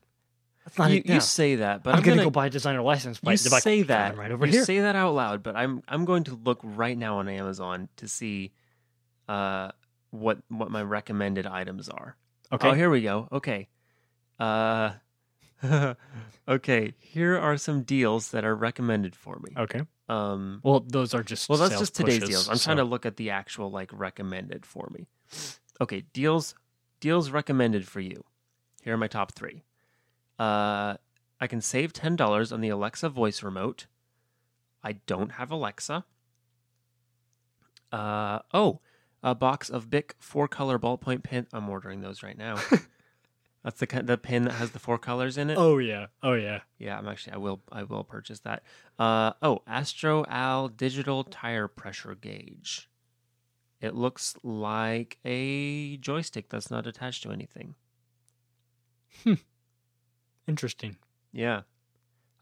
that's 0.65 0.79
not 0.79 0.91
you, 0.91 0.99
it. 0.99 1.07
you 1.07 1.15
yeah. 1.15 1.19
say 1.21 1.55
that, 1.57 1.83
but 1.85 1.91
I'm, 1.91 1.99
I'm, 1.99 2.03
gonna, 2.05 2.25
go 2.25 2.31
buy 2.31 2.47
a 2.47 2.51
designer 2.51 2.83
license 2.83 3.19
plate. 3.21 3.45
You 3.45 3.51
like, 3.51 3.63
say 3.63 3.83
that 3.83 4.17
right 4.17 4.31
over 4.33 4.47
you 4.47 4.53
here. 4.53 4.65
say 4.65 4.81
that 4.81 4.97
out 4.97 5.15
loud, 5.15 5.43
but 5.43 5.55
I'm 5.57 5.83
I'm 5.89 6.05
going 6.05 6.25
to 6.25 6.35
look 6.45 6.61
right 6.63 6.97
now 6.99 7.19
on 7.19 7.29
Amazon 7.29 7.89
to 7.97 8.09
see 8.09 8.53
uh 9.29 9.71
what 10.11 10.39
what 10.49 10.71
my 10.71 10.83
recommended 10.83 11.47
items 11.47 11.89
are. 11.89 12.17
okay, 12.53 12.69
Oh, 12.71 12.73
here 12.75 12.89
we 12.91 13.03
go. 13.03 13.29
Okay. 13.33 13.69
Uh 14.39 14.93
okay, 16.49 16.95
here 16.99 17.37
are 17.39 17.57
some 17.57 17.83
deals 17.83 18.31
that 18.33 18.45
are 18.45 18.55
recommended 18.55 19.17
for 19.17 19.39
me. 19.39 19.55
okay. 19.57 19.81
Um 20.09 20.61
Well, 20.63 20.81
those 20.87 21.15
are 21.15 21.23
just 21.23 21.49
well, 21.49 21.59
that's 21.59 21.79
just 21.79 21.95
today's 21.95 22.19
pushes, 22.21 22.29
deals. 22.29 22.49
I'm 22.49 22.57
so- 22.57 22.65
trying 22.65 22.77
to 22.79 22.85
look 22.85 23.07
at 23.07 23.17
the 23.17 23.31
actual 23.31 23.71
like 23.71 23.91
recommended 23.93 24.67
for 24.67 24.89
me. 24.93 25.07
Okay, 25.81 26.03
deals 26.13 26.55
deals 27.01 27.31
recommended 27.31 27.87
for 27.89 28.01
you. 28.01 28.25
Here 28.83 28.95
are 28.95 28.99
my 28.99 29.09
top 29.09 29.33
3. 29.33 29.63
Uh 30.39 30.97
I 31.41 31.47
can 31.47 31.61
save 31.61 31.93
$10 31.93 32.53
on 32.53 32.61
the 32.63 32.69
Alexa 32.71 33.09
voice 33.11 33.43
remote. 33.43 33.87
I 34.83 34.93
don't 35.07 35.33
have 35.33 35.51
Alexa. 35.51 36.05
Uh 37.93 38.41
oh, 38.53 38.81
a 39.23 39.35
box 39.35 39.71
of 39.71 39.91
Bic 39.91 40.15
four 40.19 40.49
color 40.49 40.79
ballpoint 40.79 41.23
pen. 41.23 41.47
I'm 41.53 41.69
ordering 41.69 42.01
those 42.01 42.23
right 42.23 42.37
now. 42.37 42.57
That's 43.67 43.81
the 43.81 44.01
the 44.01 44.17
pen 44.17 44.45
that 44.45 44.53
has 44.53 44.71
the 44.71 44.79
four 44.79 44.97
colors 44.97 45.37
in 45.37 45.51
it. 45.51 45.59
Oh 45.59 45.79
yeah, 45.79 46.07
oh 46.23 46.35
yeah. 46.35 46.61
Yeah, 46.79 46.97
I'm 46.97 47.09
actually 47.09 47.33
I 47.33 47.39
will 47.39 47.63
I 47.73 47.83
will 47.83 48.05
purchase 48.05 48.39
that. 48.41 48.63
Uh 48.97 49.33
oh, 49.43 49.63
Astro 49.67 50.25
Al 50.29 50.69
digital 50.69 51.25
tire 51.25 51.67
pressure 51.67 52.15
gauge. 52.15 52.89
It 53.81 53.97
looks 53.97 54.37
like 54.45 55.19
a 55.25 55.97
joystick 55.97 56.49
that's 56.49 56.71
not 56.71 56.87
attached 56.87 57.25
to 57.25 57.33
anything. 57.33 57.75
Hmm. 59.25 59.35
Interesting. 60.47 60.99
Yeah. 61.33 61.63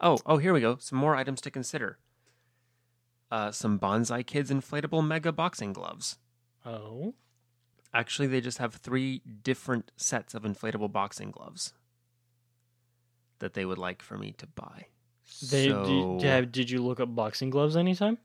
Oh, 0.03 0.19
oh, 0.27 0.37
here 0.37 0.53
we 0.53 0.61
go. 0.61 0.77
Some 0.79 0.99
more 0.99 1.17
items 1.17 1.41
to 1.41 1.51
consider. 1.51 1.97
Uh 3.31 3.51
some 3.51 3.79
Bonsai 3.79 4.27
Kids 4.27 4.51
inflatable 4.51 5.03
mega 5.03 5.33
boxing 5.33 5.73
gloves. 5.73 6.19
Oh, 6.67 7.15
Actually, 7.95 8.27
they 8.27 8.41
just 8.41 8.59
have 8.59 8.75
three 8.75 9.23
different 9.43 9.93
sets 9.97 10.35
of 10.35 10.43
inflatable 10.43 10.91
boxing 10.91 11.31
gloves 11.31 11.73
that 13.39 13.55
they 13.55 13.65
would 13.65 13.79
like 13.79 14.03
for 14.03 14.19
me 14.19 14.33
to 14.33 14.47
buy. 14.49 14.87
they 15.51 15.69
so... 15.69 16.19
did, 16.21 16.51
did 16.51 16.71
you 16.71 16.83
look 16.83 16.99
up 16.99 17.15
boxing 17.15 17.51
gloves 17.51 17.77
anytime? 17.77 18.19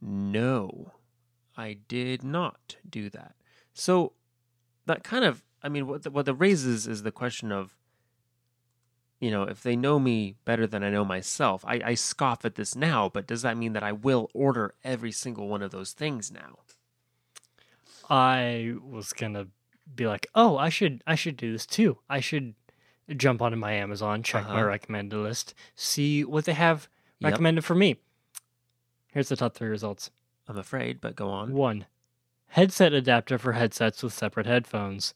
No, 0.00 0.92
I 1.56 1.78
did 1.88 2.24
not 2.24 2.76
do 2.88 3.08
that. 3.10 3.36
So 3.72 4.12
that 4.86 5.04
kind 5.04 5.24
of, 5.24 5.44
I 5.62 5.68
mean, 5.68 5.86
what 5.86 6.02
the, 6.02 6.10
what 6.10 6.26
that 6.26 6.34
raises 6.34 6.86
is 6.86 7.02
the 7.02 7.12
question 7.12 7.52
of, 7.52 7.76
you 9.20 9.30
know, 9.30 9.44
if 9.44 9.62
they 9.62 9.76
know 9.76 9.98
me 9.98 10.34
better 10.44 10.66
than 10.66 10.82
I 10.82 10.90
know 10.90 11.04
myself, 11.04 11.64
I, 11.64 11.80
I 11.84 11.94
scoff 11.94 12.44
at 12.44 12.56
this 12.56 12.74
now, 12.74 13.08
but 13.08 13.26
does 13.26 13.42
that 13.42 13.56
mean 13.56 13.72
that 13.72 13.82
I 13.82 13.92
will 13.92 14.30
order 14.34 14.74
every 14.84 15.12
single 15.12 15.48
one 15.48 15.62
of 15.62 15.70
those 15.70 15.92
things 15.92 16.30
now? 16.30 16.58
I 18.08 18.74
was 18.82 19.12
gonna 19.12 19.48
be 19.94 20.06
like, 20.06 20.26
oh, 20.34 20.56
I 20.56 20.68
should 20.68 21.02
I 21.06 21.14
should 21.14 21.36
do 21.36 21.52
this 21.52 21.66
too. 21.66 21.98
I 22.08 22.20
should 22.20 22.54
jump 23.16 23.40
onto 23.42 23.56
my 23.56 23.72
Amazon, 23.72 24.22
check 24.22 24.44
my 24.44 24.56
Uh-huh. 24.60 24.66
recommended 24.66 25.16
list, 25.16 25.54
see 25.74 26.24
what 26.24 26.44
they 26.44 26.52
have 26.54 26.88
Yep. 27.20 27.32
recommended 27.32 27.64
for 27.64 27.74
me. 27.74 27.96
Here's 29.12 29.28
the 29.28 29.36
top 29.36 29.54
three 29.54 29.68
results. 29.68 30.10
I'm 30.48 30.58
afraid, 30.58 31.00
but 31.00 31.16
go 31.16 31.28
on. 31.30 31.52
One, 31.52 31.86
headset 32.48 32.92
adapter 32.92 33.38
for 33.38 33.52
headsets 33.52 34.02
with 34.02 34.12
separate 34.12 34.46
headphones. 34.46 35.14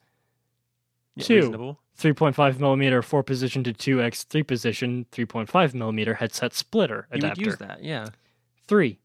Yeah, 1.17 1.25
Two. 1.25 1.35
Reasonable. 1.37 1.81
3.5 1.99 2.59
millimeter 2.59 3.03
four 3.03 3.23
position 3.23 3.63
to 3.65 3.75
2x 3.75 4.23
three 4.25 4.43
position 4.43 5.05
3.5 5.13 5.75
millimeter 5.75 6.15
headset 6.15 6.55
splitter 6.55 7.07
adapter. 7.11 7.41
You 7.41 7.47
would 7.47 7.53
use 7.53 7.59
that, 7.59 7.85
yeah. 7.85 8.07
Three, 8.67 8.99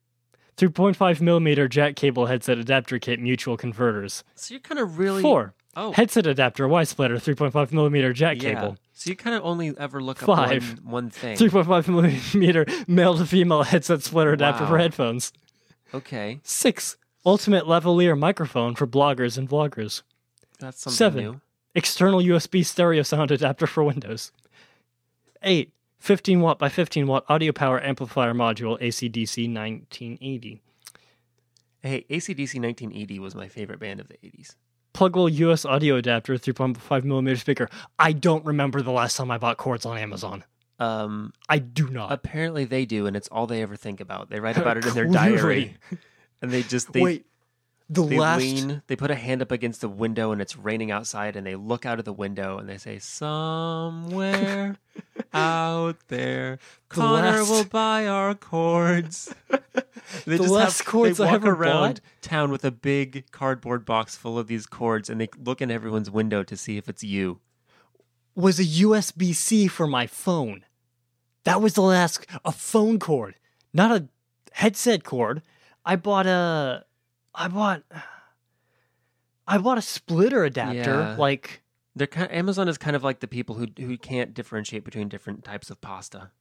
3.5 0.57 1.21
millimeter 1.21 1.67
jack 1.67 1.95
cable 1.95 2.27
headset 2.27 2.57
adapter 2.57 2.97
kit 2.99 3.19
mutual 3.19 3.57
converters. 3.57 4.23
So 4.35 4.53
you're 4.53 4.61
kind 4.61 4.79
of 4.79 4.97
really 4.97 5.21
Four, 5.21 5.53
Oh, 5.77 5.91
headset 5.91 6.25
adapter 6.25 6.67
Y 6.67 6.83
splitter 6.85 7.15
3.5 7.15 7.71
millimeter 7.73 8.13
jack 8.13 8.41
yeah. 8.41 8.53
cable. 8.53 8.77
So 8.93 9.09
you 9.09 9.15
kind 9.17 9.35
of 9.35 9.43
only 9.43 9.73
ever 9.77 10.01
look 10.01 10.23
up 10.23 10.27
Five. 10.27 10.79
one, 10.83 10.91
one 10.91 11.09
thing. 11.09 11.35
3.5 11.37 11.87
millimeter 11.89 12.65
male 12.87 13.17
to 13.17 13.25
female 13.25 13.63
headset 13.63 14.01
splitter 14.03 14.31
adapter 14.31 14.65
for 14.65 14.77
headphones. 14.77 15.33
Okay, 15.93 16.39
Six, 16.43 16.95
ultimate 17.25 17.65
lavalier 17.65 18.17
microphone 18.17 18.75
for 18.75 18.87
bloggers 18.87 19.37
and 19.37 19.49
vloggers. 19.49 20.01
that's 20.59 20.81
something 20.81 20.95
Seven. 20.97 21.23
new. 21.23 21.41
External 21.73 22.21
USB 22.21 22.65
stereo 22.65 23.01
sound 23.03 23.31
adapter 23.31 23.67
for 23.67 23.83
Windows. 23.83 24.31
8. 25.43 25.71
15 25.99 26.41
watt 26.41 26.59
by 26.59 26.69
15 26.69 27.07
watt 27.07 27.25
audio 27.29 27.51
power 27.51 27.81
amplifier 27.81 28.33
module 28.33 28.79
ACDC 28.81 29.51
1980. 29.53 30.61
Hey, 31.81 32.05
ACDC 32.09 32.59
1980 32.61 33.19
was 33.19 33.35
my 33.35 33.47
favorite 33.47 33.79
band 33.79 33.99
of 33.99 34.07
the 34.07 34.15
80s. 34.15 34.55
Plugable 34.93 35.31
US 35.31 35.65
audio 35.65 35.95
adapter 35.95 36.35
3.5 36.35 37.03
millimeter 37.03 37.37
speaker. 37.37 37.69
I 37.99 38.11
don't 38.11 38.45
remember 38.45 38.81
the 38.81 38.91
last 38.91 39.17
time 39.17 39.29
I 39.29 39.37
bought 39.37 39.57
cords 39.57 39.85
on 39.85 39.97
Amazon. 39.97 40.43
Um, 40.79 41.33
I 41.47 41.59
do 41.59 41.89
not. 41.89 42.11
apparently 42.11 42.65
they 42.65 42.85
do, 42.85 43.05
and 43.05 43.15
it's 43.15 43.27
all 43.29 43.47
they 43.47 43.61
ever 43.61 43.75
think 43.75 43.99
about. 43.99 44.29
They 44.29 44.39
write 44.39 44.57
about 44.63 44.77
it 44.77 44.85
in 44.85 44.93
their 44.93 45.05
diary, 45.05 45.77
and 46.41 46.51
they 46.51 46.63
just 46.63 46.91
they 46.91 47.01
Wait, 47.01 47.25
the 47.89 48.03
they 48.03 48.17
last 48.19 48.41
lean, 48.41 48.81
they 48.87 48.95
put 48.95 49.11
a 49.11 49.15
hand 49.15 49.41
up 49.41 49.51
against 49.51 49.81
the 49.81 49.89
window, 49.89 50.31
and 50.31 50.41
it's 50.41 50.57
raining 50.57 50.89
outside, 50.91 51.35
and 51.35 51.45
they 51.45 51.55
look 51.55 51.85
out 51.85 51.99
of 51.99 52.05
the 52.05 52.13
window 52.13 52.57
and 52.57 52.67
they 52.67 52.77
say, 52.77 52.97
"Somewhere 52.99 54.77
out 55.33 55.97
there, 56.07 56.57
The 56.89 56.95
Connor 56.95 57.39
last- 57.39 57.49
will 57.49 57.65
buy 57.65 58.07
our 58.07 58.33
cords." 58.35 59.33
They 60.25 60.37
The 60.37 60.43
just 60.43 60.53
last 60.53 60.77
have, 60.79 60.87
cords 60.87 61.17
they 61.17 61.23
I 61.23 61.27
walk 61.31 61.35
ever 61.41 61.51
around 61.53 61.95
bought- 61.95 61.99
town 62.21 62.51
with 62.51 62.63
a 62.63 62.69
big 62.69 63.25
cardboard 63.31 63.85
box 63.85 64.15
full 64.15 64.37
of 64.37 64.45
these 64.47 64.67
cords, 64.67 65.09
and 65.09 65.19
they 65.19 65.27
look 65.43 65.61
in 65.61 65.71
everyone's 65.71 66.11
window 66.11 66.43
to 66.43 66.55
see 66.55 66.77
if 66.77 66.87
it's 66.87 67.03
you. 67.03 67.39
was 68.35 68.59
a 68.59 68.63
USB 68.65 69.33
C 69.33 69.67
for 69.67 69.87
my 69.87 70.05
phone. 70.05 70.63
That 71.43 71.59
was 71.59 71.73
the 71.73 71.81
last 71.81 72.27
a 72.45 72.51
phone 72.51 72.99
cord, 72.99 73.35
not 73.73 73.91
a 73.91 74.07
headset 74.51 75.03
cord. 75.03 75.41
I 75.83 75.95
bought 75.95 76.27
a 76.27 76.85
I 77.37 77.47
bought 77.47 77.83
I 79.47 79.57
bought 79.57 79.77
a 79.77 79.81
splitter 79.81 80.43
adapter 80.43 80.75
Yeah. 81.01 81.15
like 81.17 81.61
They're 81.95 82.07
kind 82.07 82.31
Amazon 82.31 82.67
is 82.67 82.77
kind 82.77 82.95
of 82.95 83.03
like 83.03 83.19
the 83.19 83.27
people 83.27 83.55
who 83.55 83.67
who 83.77 83.97
can't 83.97 84.33
differentiate 84.33 84.83
between 84.83 85.07
different 85.09 85.43
types 85.43 85.69
of 85.69 85.79
pasta. 85.81 86.31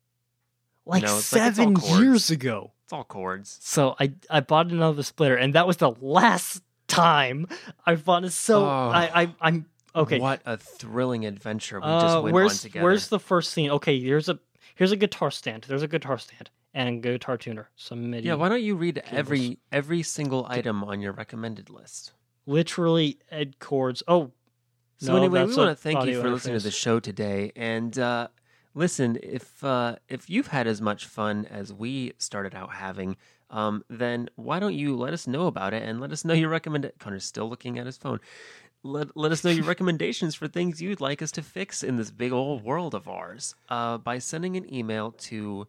like 0.86 1.02
like 1.02 1.02
it's 1.04 1.12
all 1.12 1.20
seven 1.20 1.74
chords. 1.76 2.00
years 2.00 2.30
ago. 2.30 2.72
It's 2.84 2.92
all 2.92 3.04
cords. 3.04 3.58
So 3.62 3.94
I 4.00 4.14
I 4.30 4.40
bought 4.40 4.70
another 4.70 5.02
splitter, 5.02 5.36
and 5.36 5.54
that 5.54 5.66
was 5.66 5.78
the 5.78 5.90
last 6.00 6.62
time 6.88 7.46
I 7.86 7.94
bought 7.94 8.24
it. 8.24 8.30
So 8.32 8.64
Oh. 8.64 8.68
I, 8.68 9.22
I 9.22 9.34
I'm 9.40 9.66
okay. 9.96 10.18
What 10.18 10.42
a 10.44 10.56
thrilling 10.56 11.24
adventure 11.26 11.80
we 11.80 11.86
just 11.86 12.16
Uh, 12.16 12.20
went 12.22 12.34
where's 12.34 12.52
on 12.52 12.58
together. 12.70 12.84
where's 12.84 13.08
the 13.08 13.18
first 13.20 13.52
scene? 13.52 13.70
Okay, 13.70 13.98
here's 14.00 14.28
a 14.28 14.38
here's 14.74 14.92
a 14.92 14.96
guitar 14.96 15.30
stand. 15.30 15.64
There's 15.64 15.82
a 15.82 15.88
guitar 15.88 16.18
stand 16.18 16.50
and 16.74 17.02
guitar 17.02 17.38
tuner. 17.38 17.70
Some 17.76 18.10
MIDI. 18.10 18.26
Yeah, 18.26 18.34
why 18.34 18.48
don't 18.48 18.62
you 18.62 18.74
read 18.76 19.02
every 19.10 19.38
cables. 19.38 19.58
every 19.72 20.02
single 20.02 20.46
item 20.48 20.84
on 20.84 21.00
your 21.00 21.12
recommended 21.12 21.70
list? 21.70 22.12
literally 22.46 23.18
ed 23.30 23.58
chords. 23.58 24.02
Oh, 24.06 24.30
So 24.98 25.12
no, 25.12 25.18
anyway, 25.18 25.44
we 25.44 25.56
want 25.56 25.70
to 25.70 25.82
thank 25.82 26.04
you 26.04 26.20
for 26.20 26.30
listening 26.30 26.58
to 26.58 26.62
the 26.62 26.70
show 26.70 27.00
today. 27.00 27.52
And 27.56 27.98
uh, 27.98 28.28
listen, 28.74 29.18
if 29.22 29.62
uh, 29.64 29.96
if 30.08 30.28
you've 30.28 30.48
had 30.48 30.66
as 30.66 30.80
much 30.80 31.06
fun 31.06 31.46
as 31.46 31.72
we 31.72 32.12
started 32.18 32.54
out 32.54 32.72
having, 32.74 33.16
um, 33.50 33.84
then 33.88 34.28
why 34.36 34.58
don't 34.58 34.74
you 34.74 34.96
let 34.96 35.12
us 35.12 35.26
know 35.26 35.46
about 35.46 35.74
it 35.74 35.82
and 35.82 36.00
let 36.00 36.12
us 36.12 36.24
know 36.24 36.34
your 36.34 36.48
recommend. 36.48 36.90
Connor's 36.98 37.24
still 37.24 37.48
looking 37.48 37.78
at 37.78 37.86
his 37.86 37.96
phone. 37.96 38.20
Let, 38.86 39.16
let 39.16 39.32
us 39.32 39.42
know 39.42 39.50
your 39.50 39.64
recommendations 39.64 40.34
for 40.34 40.46
things 40.46 40.82
you'd 40.82 41.00
like 41.00 41.22
us 41.22 41.32
to 41.32 41.42
fix 41.42 41.82
in 41.82 41.96
this 41.96 42.10
big 42.10 42.32
old 42.32 42.62
world 42.62 42.94
of 42.94 43.08
ours 43.08 43.54
uh, 43.70 43.96
by 43.96 44.18
sending 44.18 44.58
an 44.58 44.72
email 44.72 45.12
to 45.12 45.66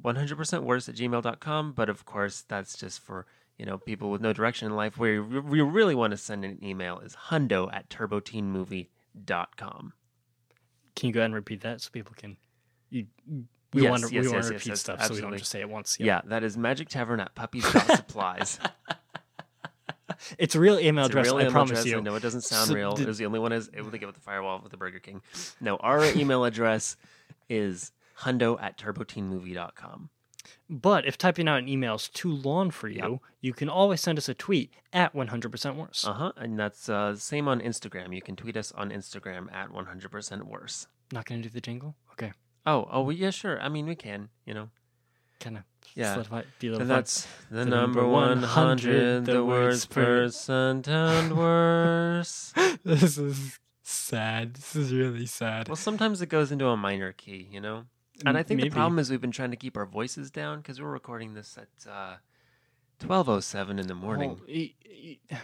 100% 0.00 0.62
worse 0.62 0.88
at 0.88 0.94
gmail.com. 0.94 1.72
But 1.72 1.88
of 1.88 2.04
course, 2.04 2.44
that's 2.48 2.76
just 2.78 3.00
for 3.00 3.26
you 3.58 3.66
know 3.66 3.78
people 3.78 4.10
with 4.10 4.20
no 4.20 4.32
direction 4.32 4.66
in 4.66 4.76
life. 4.76 4.98
Where 4.98 5.14
you 5.14 5.42
we 5.42 5.60
really 5.60 5.94
want 5.94 6.12
to 6.12 6.16
send 6.16 6.44
an 6.44 6.58
email 6.64 6.98
is 7.00 7.16
hundo 7.28 7.72
at 7.74 7.88
turboteenmovie.com. 7.90 9.92
Can 10.94 11.06
you 11.06 11.12
go 11.12 11.20
ahead 11.20 11.26
and 11.26 11.34
repeat 11.34 11.62
that 11.62 11.80
so 11.80 11.90
people 11.90 12.14
can? 12.16 12.36
You, 12.90 13.06
we 13.72 13.82
Yes, 13.82 13.90
want 13.90 14.02
to 14.04 14.14
yes, 14.14 14.24
we 14.26 14.32
want 14.32 14.38
yes, 14.38 14.46
to 14.46 14.46
yes, 14.52 14.52
repeat 14.60 14.66
yes, 14.68 14.80
stuff 14.80 14.96
so 14.96 15.00
we 15.00 15.04
absolutely. 15.04 15.30
don't 15.30 15.38
just 15.38 15.50
say 15.50 15.60
it 15.60 15.68
once. 15.70 15.96
Yeah. 15.98 16.20
that 16.26 16.44
is 16.44 16.58
Magic 16.58 16.88
Tavern 16.90 17.20
at 17.20 17.34
Puppies 17.34 17.64
Supplies. 17.96 18.58
it's 20.38 20.54
a 20.54 20.60
real 20.60 20.78
email 20.78 21.06
It's 21.06 21.10
address. 21.12 21.24
real 21.26 21.36
I 21.36 21.40
email 21.42 21.52
promise 21.52 21.70
address. 21.80 21.86
you. 21.86 21.96
I 21.96 22.00
know 22.00 22.14
it 22.14 22.20
doesn't 22.22 22.42
sound 22.42 22.68
So 22.68 22.74
real. 22.74 22.92
did- 22.94 23.04
it 23.04 23.08
was 23.08 23.16
the 23.16 23.24
only 23.24 23.38
one 23.38 23.50
I 23.52 23.56
was 23.56 23.70
able 23.72 23.90
to 23.90 23.96
get 23.96 24.04
with 24.06 24.14
the 24.14 24.20
firewall 24.20 24.60
with 24.62 24.72
the 24.72 24.76
Burger 24.76 24.98
King. 24.98 25.22
No, 25.60 25.76
our 25.76 26.04
email 26.04 26.44
address 26.44 26.96
is 27.48 27.92
hundo 28.20 28.60
at 28.62 28.78
turboteenmovie.com. 28.78 30.10
But 30.68 31.06
if 31.06 31.16
typing 31.16 31.46
out 31.48 31.58
an 31.60 31.68
email 31.68 31.94
is 31.94 32.08
too 32.08 32.32
long 32.32 32.70
for 32.70 32.88
you, 32.88 32.96
Yep. 33.12 33.20
you 33.40 33.52
can 33.52 33.68
always 33.68 34.00
send 34.00 34.18
us 34.18 34.28
a 34.28 34.34
tweet 34.34 34.72
at 34.92 35.14
100% 35.14 35.76
worse. 35.76 36.04
Uh 36.06 36.12
huh. 36.14 36.32
And 36.36 36.58
that's 36.58 36.88
uh, 36.88 37.14
same 37.16 37.46
on 37.46 37.60
Instagram. 37.60 38.14
You 38.14 38.22
can 38.22 38.34
tweet 38.36 38.56
us 38.56 38.72
on 38.72 38.90
Instagram 38.90 39.52
at 39.52 39.70
100% 39.70 40.42
worse. 40.44 40.86
Not 41.12 41.26
going 41.26 41.42
to 41.42 41.48
do 41.48 41.52
the 41.52 41.60
jingle? 41.60 41.94
Okay. 42.12 42.32
Oh, 42.66 42.88
oh, 42.90 43.02
well, 43.02 43.12
yeah, 43.12 43.30
sure. 43.30 43.60
I 43.60 43.68
mean, 43.68 43.86
we 43.86 43.94
can, 43.94 44.30
you 44.44 44.54
know. 44.54 44.70
Kind 45.40 45.58
of 45.58 45.62
Yeah. 45.94 46.12
solidify, 46.12 46.42
be 46.58 46.68
a 46.68 46.70
little 46.70 46.82
And 46.82 46.90
that's 46.90 47.26
the, 47.50 47.58
The 47.58 47.64
number 47.66 48.00
number 48.02 48.06
100, 48.08 48.40
100, 48.42 49.24
the 49.26 49.32
the 49.32 49.44
words 49.44 49.66
words 49.66 49.86
per- 49.86 50.04
percent 50.24 50.88
and 50.88 51.36
worse. 51.36 52.52
this 52.84 53.18
is 53.18 53.58
sad. 53.82 54.54
This 54.54 54.74
is 54.76 54.92
really 54.92 55.26
sad. 55.26 55.68
well, 55.68 55.76
sometimes 55.76 56.20
it 56.22 56.28
goes 56.28 56.50
into 56.52 56.66
a 56.68 56.76
minor 56.76 57.12
key, 57.12 57.48
you 57.50 57.60
know? 57.60 57.84
And 58.26 58.36
I 58.38 58.42
think 58.42 58.58
Maybe. 58.58 58.68
the 58.70 58.74
problem 58.74 58.98
is 58.98 59.10
we've 59.10 59.20
been 59.20 59.30
trying 59.30 59.50
to 59.50 59.56
keep 59.56 59.76
our 59.76 59.86
voices 59.86 60.30
down 60.30 60.58
because 60.58 60.80
we're 60.80 60.90
recording 60.90 61.34
this 61.34 61.58
at 61.58 61.90
uh, 61.90 62.16
12.07 63.00 63.80
in 63.80 63.86
the 63.86 63.94
morning. 63.94 64.40
E- 64.48 64.74
e- 64.84 65.18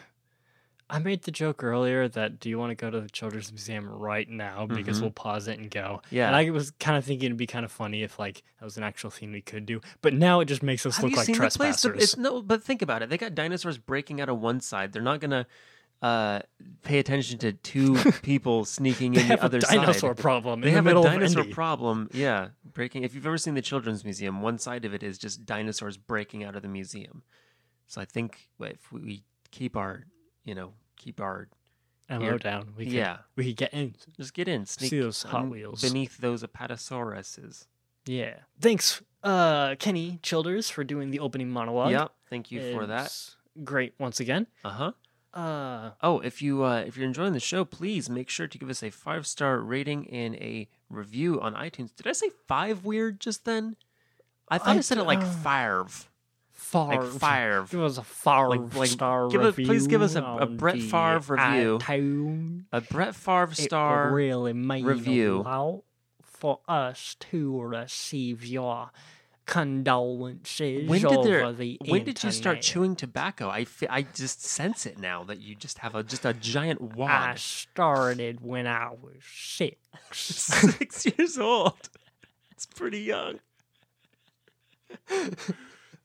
I 0.91 0.99
made 1.01 1.25
the 1.25 1.31
joke 1.31 1.63
earlier 1.63 2.09
that 2.09 2.41
do 2.41 2.49
you 2.49 2.59
want 2.59 2.71
to 2.71 2.75
go 2.75 2.91
to 2.91 2.99
the 2.99 3.11
Children's 3.11 3.53
Museum 3.53 3.87
right 3.87 4.27
now 4.27 4.65
because 4.65 4.99
Mhm. 4.99 5.03
we'll 5.03 5.11
pause 5.11 5.47
it 5.47 5.59
and 5.59 5.71
go. 5.71 6.01
Yeah. 6.11 6.29
And 6.29 6.35
I 6.37 6.49
was 6.49 6.71
kind 6.71 6.97
of 6.97 7.05
thinking 7.05 7.27
it'd 7.27 7.37
be 7.37 7.47
kind 7.47 7.67
of 7.67 7.71
funny 7.71 8.03
if 8.03 8.19
like 8.19 8.43
that 8.59 8.65
was 8.65 8.79
an 8.79 8.85
actual 8.85 9.11
thing 9.11 9.31
we 9.31 9.43
could 9.43 9.67
do. 9.67 9.83
But 10.01 10.15
now 10.15 10.41
it 10.41 10.47
just 10.47 10.63
makes 10.63 10.87
us 10.87 10.97
Have 10.97 11.03
look 11.05 11.11
you 11.11 11.17
like 11.19 11.27
seen 11.27 11.35
the 11.35 11.41
place? 11.41 11.57
trespassers. 11.57 12.03
It's 12.03 12.17
no, 12.17 12.41
but 12.41 12.63
think 12.65 12.81
about 12.81 13.03
it. 13.03 13.11
They 13.11 13.19
got 13.19 13.35
dinosaurs 13.35 13.77
breaking 13.77 14.23
out 14.23 14.31
of 14.31 14.41
one 14.41 14.61
side. 14.63 14.93
They're 14.95 15.03
not 15.03 15.21
gonna 15.21 15.47
uh, 16.01 16.41
pay 16.83 16.99
attention 16.99 17.39
to 17.39 17.53
two 17.53 17.97
people 18.23 18.65
sneaking 18.65 19.15
in 19.15 19.29
the 19.29 19.43
other 19.43 19.59
a 19.59 19.61
dinosaur 19.61 20.15
side. 20.15 20.23
problem 20.23 20.61
They 20.61 20.71
have 20.71 20.85
the 20.85 20.99
a 20.99 21.03
dinosaur 21.03 21.45
problem. 21.45 22.09
Yeah, 22.13 22.49
breaking. 22.73 23.05
If 23.05 23.15
you've 23.15 23.27
ever 23.27 23.39
seen 23.39 23.55
the 23.55 23.63
Children's 23.63 24.05
Museum, 24.05 24.41
one 24.41 24.59
side 24.59 24.85
of 24.85 24.95
it 24.95 25.03
is 25.03 25.19
just 25.19 25.45
dinosaurs 25.45 25.97
breaking 25.97 26.45
out 26.45 26.55
of 26.57 26.63
the 26.63 26.69
museum. 26.69 27.23
So 27.87 28.01
I 28.01 28.05
think 28.05 28.49
if 28.61 28.93
we 28.93 29.25
keep 29.51 29.77
our, 29.77 30.05
you 30.45 30.55
know, 30.55 30.73
keep 30.97 31.21
our, 31.21 31.49
and 32.09 32.23
Here. 32.23 32.39
down. 32.39 32.73
We 32.77 32.85
could, 32.85 32.93
yeah, 32.95 33.19
we 33.37 33.47
could 33.47 33.57
get 33.57 33.75
in. 33.75 33.95
just 34.17 34.33
get 34.35 34.49
in, 34.49 34.65
sneak 34.67 34.91
See 34.91 35.01
those 35.01 35.23
Hot 35.25 35.49
Wheels. 35.49 35.83
beneath 35.83 36.19
those 36.19 36.43
apatosauruses. 36.43 37.67
Yeah. 38.07 38.35
Thanks, 38.61 39.03
uh, 39.23 39.75
Kenny 39.79 40.19
Childers, 40.23 40.71
for 40.71 40.85
doing 40.85 41.11
the 41.11 41.21
opening 41.21 41.51
monologue. 41.51 41.91
Yep. 41.91 42.13
Thank 42.31 42.51
you 42.51 42.73
for 42.73 42.87
that. 42.87 43.13
Great 43.65 43.95
once 43.99 44.21
again. 44.21 44.47
Uh 44.65 44.71
huh. 44.71 44.93
Uh, 45.35 45.91
Oh, 46.03 46.21
if 46.21 46.41
you 46.43 46.65
uh, 46.65 46.83
if 46.87 46.97
you're 46.97 47.07
enjoying 47.07 47.33
the 47.35 47.41
show, 47.41 47.65
please 47.65 48.09
make 48.09 48.29
sure 48.29 48.47
to 48.47 48.59
give 48.59 48.71
us 48.71 48.83
a 48.83 48.91
five 48.91 49.27
star 49.27 49.59
rating 49.61 50.09
and 50.11 50.35
a 50.37 50.69
review 50.89 51.41
on 51.41 51.55
iTunes. 51.55 51.95
Did 51.95 52.07
I 52.07 52.13
say 52.13 52.31
five 52.47 52.85
weird 52.85 53.21
just 53.21 53.45
then? 53.45 53.77
I 54.49 54.59
thought 54.59 54.69
I, 54.77 54.79
I 54.79 54.81
said 54.81 54.97
it 54.99 55.05
like 55.05 55.23
five, 55.23 56.09
Favre. 56.53 57.03
like 57.03 57.13
five. 57.21 57.71
Give 57.71 57.83
us 57.83 57.99
a 57.99 58.03
Favre 58.03 58.49
Like- 58.49 58.75
like, 58.75 58.89
star 58.89 59.29
give 59.29 59.43
us- 59.43 59.55
please 59.55 59.87
give 59.87 60.01
us 60.01 60.15
a- 60.15 60.23
a 60.25 60.47
Brett 60.47 60.81
Favre 60.81 61.37
review. 61.37 61.79
iTunes. 61.83 62.65
A 62.73 62.81
Brett 62.81 63.15
Favre 63.15 63.55
star. 63.55 64.07
would 64.07 64.15
really 64.15 64.53
mean 64.55 64.85
review. 64.87 65.45
for 66.23 66.61
us 66.69 67.17
to 67.19 67.61
receive 67.61 68.45
your 68.47 68.91
condolences 69.49 70.89
When 70.89 71.01
did 71.01 71.25
there? 71.25 71.43
over 71.43 71.53
the 71.55 71.79
When 71.87 72.05
did 72.05 72.23
you 72.23 72.31
start 72.31 72.61
chewing 72.61 72.95
tobacco? 72.95 73.49
I 73.49 73.67
I 73.89 74.03
just 74.03 74.45
sense 74.45 74.85
it 74.87 74.99
now 74.99 75.25
that 75.25 75.41
you 75.41 75.55
just 75.55 75.79
have 75.79 75.95
a 75.95 76.03
just 76.05 76.25
a 76.27 76.35
giant 76.35 76.81
wad. 76.81 77.11
I 77.11 77.35
started 77.37 78.41
when 78.43 78.67
I 78.67 78.91
was 78.91 79.23
six. 79.25 79.79
Six 80.13 81.07
years 81.07 81.39
old. 81.39 81.91
It's 82.53 82.67
pretty 82.67 83.01
young. 83.01 83.41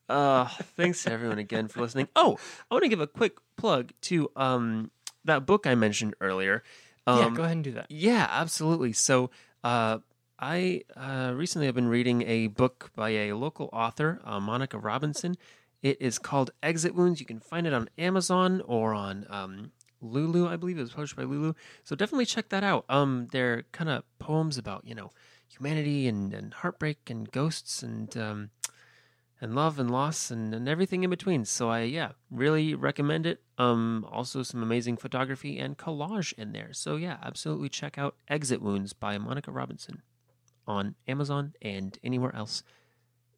Uh, 0.08 0.46
thanks 0.76 1.02
to 1.04 1.12
everyone 1.12 1.38
again 1.38 1.68
for 1.68 1.80
listening. 1.80 2.08
Oh, 2.16 2.38
I 2.70 2.74
want 2.74 2.82
to 2.84 2.88
give 2.88 3.00
a 3.00 3.06
quick 3.06 3.36
plug 3.56 3.92
to 4.02 4.30
um 4.36 4.90
that 5.24 5.46
book 5.46 5.66
I 5.66 5.74
mentioned 5.74 6.14
earlier. 6.20 6.62
Um, 7.06 7.18
yeah, 7.18 7.30
go 7.30 7.42
ahead 7.42 7.56
and 7.56 7.64
do 7.64 7.72
that. 7.72 7.86
Yeah, 7.90 8.26
absolutely. 8.30 8.92
So, 8.92 9.30
uh, 9.62 9.98
I 10.38 10.82
uh, 10.96 11.32
recently 11.34 11.66
have 11.66 11.76
been 11.76 11.88
reading 11.88 12.22
a 12.22 12.48
book 12.48 12.90
by 12.96 13.10
a 13.10 13.32
local 13.34 13.70
author, 13.72 14.20
uh, 14.24 14.40
Monica 14.40 14.78
Robinson. 14.78 15.36
It 15.80 16.00
is 16.00 16.18
called 16.18 16.50
Exit 16.62 16.94
Wounds. 16.94 17.20
You 17.20 17.26
can 17.26 17.40
find 17.40 17.66
it 17.66 17.72
on 17.72 17.88
Amazon 17.98 18.60
or 18.66 18.94
on 18.94 19.26
um, 19.30 19.70
Lulu, 20.00 20.48
I 20.48 20.56
believe 20.56 20.76
it 20.76 20.82
was 20.82 20.90
published 20.90 21.14
by 21.14 21.22
Lulu. 21.22 21.54
So 21.84 21.94
definitely 21.94 22.26
check 22.26 22.48
that 22.48 22.64
out. 22.64 22.84
Um, 22.88 23.28
they're 23.30 23.62
kind 23.70 23.88
of 23.88 24.02
poems 24.18 24.58
about 24.58 24.84
you 24.84 24.94
know 24.94 25.12
humanity 25.46 26.08
and, 26.08 26.34
and 26.34 26.52
heartbreak 26.52 27.08
and 27.08 27.30
ghosts 27.30 27.82
and 27.82 28.16
um, 28.16 28.50
and 29.40 29.54
love 29.54 29.78
and 29.78 29.90
loss 29.90 30.32
and, 30.32 30.52
and 30.52 30.68
everything 30.68 31.04
in 31.04 31.10
between. 31.10 31.44
So 31.44 31.70
I 31.70 31.82
yeah 31.82 32.12
really 32.28 32.74
recommend 32.74 33.24
it. 33.24 33.40
Um, 33.56 34.04
also 34.10 34.42
some 34.42 34.64
amazing 34.64 34.96
photography 34.96 35.60
and 35.60 35.78
collage 35.78 36.32
in 36.32 36.50
there. 36.52 36.72
So 36.72 36.96
yeah, 36.96 37.18
absolutely 37.22 37.68
check 37.68 37.98
out 37.98 38.16
Exit 38.26 38.60
Wounds 38.60 38.94
by 38.94 39.16
Monica 39.16 39.52
Robinson 39.52 40.02
on 40.66 40.94
Amazon 41.08 41.54
and 41.62 41.98
anywhere 42.04 42.34
else 42.34 42.62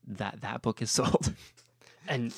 that 0.06 0.40
that 0.42 0.62
book 0.62 0.80
is 0.82 0.90
sold. 0.98 1.34
And 2.08 2.32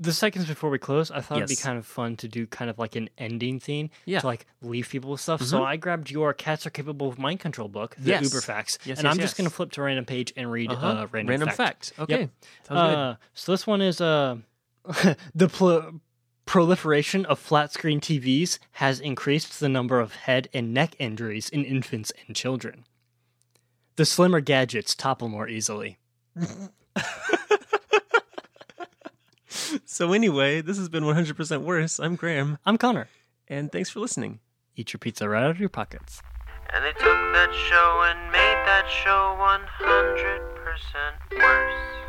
the 0.00 0.12
seconds 0.12 0.46
before 0.46 0.70
we 0.70 0.78
close, 0.80 1.12
I 1.12 1.20
thought 1.20 1.38
it'd 1.38 1.48
be 1.48 1.54
kind 1.54 1.78
of 1.78 1.86
fun 1.86 2.16
to 2.16 2.26
do 2.26 2.48
kind 2.48 2.68
of 2.68 2.78
like 2.80 2.96
an 2.96 3.08
ending 3.16 3.60
theme 3.60 3.90
Yeah. 4.06 4.18
to 4.20 4.26
like 4.26 4.46
leave 4.60 4.88
people 4.88 5.12
with 5.12 5.20
stuff. 5.20 5.40
So 5.42 5.60
Mhm. 5.60 5.64
I 5.66 5.76
grabbed 5.76 6.10
your 6.10 6.34
Cats 6.34 6.66
Are 6.66 6.70
Capable 6.70 7.08
of 7.08 7.16
Mind 7.18 7.38
Control 7.38 7.68
book, 7.68 7.94
the 7.96 8.10
Yes. 8.10 8.24
Uber 8.24 8.40
Facts, 8.40 8.76
Yes, 8.84 8.98
and 8.98 9.04
yes, 9.06 9.14
I'm 9.14 9.20
just 9.20 9.36
going 9.36 9.48
to 9.48 9.54
flip 9.54 9.70
to 9.72 9.82
a 9.82 9.84
random 9.84 10.04
page 10.04 10.32
and 10.36 10.50
read 10.50 10.72
Uh-huh. 10.72 10.86
uh, 10.86 11.06
random, 11.12 11.48
fact. 11.50 11.92
Okay. 11.98 12.28
Sounds 12.66 12.78
Uh, 12.80 13.16
so 13.34 13.52
this 13.52 13.68
one 13.68 13.80
is 13.80 14.00
uh, 14.00 14.38
the 15.34 15.48
pl- 15.48 16.00
proliferation 16.44 17.24
of 17.26 17.38
flat 17.38 17.72
screen 17.72 18.00
TVs 18.00 18.58
has 18.72 18.98
increased 19.00 19.60
the 19.60 19.68
number 19.68 20.00
of 20.00 20.14
head 20.14 20.48
and 20.52 20.74
neck 20.74 20.96
injuries 20.98 21.48
in 21.48 21.64
infants 21.64 22.12
and 22.26 22.34
children. 22.34 22.84
The 23.96 24.04
slimmer 24.04 24.40
gadgets 24.40 24.94
topple 24.94 25.28
more 25.28 25.48
easily. 25.48 25.98
So 29.86 30.12
anyway, 30.12 30.60
this 30.60 30.76
has 30.78 30.88
been 30.88 31.04
100% 31.04 31.62
worse. 31.62 32.00
I'm 32.00 32.16
Graham, 32.16 32.58
I'm 32.66 32.76
Connor. 32.76 33.06
and 33.46 33.70
thanks 33.70 33.88
for 33.90 34.00
listening. 34.00 34.40
Eat 34.74 34.92
your 34.92 34.98
pizza 34.98 35.28
right 35.28 35.44
out 35.44 35.50
of 35.50 35.60
your 35.60 35.68
pockets. 35.68 36.20
And 36.72 36.84
they 36.84 36.90
took 36.92 37.04
that 37.04 37.52
show 37.68 38.02
and 38.06 38.32
made 38.32 38.64
that 38.66 38.88
show 38.90 39.36
100% 39.38 41.38
worse. 41.38 42.03